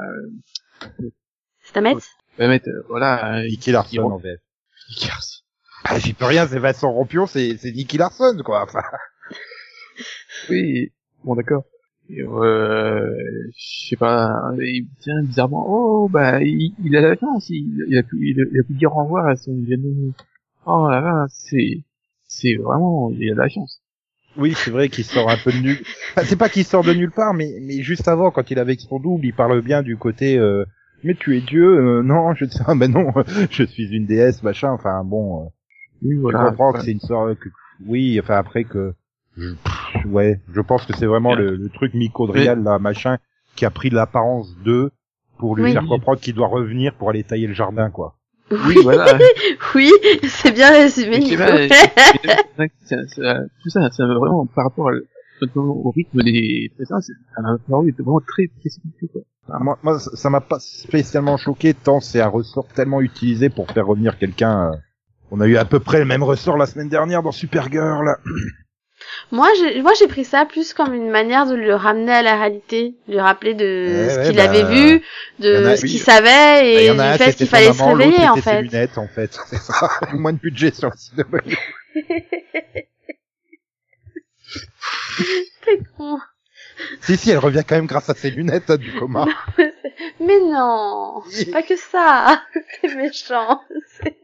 [1.81, 1.97] mette
[2.37, 4.39] va mettre, euh, voilà, euh, Nicky Larson en VF.
[4.87, 5.09] qui- qui-
[5.85, 8.63] Ah, j'y peux rien, c'est Vincent Rompion, c'est, c'est Nicky Larson, quoi.
[8.63, 8.83] Enfin,
[10.49, 10.91] Oui,
[11.23, 11.63] bon d'accord.
[12.11, 13.09] Euh,
[13.57, 14.29] je sais pas,
[14.59, 18.41] il vient bizarrement, oh bah il, il a la chance, il, il a pu il
[18.41, 20.11] a, il a pu dire au revoir à son bien-aimé.
[20.65, 21.83] Oh là là, c'est
[22.27, 23.81] c'est vraiment il a de la chance.
[24.37, 25.77] Oui, c'est vrai qu'il sort un peu de nul.
[26.11, 28.79] Enfin, c'est pas qu'il sort de nulle part, mais, mais juste avant, quand il avec
[28.79, 30.37] son double, il parle bien du côté.
[30.37, 30.63] Euh,
[31.03, 32.63] mais tu es Dieu euh, Non, je sais.
[32.75, 33.11] Ben non,
[33.49, 34.71] je suis une déesse, machin.
[34.71, 35.49] Enfin bon, euh,
[36.03, 37.37] Oui je comprends que c'est une sorte.
[37.39, 37.49] Que,
[37.85, 38.93] oui, enfin après que.
[39.37, 39.49] Je,
[40.07, 43.17] ouais, je pense que c'est vraiment le, le truc micodrial là, machin,
[43.55, 44.91] qui a pris l'apparence d'eux
[45.39, 45.73] pour lui Oui.
[45.73, 48.15] faire comprendre qu'il doit revenir pour aller tailler le jardin, quoi.
[48.51, 49.17] Oui voilà.
[49.75, 49.91] Oui,
[50.27, 51.19] c'est bien résumé,
[53.63, 54.93] tout ça, c'est vraiment par rapport à,
[55.41, 56.99] notamment au rythme des présents,
[57.37, 59.21] apparu était vraiment très précipité quoi.
[59.59, 63.69] Moi, moi, ça ça m'a pas spécialement choqué tant c'est un ressort tellement utilisé pour
[63.71, 64.71] faire revenir quelqu'un.
[64.71, 64.75] euh.
[65.31, 68.17] On a eu à peu près le même ressort la semaine dernière dans Supergirl.
[69.31, 72.35] Moi, j'ai, moi, j'ai pris ça plus comme une manière de le ramener à la
[72.37, 75.01] réalité, de lui rappeler de ce ouais, qu'il bah, avait vu,
[75.39, 75.89] de a- ce oui.
[75.91, 78.35] qu'il savait Il et y en a un, du fait qu'il fallait se réveiller, en
[78.35, 78.61] c'était ses fait.
[78.63, 79.39] lunettes, en fait.
[79.47, 79.89] C'est ça.
[80.13, 81.55] Moins de budget sur le CW.
[85.63, 86.19] T'es con.
[87.01, 89.25] si, si, elle revient quand même grâce à ses lunettes hein, du coma.
[90.19, 92.41] Mais non, c'est pas que ça.
[92.81, 93.61] T'es méchant.
[94.01, 94.17] C'est-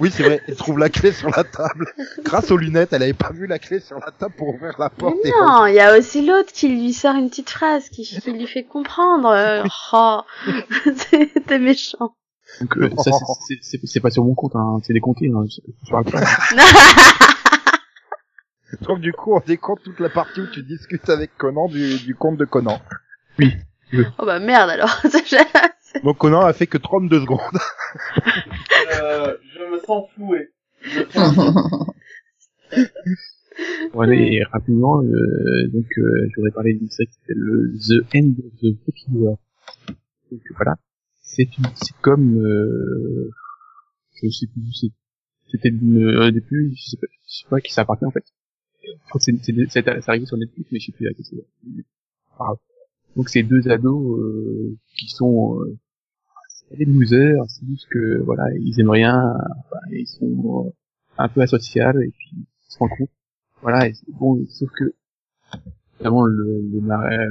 [0.00, 1.92] Oui, c'est vrai, elle trouve la clé sur la table.
[2.22, 4.90] Grâce aux lunettes, elle avait pas vu la clé sur la table pour ouvrir la
[4.90, 5.16] porte.
[5.24, 8.32] Mais non, il y a aussi l'autre qui lui sort une petite phrase qui, qui
[8.32, 9.28] lui fait comprendre.
[9.28, 10.20] euh, Oh,
[11.46, 12.14] t'es méchant.
[12.60, 15.30] Donc euh, ça c'est- c'est c'est- c'est pas sur mon compte, hein, c'est des comptés,
[15.34, 15.44] hein,
[15.90, 16.02] pas.
[18.82, 22.14] Donc du coup, on décompte toute la partie où tu discutes avec Conan du, du
[22.14, 22.80] compte de Conan.
[23.40, 25.00] oh bah merde alors.
[26.04, 27.40] Donc Conan a fait que 32 secondes.
[28.92, 29.34] Euh,
[29.88, 30.48] je sens floué.
[30.82, 31.02] Je
[33.92, 38.34] Voilà, et rapidement, euh, donc euh, j'aurais parlé d'une série qui s'appelle le The End
[38.44, 39.14] of the Fucking.
[40.30, 40.76] Donc voilà,
[41.22, 43.30] c'est une sitcom, euh,
[44.22, 44.92] je sais plus, c'est-
[45.50, 48.24] c'était euh, je sais pas, je sais pas à qui ça appartient en fait.
[48.84, 49.24] Je crois que
[49.70, 51.36] c'est, arrivé sur Netflix, mais je sais plus à qui c'est.
[53.16, 55.76] Donc c'est deux ados euh, qui sont euh,
[56.76, 60.70] des losers, c'est juste que voilà, ils aiment rien, enfin, ils sont euh,
[61.18, 63.12] un peu asociaux et puis ils se rencontrent.
[63.62, 64.92] Voilà, et bon, sauf que
[65.96, 66.80] évidemment le le,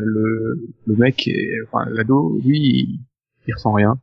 [0.06, 1.30] le, le mec,
[1.68, 3.00] enfin l'ado, lui, il,
[3.48, 3.98] il ressent rien,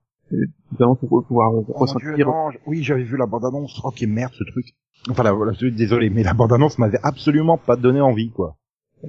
[0.73, 2.27] notamment pour pouvoir Oh Dieu, ressentir.
[2.29, 3.81] non, je- oui, j'avais vu la bande-annonce.
[3.85, 4.75] Oh, merde, ce truc.
[5.11, 8.57] Enfin, la, voilà, je- désolé, mais la bande-annonce m'avait absolument pas donné envie, quoi.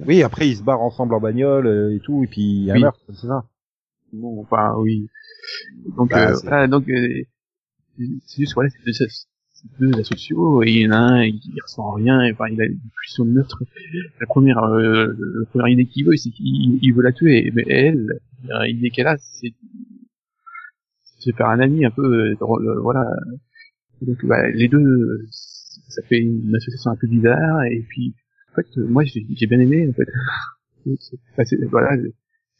[0.06, 2.70] Oui, après ils se barrent ensemble en bagnole euh, et tout, et puis il y
[2.70, 3.44] a un meurtre, c'est ça.
[4.12, 5.08] Bon, enfin, oui.
[5.96, 7.22] Donc, Bah, euh, voilà, donc, euh,
[8.26, 9.06] c'est juste, voilà, c'est
[9.80, 12.46] deux, deux asociaux, et il y en a un, il, il ressent rien, et, enfin,
[12.50, 13.62] il a une pulsion de meurtre.
[14.20, 15.06] La première, euh,
[15.40, 18.06] la première idée qu'il veut, c'est qu'il il veut la tuer, mais elle,
[18.66, 19.54] l'idée qu'elle a, c'est
[21.18, 23.04] c'est faire un ami un peu, euh, voilà.
[24.02, 28.14] Donc, bah, les deux, ça fait une association un peu bizarre, et puis,
[28.52, 30.08] en fait, moi, j'ai bien aimé, en fait.
[31.32, 31.42] Enfin,
[31.72, 31.96] voilà,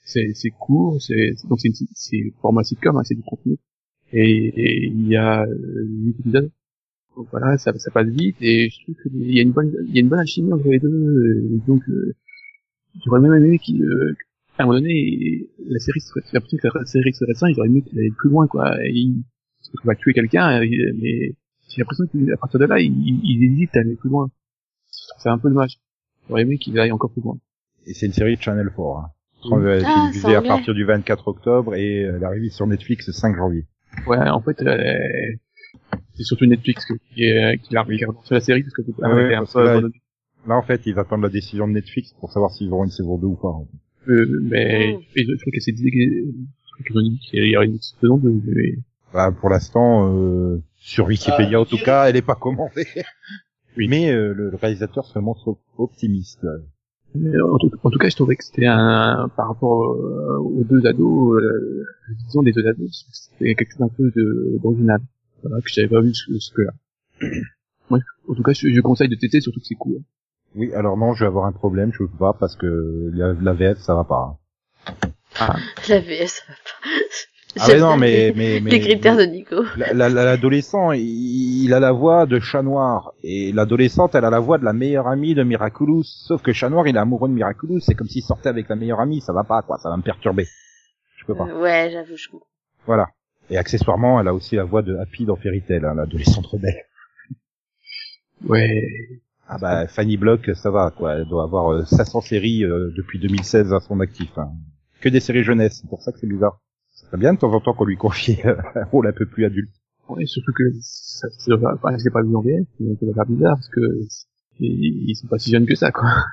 [0.06, 3.56] c'est c'est court, c'est c'est- donc c'est c'est format sitcom, hein, c'est du contenu.
[4.12, 6.50] Et, il y a euh, huit épisodes.
[7.16, 9.94] Donc voilà, ça, ça passe vite et je trouve qu'il y a une bonne il
[9.94, 10.88] y a une bonne alchimie entre les deux.
[10.88, 12.14] euh, donc euh,
[13.04, 14.14] j'aurais même aimé qu'il euh,
[14.58, 17.98] un moment donné la série serait l'impression que la série serait ça, j'aurais aimé qu'il
[17.98, 18.82] allait plus loin quoi.
[18.84, 19.22] Et il,
[19.58, 20.66] parce qu'il va tuer quelqu'un, euh,
[21.00, 21.34] mais
[21.68, 22.92] j'ai l'impression qu'à partir de là, il,
[23.24, 24.30] il, hésite à aller plus loin.
[25.18, 25.78] Ça un peu dommage.
[26.28, 27.38] J'aurais aimé qu'il aille encore plus loin.
[27.86, 28.80] Et c'est une série de Channel 4.
[28.80, 29.10] Hein.
[29.44, 32.66] Elle été Ah, diffusée c'est à partir du 24 octobre et elle est arrivée sur
[32.66, 33.64] Netflix le 5 janvier.
[34.06, 34.76] Ouais, en fait, euh,
[36.14, 36.84] c'est surtout Netflix
[37.14, 39.52] qui, est, qui l'a regardé sur la série parce que c'est Ah ouais, un parce
[39.52, 40.02] peu là, abandonnée.
[40.48, 43.18] Là, en fait, ils attendent la décision de Netflix pour savoir s'ils auront une saison
[43.18, 43.48] 2 ou pas.
[43.48, 44.12] en fait.
[44.12, 45.00] Euh, mais Mm.
[45.16, 48.78] et je trouve que c'est qu'ils ont dit qu'il y aurait une saison de mais-
[49.12, 52.86] Bah, pour l'instant, euh, sur Wikipédia, Ah, en tout cas, elle est pas commandée.
[53.76, 53.88] Oui.
[53.88, 56.46] Mais euh, le le réalisateur se montre optimiste.
[57.20, 60.64] Mais en, tout, en tout cas, je trouvais que c'était un par rapport euh, aux
[60.64, 61.84] deux ados, euh,
[62.24, 65.00] vision des deux ados, c'était quelque chose d'un peu de d'original,
[65.42, 66.72] voilà, que j'avais pas vu ce, ce que là.
[67.90, 70.00] Moi, en tout cas, je, je conseille de tester surtout que c'est court.
[70.54, 73.52] Oui, alors non, je vais avoir un problème, je peux pas parce que la, la
[73.52, 74.38] VF, ça va pas.
[75.38, 75.56] hein.
[75.88, 76.88] La VS, ça va pas.
[77.58, 79.62] Ah mais non, mais les, mais mais les critères de Nico.
[79.76, 83.12] La- la- la- L'adolescent, il, il a la voix de Chat Noir.
[83.22, 86.02] Et l'adolescente, elle a la voix de la meilleure amie de Miraculous.
[86.04, 87.80] Sauf que Chat Noir, il est amoureux de Miraculous.
[87.80, 89.20] C'est comme s'il sortait avec la meilleure amie.
[89.20, 89.78] Ça va pas, quoi.
[89.78, 90.46] Ça va me perturber.
[91.16, 91.46] Je peux pas.
[91.48, 92.46] Euh, ouais, j'avoue, je comprends.
[92.86, 93.08] Voilà.
[93.50, 96.82] Et accessoirement, elle a aussi la voix de Happy dans Fairy Tail, hein, l'adolescente rebelle.
[98.46, 98.82] Ouais.
[99.48, 101.14] Ah bah, Fanny Block, ça va, quoi.
[101.14, 104.36] Elle doit avoir euh, 500 séries euh, depuis 2016 à son actif.
[104.36, 104.50] hein.
[105.00, 105.78] Que des séries jeunesse.
[105.80, 106.58] C'est pour ça que c'est bizarre.
[106.96, 109.26] Ça serait bien de temps en temps qu'on lui confie euh, un rôle un peu
[109.26, 109.70] plus adulte.
[110.08, 113.26] Ouais, surtout que ça, ça je l'ai pas vu en VF, mais ça doit faire
[113.26, 113.80] bizarre parce que
[114.60, 116.08] ils, ils sont pas si jeunes que ça, quoi.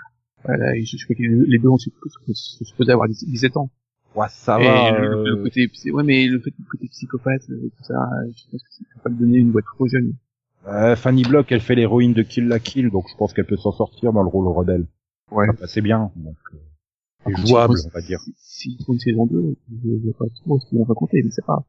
[0.45, 1.89] Voilà, je, je crois que les deux ont su-
[2.33, 3.69] sont supposés avoir 17 ans.
[4.13, 4.91] Ouais, ça Et va.
[4.91, 8.29] le, euh, le côté, psy- ouais, mais le le côté psychopathe, euh, tout ça, euh,
[8.35, 10.13] je pense que ça peut pas lui donner une boîte trop jeune.
[10.67, 13.55] Euh, Fanny Block, elle fait l'héroïne de Kill la Kill, donc je pense qu'elle peut
[13.57, 14.85] s'en sortir dans le rôle rebelle.
[15.31, 15.45] Ouais.
[15.49, 16.57] Ah, bah, c'est bien, donc euh,
[17.23, 18.19] Par c'est contre, jouable, si- on va dire.
[18.37, 21.21] Si ils font une saison 2, je ne vois pas trop ce qu'ils vont raconter,
[21.23, 21.63] mais c'est pas.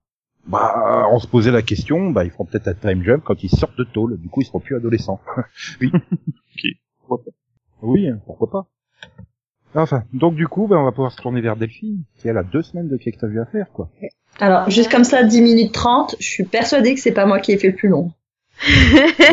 [0.47, 3.49] Bah, on se posait la question, bah ils feront peut-être un time jump quand ils
[3.51, 4.19] sortent de tôle.
[4.21, 5.21] Du coup, ils seront plus adolescents.
[5.81, 5.91] Oui.
[5.95, 6.63] Ok.
[6.99, 7.31] Pourquoi pas.
[7.83, 8.67] Oui, hein, pourquoi pas.
[9.75, 12.43] Enfin, donc du coup, bah, on va pouvoir se tourner vers Delphine, qui elle a
[12.45, 13.91] deux semaines de quai que t'as vu à faire, quoi.
[14.39, 17.53] Alors, juste comme ça, 10 minutes 30, je suis persuadée que c'est pas moi qui
[17.53, 18.13] ai fait le plus long.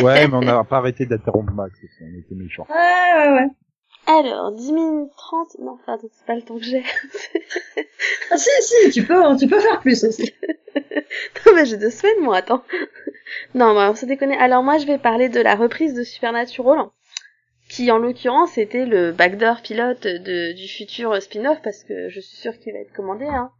[0.01, 2.65] Ouais, mais on n'a pas arrêté d'interrompre Max, on était méchants.
[2.69, 3.47] Ouais, ouais, ouais.
[4.07, 6.83] Alors, 10 minutes 30 Non, pardon, c'est pas le temps que j'ai.
[8.31, 10.33] Ah, si, si, tu peux, tu peux faire plus aussi.
[11.45, 12.63] non, mais j'ai deux semaines, moi, attends.
[13.53, 14.31] non, bah, on se déconne.
[14.31, 16.85] Alors, moi, je vais parler de la reprise de Supernatural,
[17.69, 22.37] qui, en l'occurrence, était le backdoor pilote de, du futur spin-off, parce que je suis
[22.37, 23.51] sûre qu'il va être commandé, hein.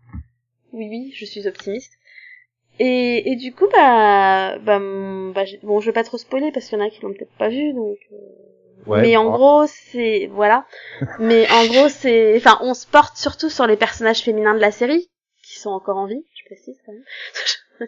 [0.72, 1.94] Oui, oui, je suis optimiste.
[2.80, 6.80] Et, et du coup, bah, bah, bah, bon, je vais pas trop spoiler, parce qu'il
[6.80, 7.98] y en a qui l'ont peut-être pas vu, donc...
[8.14, 8.51] euh,
[8.86, 9.32] Ouais, mais en bon.
[9.32, 10.66] gros, c'est voilà.
[11.20, 14.72] mais en gros, c'est enfin, on se porte surtout sur les personnages féminins de la
[14.72, 15.10] série
[15.44, 17.88] qui sont encore en vie, je précise quand même.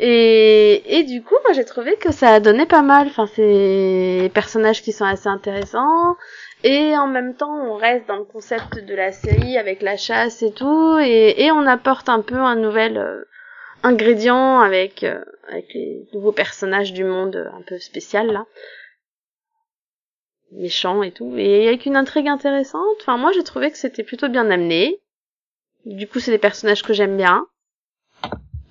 [0.00, 3.08] et et du coup, moi j'ai trouvé que ça a donné pas mal.
[3.08, 6.16] Enfin, c'est personnages qui sont assez intéressants
[6.64, 10.42] et en même temps, on reste dans le concept de la série avec la chasse
[10.42, 13.24] et tout et et on apporte un peu un nouvel euh,
[13.82, 18.46] ingrédient avec euh, avec les nouveaux personnages du monde euh, un peu spécial là
[20.52, 22.96] méchant et tout, et avec une intrigue intéressante.
[23.00, 25.00] Enfin, moi, j'ai trouvé que c'était plutôt bien amené.
[25.84, 27.46] Du coup, c'est des personnages que j'aime bien.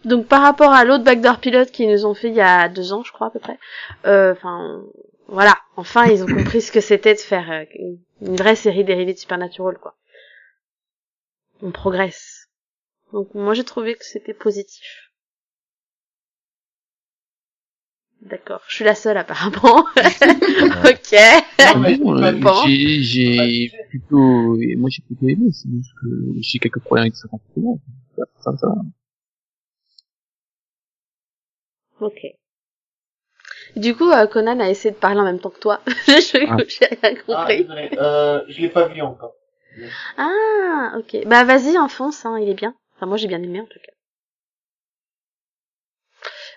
[0.05, 2.93] Donc, par rapport à l'autre backdoor pilote qu'ils nous ont fait il y a deux
[2.93, 3.59] ans, je crois, à peu près.
[4.05, 4.81] euh, Enfin,
[5.27, 5.55] voilà.
[5.75, 7.65] Enfin, ils ont compris ce que c'était de faire euh,
[8.21, 9.95] une vraie série dérivée de Supernatural, quoi.
[11.61, 12.47] On progresse.
[13.13, 15.10] Donc, moi, j'ai trouvé que c'était positif.
[18.21, 18.61] D'accord.
[18.67, 19.79] Je suis la seule, apparemment.
[19.97, 21.13] ok.
[21.73, 26.07] Non, mais- Bon, euh, j'ai, j'ai plutôt, moi j'ai plutôt aimé, c'est juste que
[26.39, 27.79] j'ai quelques problèmes avec certains personnages.
[28.43, 28.81] Ça, ça, va.
[31.99, 32.19] Ok.
[33.75, 35.81] Du coup, euh, Conan a essayé de parler en même temps que toi.
[36.07, 36.57] Je- Ah.
[36.67, 37.57] J'ai rien Ah, compris.
[37.63, 39.33] désolé, euh, je l'ai pas vu encore.
[40.17, 41.25] Ah, ok.
[41.25, 42.75] Bah vas-y, enfonce, hein, il est bien.
[42.95, 43.91] Enfin, moi j'ai bien aimé en tout cas.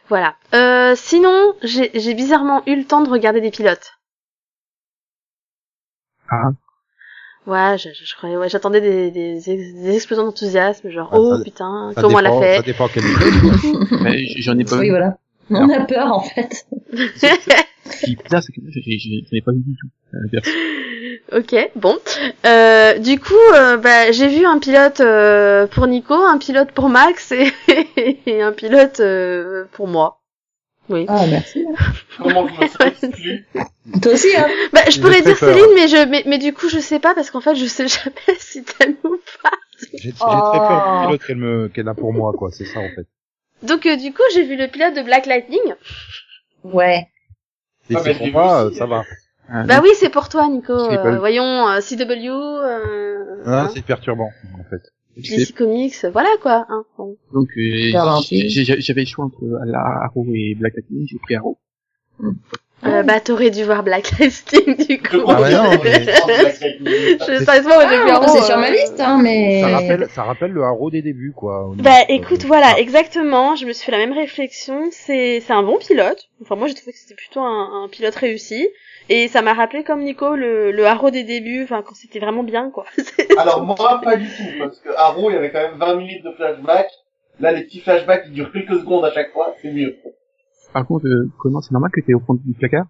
[0.08, 0.36] Voilà.
[0.54, 3.92] Euh, sinon, j'ai j'ai bizarrement eu le temps de regarder des pilotes.
[6.28, 6.50] Ah,
[7.46, 11.36] Ouais, je, je, je croyais, ouais, j'attendais des, des, des explosions d'enthousiasme, genre, Ah, oh
[11.44, 13.02] putain, comment elle a fait Ça dépend quel
[14.38, 14.90] j'en ai pas Oui, vu.
[14.90, 15.18] voilà.
[15.50, 16.64] On a peur, en fait.
[16.94, 19.88] Ce qui est bizarre, c'est que j'ai- j'ai- j'en ai pas vu du tout.
[21.32, 21.96] Ok, bon.
[22.44, 26.88] Euh, du coup, euh, bah, j'ai vu un pilote euh, pour Nico, un pilote pour
[26.88, 27.52] Max et,
[28.26, 30.20] et un pilote euh, pour moi.
[30.90, 31.06] Oui.
[31.08, 31.64] Ah, merci.
[32.18, 32.68] Comment plus
[34.02, 34.46] Toi aussi, hein.
[34.72, 35.54] Bah, je pourrais dire peur.
[35.54, 37.88] Céline, mais je, mais, mais du coup, je sais pas parce qu'en fait, je sais
[37.88, 39.50] jamais si t'aimes ou pas.
[39.92, 40.52] J'ai j'ai très Oh.
[40.52, 42.50] peur du pilote qu'elle me qu'elle a pour moi quoi.
[42.52, 43.06] C'est ça en fait.
[43.62, 45.74] Donc, euh, du coup, j'ai vu le pilote de Black Lightning.
[46.64, 47.06] Ouais.
[47.88, 48.76] Et Ah, c'est pour moi, aussi.
[48.76, 49.04] ça va.
[49.48, 50.72] Ah, Bah oui, c'est pour toi, Nico.
[50.72, 54.82] Euh, voyons, euh, CW, euh, Ah, hein, c'est perturbant en fait.
[55.22, 56.66] c'est- DC Comics, voilà quoi.
[56.68, 57.16] Hein, bon.
[57.32, 57.90] Donc euh,
[58.78, 61.58] j'avais le choix entre Arrow et Black Lightning, j'ai pris Arrow.
[62.86, 65.16] Euh, bah, t'aurais dû voir Black Lightning, du coup.
[65.26, 65.84] Je Ah ouais, non, comprends.
[65.84, 69.60] mais- Je, sérieusement, moi, j'ai vu Ah, Arrow, c'est sur euh, ma liste, hein, mais...
[69.62, 71.70] Ça rappelle, ça rappelle le haro des débuts quoi.
[71.76, 72.78] Bah euh, écoute, voilà, ah.
[72.80, 73.56] exactement.
[73.56, 74.88] Je me suis fait la même réflexion.
[74.90, 76.28] C'est c'est un bon pilote.
[76.42, 78.68] Enfin moi j'ai trouvé que c'était plutôt un, un pilote réussi.
[79.08, 82.42] Et ça m'a rappelé comme Nico le, le haro des débuts, enfin quand c'était vraiment
[82.42, 82.86] bien quoi.
[83.38, 86.24] Alors moi, pas du tout, parce que Arrow, il y avait quand même 20 minutes
[86.24, 86.88] de flashback.
[87.40, 89.96] Là, les petits flashbacks qui durent quelques secondes à chaque fois, c'est mieux.
[90.74, 92.84] Par contre, euh, comment c'est normal que t'es au fond du placard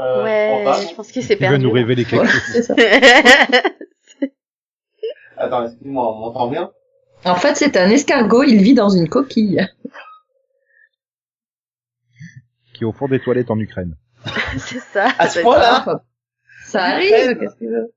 [0.00, 0.94] Euh, ouais, je pense je pas.
[0.96, 1.64] pense qu'il s'est Tu veux perdu.
[1.64, 2.74] nous révéler quelque chose c'est ça.
[5.36, 6.70] Attends, excuse-moi, on m'entend bien
[7.24, 9.66] En fait, c'est un escargot, il vit dans une coquille.
[12.74, 13.94] qui est au fond des toilettes en Ukraine.
[14.58, 15.08] c'est ça.
[15.18, 16.04] À ce point-là ça.
[16.64, 17.92] Ça arrive, qu'est-ce que veux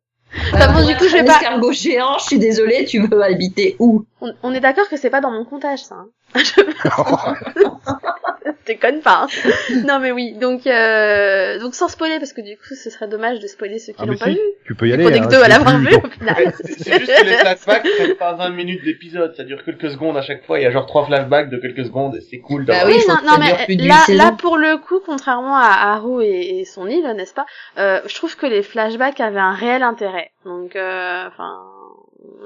[0.51, 3.77] Bah bon, du coup, je vais pas- escargot géant, je suis désolée, tu veux habiter
[3.79, 4.05] où?
[4.19, 5.95] On, on est d'accord que c'est pas dans mon comptage ça.
[5.95, 6.09] Hein.
[6.35, 6.61] Je
[8.65, 9.27] déconne pas.
[9.27, 9.51] hein.
[9.85, 13.39] Non mais oui, donc euh, donc sans spoiler parce que du coup ce serait dommage
[13.39, 14.33] de spoiler ceux qui Ah, l'ont mais pas si.
[14.33, 14.39] vu.
[14.65, 15.05] Tu peux y aller.
[15.05, 16.53] On est que hein, deux à l'avoir vu donc- au final.
[16.63, 20.21] C'est juste que les flashbacks prennent pas 20 minutes d'épisode, ça dure quelques secondes à
[20.21, 22.73] chaque fois, il y a genre trois flashbacks de quelques secondes, et c'est cool Bah
[22.79, 22.95] d'avoir...
[22.95, 26.87] oui, non, non, mais là, là, pour le coup, contrairement à Haru et, et son
[26.87, 27.45] île, n'est-ce pas,
[27.77, 30.31] euh, je trouve que les flashbacks avaient un réel intérêt.
[30.45, 31.57] Donc, euh, enfin,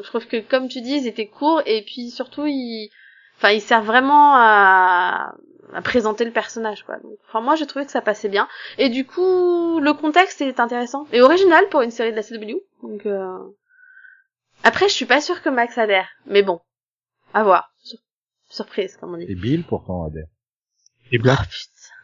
[0.02, 2.90] je trouve que, comme tu dis, ils étaient courts et puis surtout, ils,
[3.38, 5.34] enfin, ils servent vraiment à,
[5.74, 6.98] à présenter le personnage, quoi.
[6.98, 8.48] Donc, enfin, moi, j'ai trouvé que ça passait bien.
[8.78, 12.60] Et du coup, le contexte est intéressant et original pour une série de la CW.
[12.84, 13.38] Donc, euh...
[14.64, 16.60] après, je suis pas sûre que Max adhère, mais bon,
[17.34, 17.72] à voir.
[17.84, 18.00] Sur-
[18.52, 19.26] Surprise, comme on dit.
[19.30, 20.26] Et Bill pourtant adhère.
[21.12, 21.46] Et Black Oh,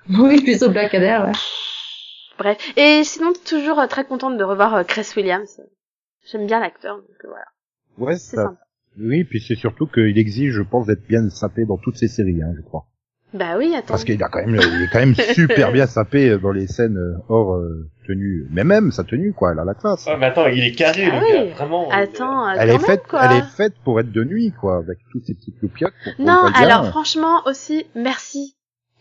[0.08, 0.24] putain.
[0.24, 1.32] Oui, plutôt Black Adder, ouais.
[2.38, 2.58] Bref.
[2.78, 5.60] Et sinon, toujours euh, très contente de revoir euh, Chris Williams.
[6.32, 7.46] J'aime bien l'acteur, donc euh, voilà.
[7.98, 8.44] Ouais, C'est ça.
[8.44, 8.60] sympa.
[9.00, 12.42] Oui, puis c'est surtout qu'il exige, je pense, d'être bien sapé dans toutes ses séries,
[12.44, 12.86] hein, je crois.
[13.36, 13.88] Bah oui, attends.
[13.90, 16.98] Parce qu'il a quand même, il est quand même super bien sapé dans les scènes
[16.98, 18.48] euh, hors euh, tenue.
[18.50, 20.06] Mais même sa tenue, quoi, elle a la classe.
[20.08, 21.34] Ouais, mais attends, il est carré, Ah le oui.
[21.50, 21.90] gars, vraiment.
[21.92, 23.22] Attends, euh, elle quand est même, faite, quoi.
[23.26, 25.94] elle est faite pour être de nuit, quoi, avec toutes ces petites loupiottes.
[26.20, 26.54] Non, bien.
[26.54, 28.56] alors franchement aussi, merci.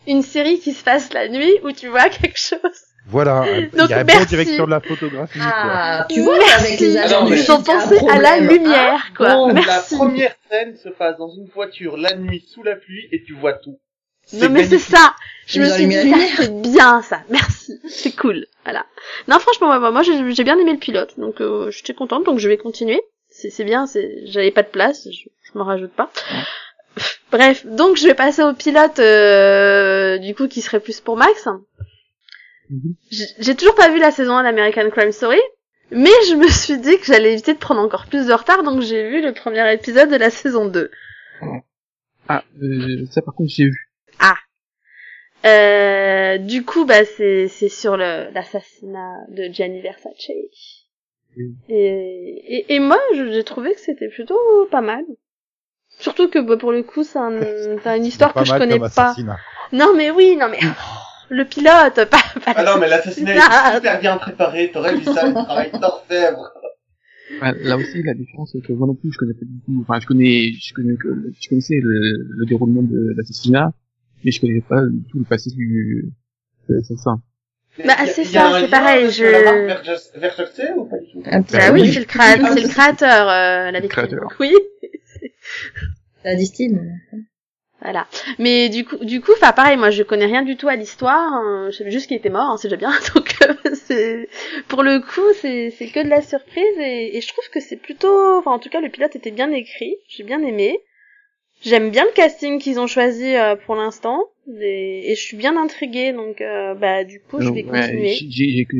[0.06, 2.58] Une série qui se passe la nuit où tu vois quelque chose.
[3.06, 3.40] Voilà,
[3.76, 4.18] Donc, il y a une merci.
[4.18, 5.48] bonne direction de la photographie, quoi.
[5.54, 6.66] Ah, tu vois, Merci.
[6.66, 9.34] avec les agents Ils ont un pensé à la lumière, quoi.
[9.36, 9.94] bon, La merci.
[9.96, 13.52] première scène se passe dans une voiture la nuit sous la pluie et tu vois
[13.54, 13.78] tout.
[14.32, 15.14] Non mais c'est ça.
[15.46, 17.22] Je me suis dit c'est bien ça.
[17.28, 17.78] Merci.
[17.88, 18.46] C'est cool.
[18.64, 18.86] Voilà.
[19.28, 22.48] Non franchement moi, moi j'ai bien aimé le pilote donc euh, j'étais contente donc je
[22.48, 23.02] vais continuer.
[23.30, 23.84] C'est bien,
[24.26, 26.08] j'avais pas de place, je, je m'en rajoute pas.
[27.32, 31.48] Bref, donc je vais passer au pilote euh, du coup qui serait plus pour Max.
[32.70, 32.94] Mhm.
[33.10, 35.40] J'ai j'ai toujours pas vu la saison 1 d'American Crime Story,
[35.90, 38.82] mais je me suis dit que j'allais éviter de prendre encore plus de retard donc
[38.82, 40.90] j'ai vu le premier épisode de la saison 2.
[42.28, 43.83] Ah, euh, ça par contre j'ai vu.
[45.44, 50.30] Euh, du coup, bah, c'est, c'est sur le, l'assassinat de Gianni Versace.
[51.36, 51.56] Oui.
[51.68, 54.38] Et, et, et moi, je- j'ai trouvé que c'était plutôt
[54.70, 55.04] pas mal.
[55.98, 57.40] Surtout que, bah, pour le coup, c'est, un,
[57.82, 59.10] c'est une histoire que je connais comme pas.
[59.10, 59.36] assassinat.
[59.72, 60.58] Non, mais oui, non, mais,
[61.30, 62.04] le pilote, pas,
[62.44, 63.72] pas Ah non, mais l'assassinat Ah.
[63.72, 66.52] est super bien préparé, t'aurais vu ça, le travail d'orfèvre.
[67.40, 69.80] Là aussi la différence c'est que moi non plus je connais pas du tout.
[69.80, 71.08] Enfin je connais, je connais que,
[71.40, 73.72] je connaissais le, le déroulement de l'assassinat,
[74.24, 76.12] mais je connais pas tout le passé du
[76.68, 77.22] de l'assassin.
[77.84, 79.24] Bah, c'est ça, c'est pareil, je-
[80.18, 81.20] Versace ou pas du tout?
[81.22, 81.92] Petit Bah Bah oui, oui.
[81.92, 83.88] c'est le, créa- c'est le créateur, euh, la victime.
[83.88, 84.28] créateur.
[84.40, 84.52] Oui.
[86.24, 86.78] La distille.
[87.82, 88.06] Voilà.
[88.38, 91.32] Mais du coup, du coup, enfin pareil, moi je connais rien du tout à l'histoire.
[91.34, 92.92] hein, je savais juste qu'il était mort, hein, c'est déjà bien.
[93.14, 94.28] Donc euh, c'est
[94.68, 97.76] pour le coup, c'est c'est que de la surprise et, et je trouve que c'est
[97.76, 100.78] plutôt, enfin en tout cas le pilote était bien écrit, j'ai bien aimé.
[101.64, 104.22] J'aime bien le casting qu'ils ont choisi euh, pour l'instant
[104.60, 108.64] et, et je suis bien intriguée donc euh, bah du coup je vais Ouais, continuer.
[108.66, 108.76] que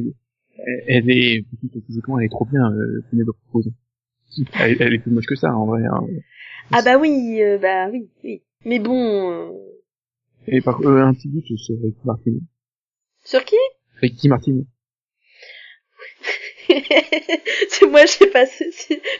[0.86, 1.44] elle est
[1.86, 3.64] physiquement elle est trop bien euh, Penelope Cruz.
[4.60, 5.82] Elle, elle est plus moche que ça en vrai.
[5.84, 6.00] Hein.
[6.72, 8.42] Ah bah oui, euh, bah oui, oui.
[8.64, 9.50] Mais bon, euh,
[10.46, 12.32] Et par euh, un petit doute sur Ricky Martin.
[13.24, 13.56] sur qui?
[14.00, 14.62] Ricky Martin.
[17.90, 18.70] Moi j'ai passé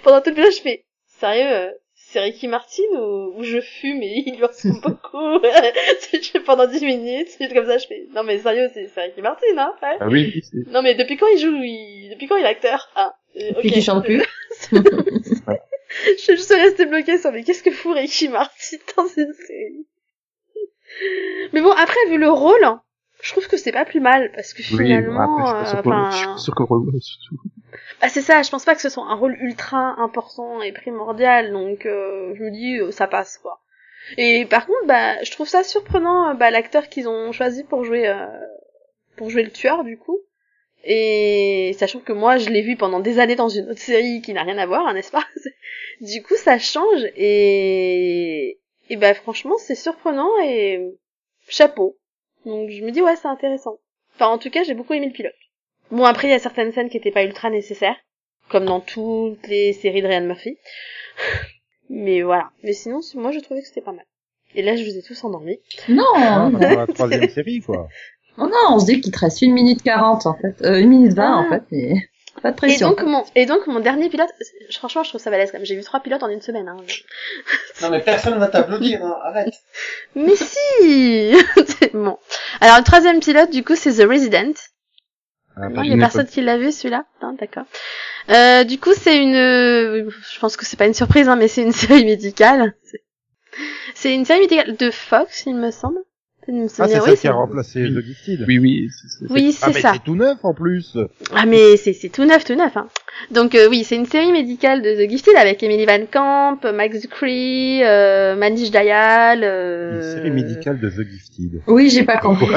[0.03, 0.85] pendant tout le film je fais
[1.19, 1.71] sérieux euh,
[2.15, 5.41] c'est Ricky Martin ou, je fume et il lui ressemble beaucoup.
[6.47, 9.97] Pendant 10 minutes comme ça je fais non mais sérieux c'est Ricky Martin hein ouais.
[10.01, 12.11] Ah oui, non mais depuis quand il joue il...
[12.12, 12.89] depuis quand il est acteur?
[12.95, 14.23] Ah euh, chante plus.
[14.71, 19.87] je, suis restée bloquée sur mais qu'est-ce que fout Ricky Martin dans cette série?
[21.53, 22.65] Mais bon après vu le rôle
[23.23, 26.37] je trouve que c'est pas plus mal parce que oui, finalement après, je suis pas
[26.39, 27.99] sûr que- enfin je suis pas sûr que le- surtout.
[28.01, 31.53] Ah c'est ça, je pense pas que ce soit un rôle ultra important et primordial,
[31.53, 33.61] donc euh, je me dis euh, ça passe quoi.
[34.18, 37.85] Et par contre, bah je trouve ça surprenant euh, bah, l'acteur qu'ils ont choisi pour
[37.85, 38.27] jouer euh,
[39.16, 40.20] pour jouer le tueur du coup.
[40.85, 44.35] Et sachant que moi je l'ai vu pendant des années dans une autre série qui
[44.35, 45.25] n'a rien à voir, hein, n'est-ce pas?
[46.03, 48.61] Du coup ça change et
[48.91, 50.81] et bah franchement c'est surprenant et
[51.49, 51.99] chapeau.
[52.47, 53.79] Donc je me dis ouais c'est intéressant.
[54.14, 55.35] Enfin en tout cas j'ai beaucoup aimé le pilote.
[55.91, 57.97] Bon, après, il y a certaines scènes qui étaient pas ultra nécessaires,
[58.49, 60.57] comme dans toutes les séries de Ryan Murphy.
[61.91, 62.51] Mais voilà.
[62.62, 64.05] Mais sinon, moi, je trouvais que c'était pas mal.
[64.55, 65.59] Et là, je vous ai tous endormis.
[65.89, 67.89] Non, Ah, non, dans la troisième série, quoi.
[68.39, 70.64] non, on se dit qu'il te reste une minute 40 en fait.
[70.64, 71.37] Euh, une minute 20 Ah.
[71.39, 71.62] en fait.
[71.72, 71.95] Et...
[72.43, 72.89] Pas de Et pression.
[72.91, 74.28] donc, mon, et donc, mon dernier pilote,
[74.72, 75.66] franchement, je trouve ça balèze quand même.
[75.66, 76.76] J'ai vu trois pilotes en une semaine, hein.
[77.80, 79.16] Non mais personne va t'applaudir, hein.
[79.22, 79.55] arrête.
[80.16, 81.32] Mais si!
[81.78, 82.18] C'est bon.
[82.61, 84.53] Alors, le troisième pilote, du coup, c'est The Resident.
[85.57, 87.65] Ah, Non, il y je a personne qui l'a vu celui-là Non, d'accord.
[88.31, 91.63] Euh, du coup, c'est une, je pense que c'est pas une surprise, hein, mais c'est
[91.63, 92.75] une série médicale.
[93.95, 95.99] C'est- une série médicale de Fox, il me semble.
[96.47, 97.95] Il me Ah, c'est oui, ça qui a remplacé Oui.
[97.95, 98.45] The Gifted.
[98.47, 99.93] Oui, oui, c'est- c'est- Oui, Ah, c'est mais ça.
[99.95, 100.99] c'est tout neuf en plus.
[101.35, 102.77] Ah, mais c'est c'est tout neuf, tout neuf.
[102.77, 102.89] Hein.
[103.31, 107.01] Donc euh, oui, c'est une série médicale de The Gifted avec Emily Van Camp, Max
[107.01, 109.41] Dupree, euh, Manish Dayal.
[109.43, 109.97] Euh...
[109.97, 111.63] Une série médicale de The Gifted.
[111.67, 112.49] Oui, j'ai pas compris.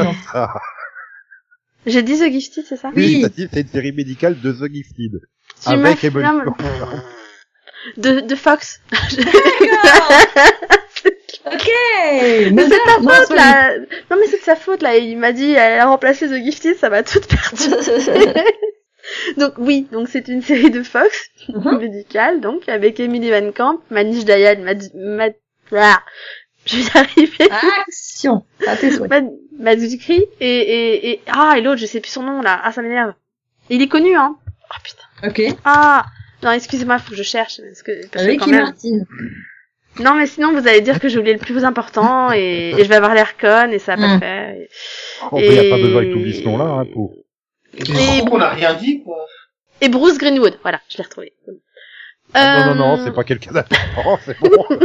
[1.88, 2.91] J'ai dit The Gifted, c'est ça?
[2.95, 3.15] Oui.
[3.15, 5.21] Oui, t'as dit, c'est une série médicale de The Gifted.
[5.63, 6.27] Tu Avec Emily
[7.97, 8.81] de, de Fox.
[11.45, 11.69] Ok.
[12.51, 13.77] Mais c'est de ta non, faute là.
[14.11, 14.97] Non mais c'est de sa faute là.
[14.97, 17.69] Il m'a dit elle a remplacé The Gifted, ça m'a tout perdu.
[17.69, 18.41] pas-
[19.38, 21.77] Donc oui, donc c'est une série de Fox Mhm.
[21.79, 25.33] médicale, donc avec Emily Van Camp, Manish Dayal, Mad, Mad,
[25.71, 26.01] ah,
[26.72, 27.49] je vais y arriver.
[27.88, 28.45] Action.
[28.68, 29.09] À tes souhaits.
[29.59, 32.59] Mad, et, et, et ah et l'autre, je sais plus son nom là.
[32.63, 33.13] Ah ça m'énerve.
[33.70, 34.36] Il est connu hein.
[34.45, 35.28] Oh putain.
[35.30, 35.55] Ok.
[35.65, 36.05] Ah
[36.43, 38.63] non excusez-moi, faut que je cherche parce que, parce que quand Ricky même.
[38.63, 38.99] Martin.
[39.99, 42.88] Non mais sinon vous allez dire que j'ai oublié le plus important et, et je
[42.89, 44.13] vais avoir l'air conne et ça va pas Mm.
[44.13, 44.49] le faire.
[44.51, 44.70] et-
[45.32, 47.15] Oh, il n'y a pas Et- besoin que tu oublies ce nom-là, hein, pour.
[47.74, 47.82] Et
[48.20, 49.26] Et on n'a rien dit, quoi.
[49.82, 51.34] Et Bruce Greenwood, voilà, je l'ai retrouvé.
[52.36, 54.65] Ah, non, non, non, Euh, c'est pas quelqu'un d'important, c'est bon.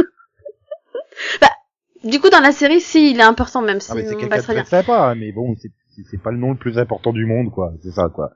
[2.03, 4.25] Du coup, dans la série, si, il est important, même si Ah, mais c'est quelqu'un
[4.25, 7.51] de passe très sympa, mais bon, c'est, pas le nom le plus important du monde,
[7.51, 7.71] quoi.
[7.81, 8.31] C'est ça, quoi.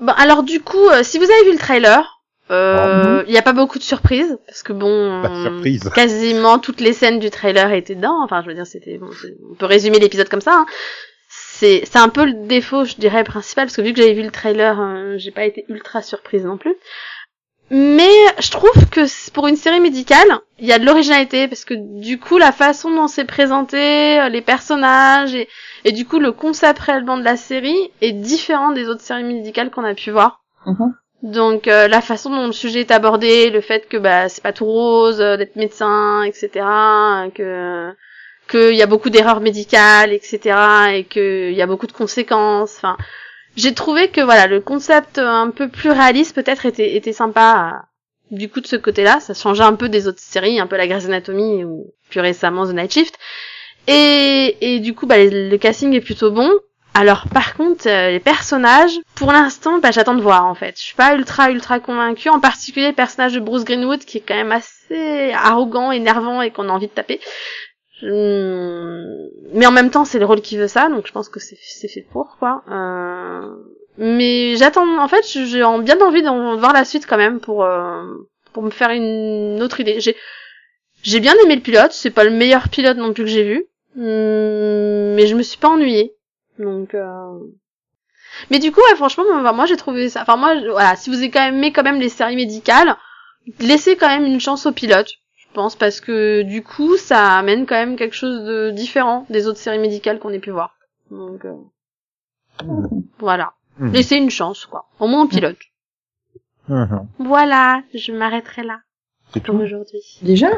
[0.00, 3.38] Bon, alors du coup, euh, si vous avez vu le trailer, Oh, euh, il n'y
[3.38, 5.88] a pas beaucoup de surprises, parce que bon, de surprise.
[5.94, 8.20] quasiment toutes les scènes du trailer étaient dedans.
[8.24, 9.08] Enfin, je veux dire, c'était, bon,
[9.52, 10.54] on peut résumer l'épisode comme ça.
[10.54, 10.66] hein.
[11.28, 14.22] C'est, c'est un peu le défaut, je dirais, principal, parce que vu que j'avais vu
[14.24, 16.74] le trailer, euh, j'ai pas été ultra surprise non plus.
[17.70, 18.10] Mais
[18.40, 20.26] je trouve que pour une série médicale,
[20.58, 24.28] il y a de l'originalité parce que du coup la façon dont c'est présenté, euh,
[24.28, 25.48] les personnages et,
[25.84, 29.70] et du coup le concept réellement de la série est différent des autres séries médicales
[29.70, 30.40] qu'on a pu voir.
[30.66, 30.94] Mhm.
[31.22, 34.52] Donc euh, la façon dont le sujet est abordé, le fait que bah c'est pas
[34.52, 36.64] tout rose euh, d'être médecin, etc.
[37.34, 37.92] Que
[38.50, 40.56] qu'il y a beaucoup d'erreurs médicales, etc.
[40.94, 42.74] Et qu'il y a beaucoup de conséquences.
[42.78, 42.96] Enfin,
[43.60, 47.72] j'ai trouvé que voilà le concept un peu plus réaliste peut-être était était sympa.
[47.74, 50.76] euh, Du coup de ce côté-là, ça changeait un peu des autres séries, un peu
[50.76, 53.14] la Grey's Anatomy ou plus récemment The Night Shift.
[53.86, 56.50] Et et du coup bah le casting est plutôt bon.
[56.94, 60.74] Alors par contre euh, les personnages, pour l'instant bah j'attends de voir en fait.
[60.78, 64.24] Je suis pas ultra ultra convaincue, en particulier le personnage de Bruce Greenwood qui est
[64.26, 67.20] quand même assez arrogant, énervant et qu'on a envie de taper.
[68.02, 71.40] Hum, Mais en même temps, c'est le rôle qui veut ça, donc je pense que
[71.40, 72.62] c'est fait pour quoi.
[72.70, 73.54] Euh...
[73.98, 74.98] Mais j'attends.
[74.98, 78.02] En fait, j'ai en- bien envie d'en voir la suite quand même pour euh,
[78.52, 80.00] pour me faire une autre idée.
[80.00, 80.16] J'ai
[81.02, 83.66] J'ai bien aimé le pilote, c'est pas le meilleur pilote non plus que j'ai vu,
[83.96, 86.14] Hum, mais je me suis pas ennuyée.
[86.58, 87.38] Donc, euh...
[88.50, 90.22] mais du coup, franchement, moi, j'ai trouvé ça.
[90.22, 92.96] Enfin moi, voilà, si vous aimé quand même les séries médicales,
[93.60, 95.10] laissez quand même une chance au pilote,
[95.50, 99.46] je pense, parce que du coup, ça amène quand même quelque chose de différent des
[99.48, 100.76] autres séries médicales qu'on ait pu voir.
[101.10, 101.54] Donc euh,
[103.18, 103.92] voilà, Mhm.
[103.92, 104.86] laissez une chance, quoi.
[105.00, 105.56] Au moins au pilote.
[106.68, 107.08] Mhm.
[107.18, 108.80] Voilà, je m'arrêterai là
[109.32, 109.60] C'est pour tout.
[109.62, 110.18] aujourd'hui.
[110.22, 110.50] Déjà?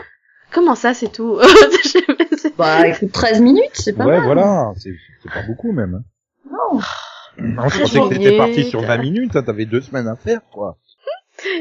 [0.53, 1.39] Comment ça, c'est tout
[2.37, 4.27] C'est- Bah, écoute, 13 minutes, c'est pas Ouais, mal.
[4.27, 4.93] voilà, c'est
[5.33, 6.03] pas beaucoup même.
[6.51, 6.81] Non.
[7.39, 10.09] Non, je Très pensais que t'étais parti sur t'as- 20 minutes, hein, t'avais deux semaines
[10.09, 10.77] à faire, quoi.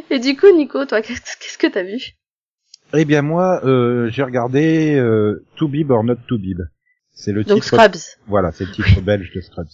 [0.10, 2.14] Et du coup, Nico, toi, qu'est-ce qu'est-ce que t'as vu?
[2.94, 6.60] Eh bien moi, euh, j'ai regardé euh, To Bib or Not To Bib.
[7.14, 7.76] C'est le Donc titre.
[7.76, 8.02] Scrubs.
[8.28, 9.68] Voilà, c'est le titre belge de Scrubs.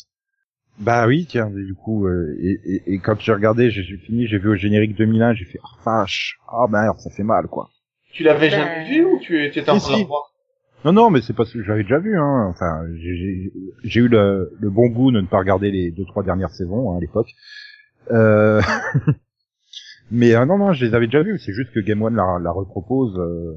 [0.80, 4.28] Bah oui, tiens, du coup, euh, et, et, et quand j'ai regardé, j'ai j'ai fini,
[4.28, 7.70] j'ai vu au générique 2001, j'ai fait, ah vache, ah merde, ça fait mal, quoi.
[8.12, 10.02] Tu l'avais Ben- jamais vu ou tu, étais en train de si.
[10.02, 10.32] le voir
[10.86, 12.46] Non, non, mais c'est parce que j'avais déjà vu, hein.
[12.52, 13.52] Enfin, j'ai- j'ai
[13.84, 16.92] j'ai eu le, le bon goût de ne pas regarder les deux, trois dernières saisons,
[16.94, 17.30] hein, à l'époque.
[18.12, 18.62] Euh...
[20.12, 21.40] mais euh, non, non, je les avais déjà vus.
[21.40, 23.56] C'est juste que Game One la, la repropose euh,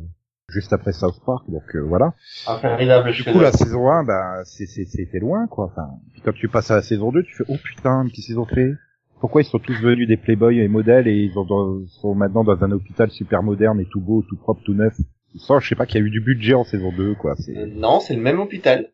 [0.48, 2.12] juste après South Park, donc euh, voilà.
[2.48, 5.66] Un formidable Du coup, la saison 1, bah, c'était loin, quoi.
[5.66, 8.38] Enfin, puis quand tu passes à la saison 2, tu fais, oh putain, qu'est-ce qu'ils
[8.38, 8.72] ont fait?
[9.20, 12.42] Pourquoi ils sont tous devenus des playboys et modèles et ils ont dans- sont maintenant
[12.42, 14.94] dans un hôpital super moderne et tout beau, tout propre, tout neuf?
[15.36, 17.34] Ça, je sais pas qu'il y a eu du budget en saison 2, quoi.
[17.50, 18.88] Euh, Non, c'est le même hôpital.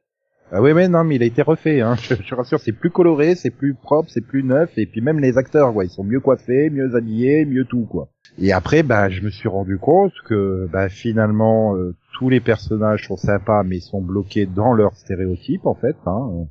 [0.53, 1.97] Ah ouais, ouais, non, mais il a été refait, hein.
[2.03, 5.19] Je, je rassure, c'est plus coloré, c'est plus propre, c'est plus neuf, et puis même
[5.19, 8.09] les acteurs, quoi, ils sont mieux coiffés, mieux habillés, mieux tout, quoi.
[8.39, 13.07] Et après, bah, je me suis rendu compte que, bah, finalement, euh, tous les personnages
[13.09, 16.47] sont sympas, mais ils sont bloqués dans leurs stéréotypes, en fait, hein,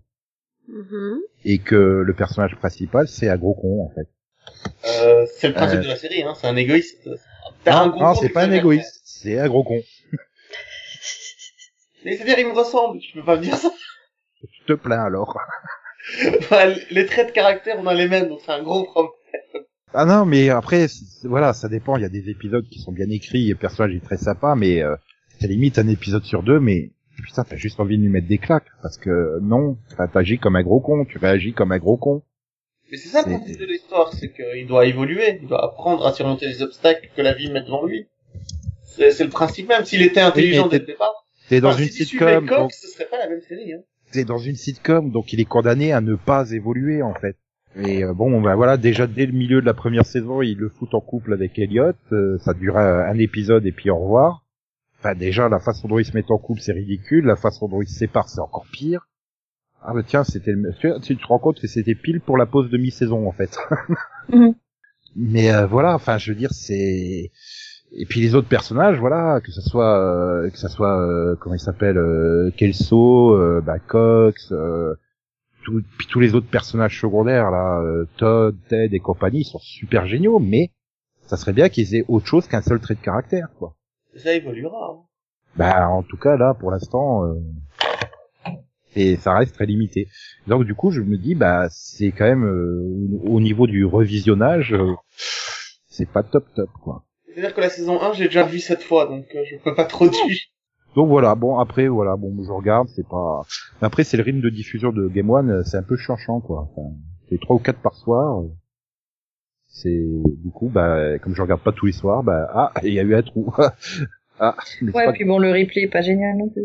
[0.68, 1.20] Mhm.
[1.46, 1.76] et que
[2.06, 4.08] le personnage principal, c'est un gros con, en fait.
[4.88, 5.84] Euh, c'est le principe Euh.
[5.84, 6.34] de la série, hein.
[6.36, 7.10] C'est un égoïste.
[7.64, 9.80] T'as un Non, non, c'est pas un égoïste, c'est un gros con.
[12.04, 13.00] Mais c'est-à-dire, il me ressemble.
[13.00, 13.72] Tu peux pas me dire ça.
[14.52, 15.38] Je te plains, alors.
[16.38, 19.16] Enfin, les traits de caractère, on a les mêmes, donc c'est un gros problème.
[19.92, 20.86] Ah non, mais après,
[21.24, 21.98] voilà, ça dépend.
[21.98, 24.84] Il y a des épisodes qui sont bien écrits, le personnage est très sympa, mais
[24.84, 24.96] euh,
[25.40, 26.92] c'est limite un épisode sur deux, mais
[27.24, 29.78] putain, t'as juste envie de lui mettre des claques, parce que non,
[30.14, 32.22] t'agis comme un gros con, tu réagis comme un gros con.
[32.92, 36.14] Mais c'est ça le principe de l'histoire, c'est qu'il doit évoluer, il doit apprendre à
[36.14, 38.08] surmonter les obstacles que la vie met devant lui.
[38.84, 39.84] C'est le principe même.
[39.86, 42.74] S'il était intelligent mais dès le départ, T'es dans enfin, une si sitcom, Cox, donc
[42.74, 43.74] ce serait pas la même série.
[43.74, 43.82] Hein.
[44.16, 47.38] T'es dans une sitcom, donc il est condamné à ne pas évoluer en fait.
[47.78, 50.70] Et euh, bon, ben voilà, déjà dès le milieu de la première saison, il le
[50.70, 51.92] fout en couple avec Elliot.
[52.14, 54.46] euh, ça dure un, épisode et puis au revoir.
[54.98, 57.26] Enfin déjà, la façon dont ils se mettent en couple, c'est ridicule.
[57.26, 59.08] La façon dont ils se séparent, c'est encore pire.
[59.82, 60.74] Ah bah tiens, c'était le...
[60.80, 63.58] tu, tu te rends compte que c'était pile pour la pause de mi-saison en fait.
[64.30, 64.56] Mhm.
[65.18, 67.32] Mais euh, voilà, enfin je veux dire c'est
[67.92, 71.56] et puis les autres personnages, voilà, que ce soit euh, que ça soit euh, comment
[71.56, 74.96] il s'appelle euh, Kelso, euh, bah, Cox, euh,
[75.64, 79.60] tout, puis tous les autres personnages secondaires là, euh, Todd, Ted et compagnie, ils sont
[79.60, 80.72] super géniaux, mais
[81.26, 83.76] ça serait bien qu'ils aient autre chose qu'un seul trait de caractère, quoi.
[84.16, 84.92] Ça évoluera.
[84.92, 85.04] Hein.
[85.56, 87.36] Bah en tout cas là pour l'instant euh,
[88.96, 90.10] et ça reste très limité.
[90.48, 94.74] Donc du coup je me dis bah c'est quand même euh, au niveau du revisionnage
[94.74, 94.94] euh,
[95.88, 97.04] c'est pas top top quoi.
[97.36, 99.84] C'est-à-dire que la saison 1, j'ai déjà vu cette fois, donc euh, je peux pas
[99.84, 100.22] trop dire.
[100.96, 103.42] Donc voilà, bon après voilà, bon je regarde, c'est pas
[103.82, 106.70] après c'est le rythme de diffusion de Game One, euh, c'est un peu chanchant quoi.
[106.72, 106.96] Enfin,
[107.30, 108.42] c'est trois ou quatre par soir.
[109.68, 113.00] C'est du coup bah comme je regarde pas tous les soirs, bah ah, il y
[113.00, 113.54] a eu un trou.
[114.40, 116.64] ah, mais Ouais, pas- puis bon, le replay est pas génial non plus.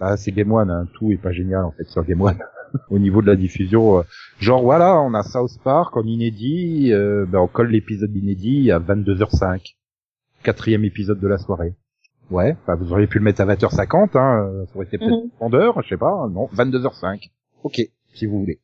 [0.00, 0.88] Ah, c'est Game One, hein.
[0.94, 2.38] tout est pas génial en fait sur Game One.
[2.90, 4.02] Au niveau de la diffusion, euh,
[4.38, 8.78] genre voilà, on a South Park en inédit, euh, ben, on colle l'épisode inédit à
[8.78, 9.76] 22h05,
[10.42, 11.74] quatrième épisode de la soirée.
[12.30, 15.30] Ouais, enfin, vous auriez pu le mettre à 20h50, hein, ça aurait été peut-être Mhm.
[15.40, 17.30] vendeur, je sais pas, non, 22h05.
[17.62, 17.80] Ok,
[18.14, 18.60] si vous voulez.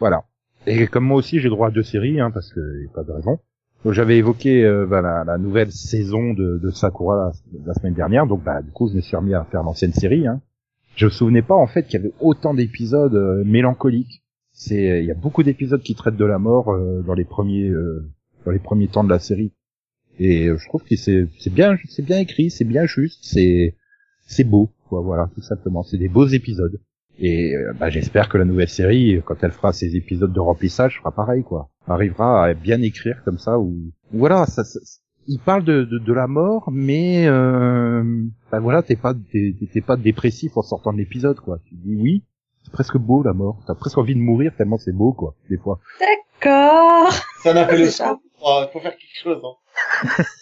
[0.00, 0.24] Voilà.
[0.66, 3.04] Et comme moi aussi j'ai droit à deux séries, hein, parce que y a pas
[3.04, 3.38] de raison.
[3.84, 7.32] Donc j'avais évoqué euh, ben, la, la nouvelle saison de, de Sakura la,
[7.66, 10.26] la semaine dernière, donc bah du coup je me suis remis à faire l'ancienne série.
[10.26, 10.40] Hein.
[10.96, 14.22] Je me souvenais pas en fait qu'il y avait autant d'épisodes euh, mélancoliques.
[14.52, 17.68] C'est il y a beaucoup d'épisodes qui traitent de la mort euh, dans les premiers
[17.68, 18.04] euh,
[18.44, 19.52] dans les premiers temps de la série.
[20.18, 23.76] Et euh, je trouve que c'est c'est bien c'est bien écrit, c'est bien juste, c'est
[24.26, 25.82] c'est beau quoi, voilà tout simplement.
[25.82, 26.80] C'est des beaux épisodes.
[27.18, 30.98] Et euh, bah, j'espère que la nouvelle série, quand elle fera ses épisodes de remplissage,
[30.98, 31.70] fera pareil quoi.
[31.86, 34.80] Arrivera à bien écrire comme ça ou voilà ça, ça-
[35.28, 38.02] il parle de, de, de la mort, mais euh,
[38.50, 41.58] bah voilà, t'es pas t'es, t'es pas dépressif en sortant de l'épisode quoi.
[41.66, 42.24] Tu dis oui,
[42.62, 43.58] c'est presque beau la mort.
[43.66, 45.80] T'as presque envie de mourir tellement c'est beau quoi, des fois.
[46.00, 47.12] D'accord.
[47.42, 48.18] C'est un appel au C'est ça.
[48.34, 48.66] secours.
[48.68, 49.42] Il faut faire quelque chose.
[49.44, 50.24] Hein.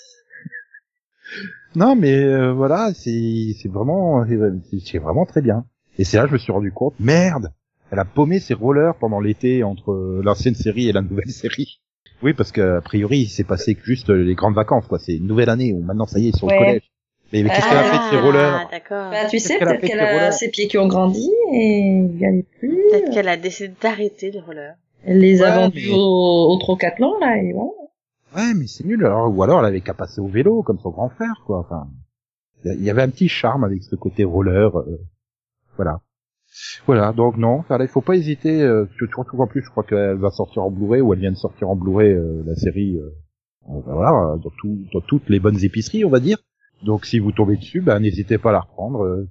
[1.76, 4.24] Non, mais euh, voilà, c'est c'est vraiment
[4.70, 5.64] c'est c'est vraiment très bien.
[5.98, 7.52] Et c'est là que je me suis rendu compte, merde,
[7.90, 11.80] elle a paumé ses rollers pendant l'été entre l'ancienne série et la nouvelle série.
[12.24, 14.98] Oui, parce que a priori, il s'est passé que juste les grandes vacances, quoi.
[14.98, 16.56] C'est une nouvelle année où maintenant ça y est, ils sont Ouais.
[16.56, 16.90] au collège.
[17.32, 19.10] Mais, mais qu'est-ce qu'elle a fait de ses rollers Ah, d'accord.
[19.10, 22.06] Bah, tu sais, qu'elle a peut-être fait qu'elle a ses pieds qui ont grandi et
[22.12, 22.76] il y allait plus.
[22.90, 24.74] Peut-être qu'elle a décidé d'arrêter les rollers.
[25.04, 27.70] Elle les a vendus mais- au, au Trocathlon, là, et voilà.
[28.36, 29.04] Ouais, mais c'est nul.
[29.04, 31.58] Alors, ou alors elle avait qu'à passer au vélo comme son grand frère, quoi.
[31.60, 31.88] Enfin,
[32.64, 34.74] il y avait un petit charme avec ce côté roller.
[34.78, 34.98] euh,
[35.76, 36.00] voilà.
[36.86, 37.12] Voilà.
[37.12, 38.62] Donc non, il faut pas hésiter.
[38.62, 41.36] Euh, surtout en plus, je crois qu'elle va sortir en Blu-ray ou elle vient de
[41.36, 42.96] sortir en Blu-ray euh, la série.
[42.96, 43.10] euh,
[43.70, 46.36] euh, voilà, dans, tout, dans toutes les bonnes épiceries, on va dire.
[46.84, 49.04] Donc si vous tombez dessus, bah, n'hésitez pas à la reprendre.
[49.04, 49.28] euh.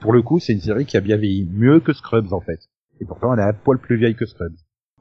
[0.00, 2.60] Pour le coup, c'est une série qui a bien vieilli, mieux que Scrubs en fait.
[3.00, 4.54] Et pourtant, elle est un poil plus vieille que Scrubs.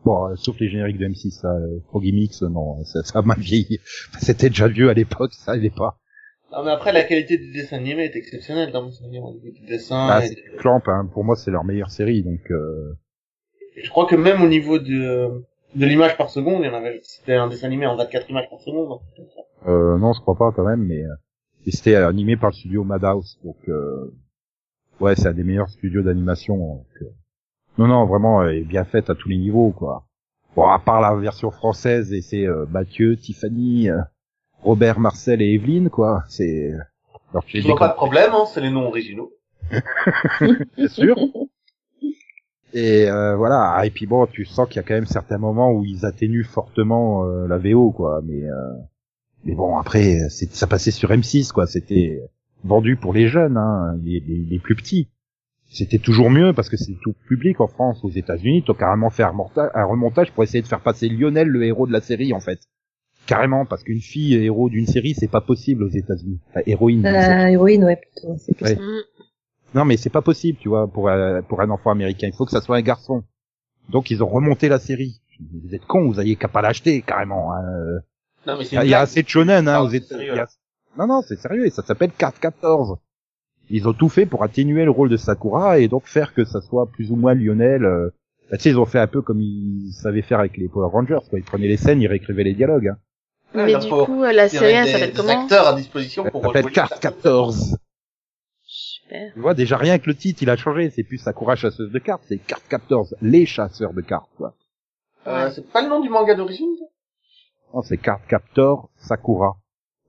[0.03, 1.55] Bon, euh, sauf les génériques de M6, ça,
[1.89, 3.79] Froggy Mix, non, ça, ça a mal vieilli.
[4.19, 5.99] C'était déjà vieux à l'époque, ça, il est pas.
[6.51, 9.23] Non, mais après, la qualité du dessin animé est exceptionnelle dans mon souvenir.
[9.23, 10.07] au niveau du dessin.
[10.09, 12.93] Ah, et- c'est Clamp, hein, pour moi, c'est leur meilleure série, donc euh,
[13.81, 15.43] Je crois que même au niveau de,
[15.75, 18.49] de l'image par seconde, il y en avait, c'était un dessin animé en 24 images
[18.49, 18.99] par seconde.
[19.67, 21.13] euh, non, je crois pas quand même, mais euh,
[21.65, 24.11] et c'était animé par le studio Madhouse, donc euh,
[24.99, 26.57] ouais, c'est un des meilleurs studios d'animation.
[26.57, 27.05] donc, euh,
[27.77, 30.05] non, non, vraiment, elle est bien faite à tous les niveaux, quoi.
[30.55, 34.01] Bon, à part la version française, et c'est euh, Mathieu, Tiffany, euh,
[34.63, 36.23] Robert, Marcel et Evelyne, quoi.
[36.29, 36.71] C'est
[37.31, 39.31] alors Je vois pas de problème, hein, c'est les noms originaux.
[40.77, 41.15] bien sûr.
[42.73, 45.37] Et euh, voilà, Ah, et puis bon, tu sens qu'il y a quand même certains
[45.37, 48.21] moments où ils atténuent fortement euh, la VO, quoi.
[48.23, 48.73] Mais euh,
[49.43, 51.67] mais bon, après, c'est ça passait sur M6, quoi.
[51.67, 52.21] C'était
[52.63, 55.09] vendu pour les jeunes, hein, les, les, les plus petits.
[55.69, 58.63] C'était toujours mieux parce que c'est tout public en France, aux États-Unis.
[58.67, 62.01] T'as carrément fait un remontage pour essayer de faire passer Lionel le héros de la
[62.01, 62.59] série, en fait.
[63.31, 66.39] Carrément, parce qu'une fille héros d'une série, c'est pas possible aux États-Unis.
[66.49, 67.05] Enfin, héroïne.
[67.05, 68.35] Euh, héroïne, ouais, plutôt.
[68.37, 68.75] C'est plus Ouais.
[68.75, 68.81] ça.
[68.81, 69.01] Mm.
[69.73, 72.27] Non, mais c'est pas possible, tu vois, pour un, pour un enfant américain.
[72.27, 73.23] Il faut que ça soit un garçon.
[73.89, 75.21] Donc ils ont remonté la série.
[75.63, 77.53] Vous êtes cons, vous aviez qu'à pas l'acheter carrément.
[77.53, 77.61] hein.
[78.47, 79.03] Non, mais c'est Il y a, une il y a blague.
[79.03, 80.47] assez de shonen hein, aux c'est États- sérieux, il y a- là.
[80.97, 81.65] Non, non, c'est sérieux.
[81.65, 82.97] Et ça s'appelle Carte 14.
[83.69, 86.59] Ils ont tout fait pour atténuer le rôle de Sakura et donc faire que ça
[86.61, 87.85] soit plus ou moins Lionel.
[87.85, 88.09] euh,
[88.51, 90.89] bah, tu sais, ils ont fait un peu comme ils savaient faire avec les Power
[90.91, 91.19] Rangers.
[91.29, 91.39] Quoi.
[91.39, 92.89] Ils prenaient les scènes, ils réécrivaient les dialogues.
[92.89, 92.97] Hein.
[93.53, 96.23] Ouais, Mais du faut- coup, la série, elle des, s'appelle des comment acteurs à disposition
[96.23, 97.77] Ça pour s'appelle rejouer Carte les 14.
[98.63, 99.33] Super.
[99.33, 100.89] Tu vois, déjà rien que le titre, il a changé.
[100.89, 104.29] C'est plus Sakura chasseuse de cartes, c'est Carte 14, les chasseurs de cartes.
[104.37, 104.55] Quoi.
[105.27, 106.85] Euh, c'est pas le nom du manga d'origine ça?
[107.73, 109.57] Non, c'est Card Captor Sakura.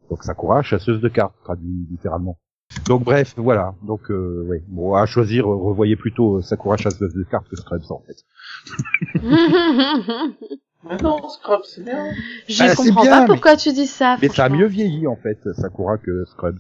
[0.08, 2.38] Donc Sakura, chasseuse de cartes, traduit littéralement.
[2.86, 3.74] Donc bref, voilà.
[3.82, 7.90] Donc euh, ouais, bon à choisir, revoyez plutôt euh, Sakura chasseuse de cartes que Scrubs
[7.90, 8.24] en fait.
[10.88, 12.12] Mais non, Scrub, c'est bien.
[12.48, 14.16] Je Ah, c'est comprends bien, pas mais- pourquoi tu dis ça.
[14.20, 16.58] Mais ça a mieux vieilli en fait Sakura que Scrubs.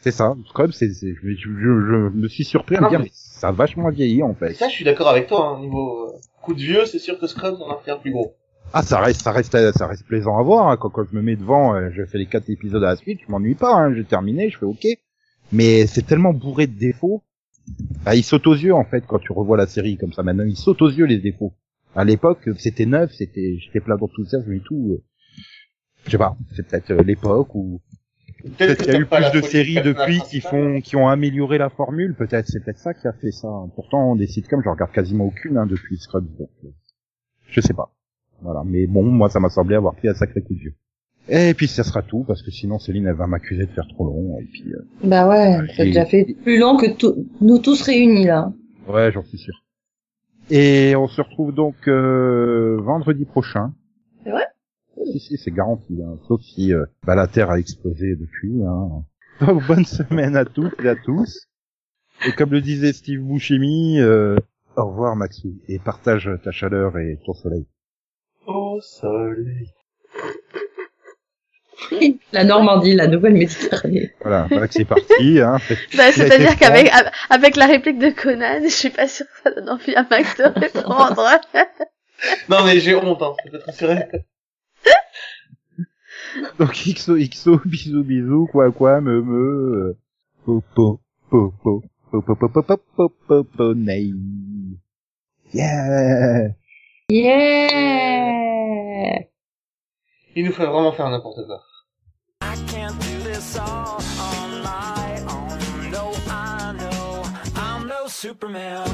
[0.00, 0.34] C'est ça.
[0.48, 3.48] Scrubs, c'est, c'est- je, je, je me suis surpris à me dire mais- mais ça
[3.48, 4.54] a vachement vieilli en Et fait.
[4.54, 6.12] ça, je suis d'accord avec toi, hein, niveau euh,
[6.42, 8.34] coup de vieux, c'est sûr que Scrubs en a fait un plus gros.
[8.72, 10.68] Ah ça reste, ça reste, ça reste plaisant à voir.
[10.68, 10.76] hein.
[10.76, 13.20] Quand, quand je me mets devant, euh, je fais les quatre épisodes à la suite,
[13.26, 13.72] je m'ennuie pas.
[13.74, 13.94] Hein.
[13.94, 14.86] J'ai terminé, je fais ok.
[15.52, 17.22] Mais c'est tellement bourré de défauts.
[18.04, 20.22] Bah, il saute aux yeux en fait quand tu revois la série comme ça.
[20.22, 21.54] Maintenant, il saute aux yeux les défauts.
[21.98, 24.92] À l'époque, c'était neuf, c'était, j'étais plein d'enthousiasme et tout.
[24.92, 25.02] euh,
[26.06, 27.80] Je sais pas, c'est peut-être euh, l'époque ou
[28.56, 31.70] peut-être qu'il y a eu plus de séries depuis qui font, qui ont amélioré la
[31.70, 32.14] formule.
[32.14, 33.48] Peut-être, c'est peut-être ça qui a fait ça.
[33.74, 36.28] Pourtant, des sitcoms, je regarde quasiment aucune hein, depuis Scrubs.
[36.38, 36.68] Donc, euh,
[37.48, 37.92] je sais pas.
[38.42, 38.62] Voilà.
[38.64, 40.74] Mais bon, moi, ça m'a semblé avoir pris un sacré coup de vieux.
[41.28, 44.06] Et puis, ça sera tout, parce que sinon, Céline, elle va m'accuser de faire trop
[44.06, 44.38] long.
[44.38, 47.82] Et puis, euh, Bah ouais, ça Et- déjà fait plus long que tout- nous tous
[47.82, 48.52] réunis, là.
[48.86, 49.64] ouais, j'en suis sûr.
[50.50, 53.74] Et on se retrouve donc euh, vendredi prochain.
[54.24, 54.46] C'est vrai?
[55.04, 56.00] Si, si, c'est garanti.
[56.02, 56.18] Hein.
[56.26, 58.62] Sauf si euh, bah, la Terre a explosé depuis.
[58.64, 59.04] Hein.
[59.40, 61.48] Donc, bonne semaine à toutes et à tous.
[62.26, 64.36] Et comme le disait Steve Buscemi, euh,
[64.76, 65.54] au revoir Maxou.
[65.68, 67.66] Et partage ta chaleur et ton soleil.
[68.46, 69.72] Oh, soleil.
[72.32, 74.12] La Normandie, la Nouvelle-Méditerranée.
[74.20, 75.40] Voilà, voilà que c'est parti.
[75.40, 75.58] Hein.
[75.96, 76.90] Bah, c'est-à-dire qu'avec
[77.30, 80.36] avec la réplique de Conan, je suis pas sûre que ça donne envie à Max
[80.36, 81.24] de répondre.
[82.48, 84.06] Non, mais j'ai honte, hein, ça peut te rassurer.
[86.58, 89.96] Donc XO, XO, bisous, bisous, quoi, quoi, me, me, euh,
[90.44, 91.00] po, po,
[91.30, 93.74] po, po, po, po, po, po, po, po, po, po.
[95.54, 96.48] Yeah!
[97.10, 97.68] Yeah
[100.34, 101.62] Il nous fait vraiment faire n'importe quoi.
[103.38, 105.90] this all on my own.
[105.92, 107.22] No, I know
[107.54, 108.88] I'm no Superman.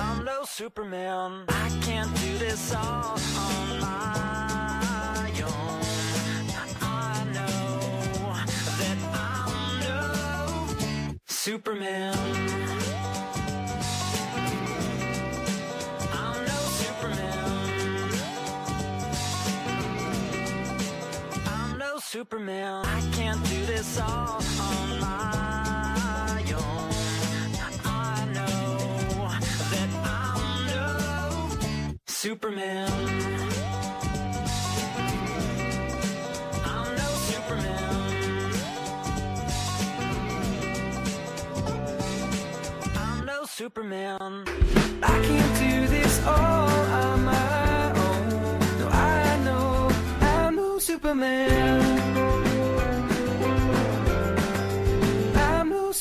[0.00, 1.44] I'm no Superman.
[1.48, 5.80] I can't do this all on my own.
[6.80, 7.80] I know
[8.78, 12.73] that I'm no Superman.
[22.14, 22.86] Superman.
[22.86, 26.92] I can't do this all on my own.
[27.84, 29.28] I know
[29.72, 32.92] that I'm no Superman.
[36.64, 38.52] I'm no Superman.
[42.96, 44.44] I'm no Superman.
[45.02, 46.68] I can't do this all
[47.02, 48.28] on my own.
[48.78, 51.83] No, I know I'm no Superman.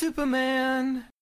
[0.04, 1.13] Superman.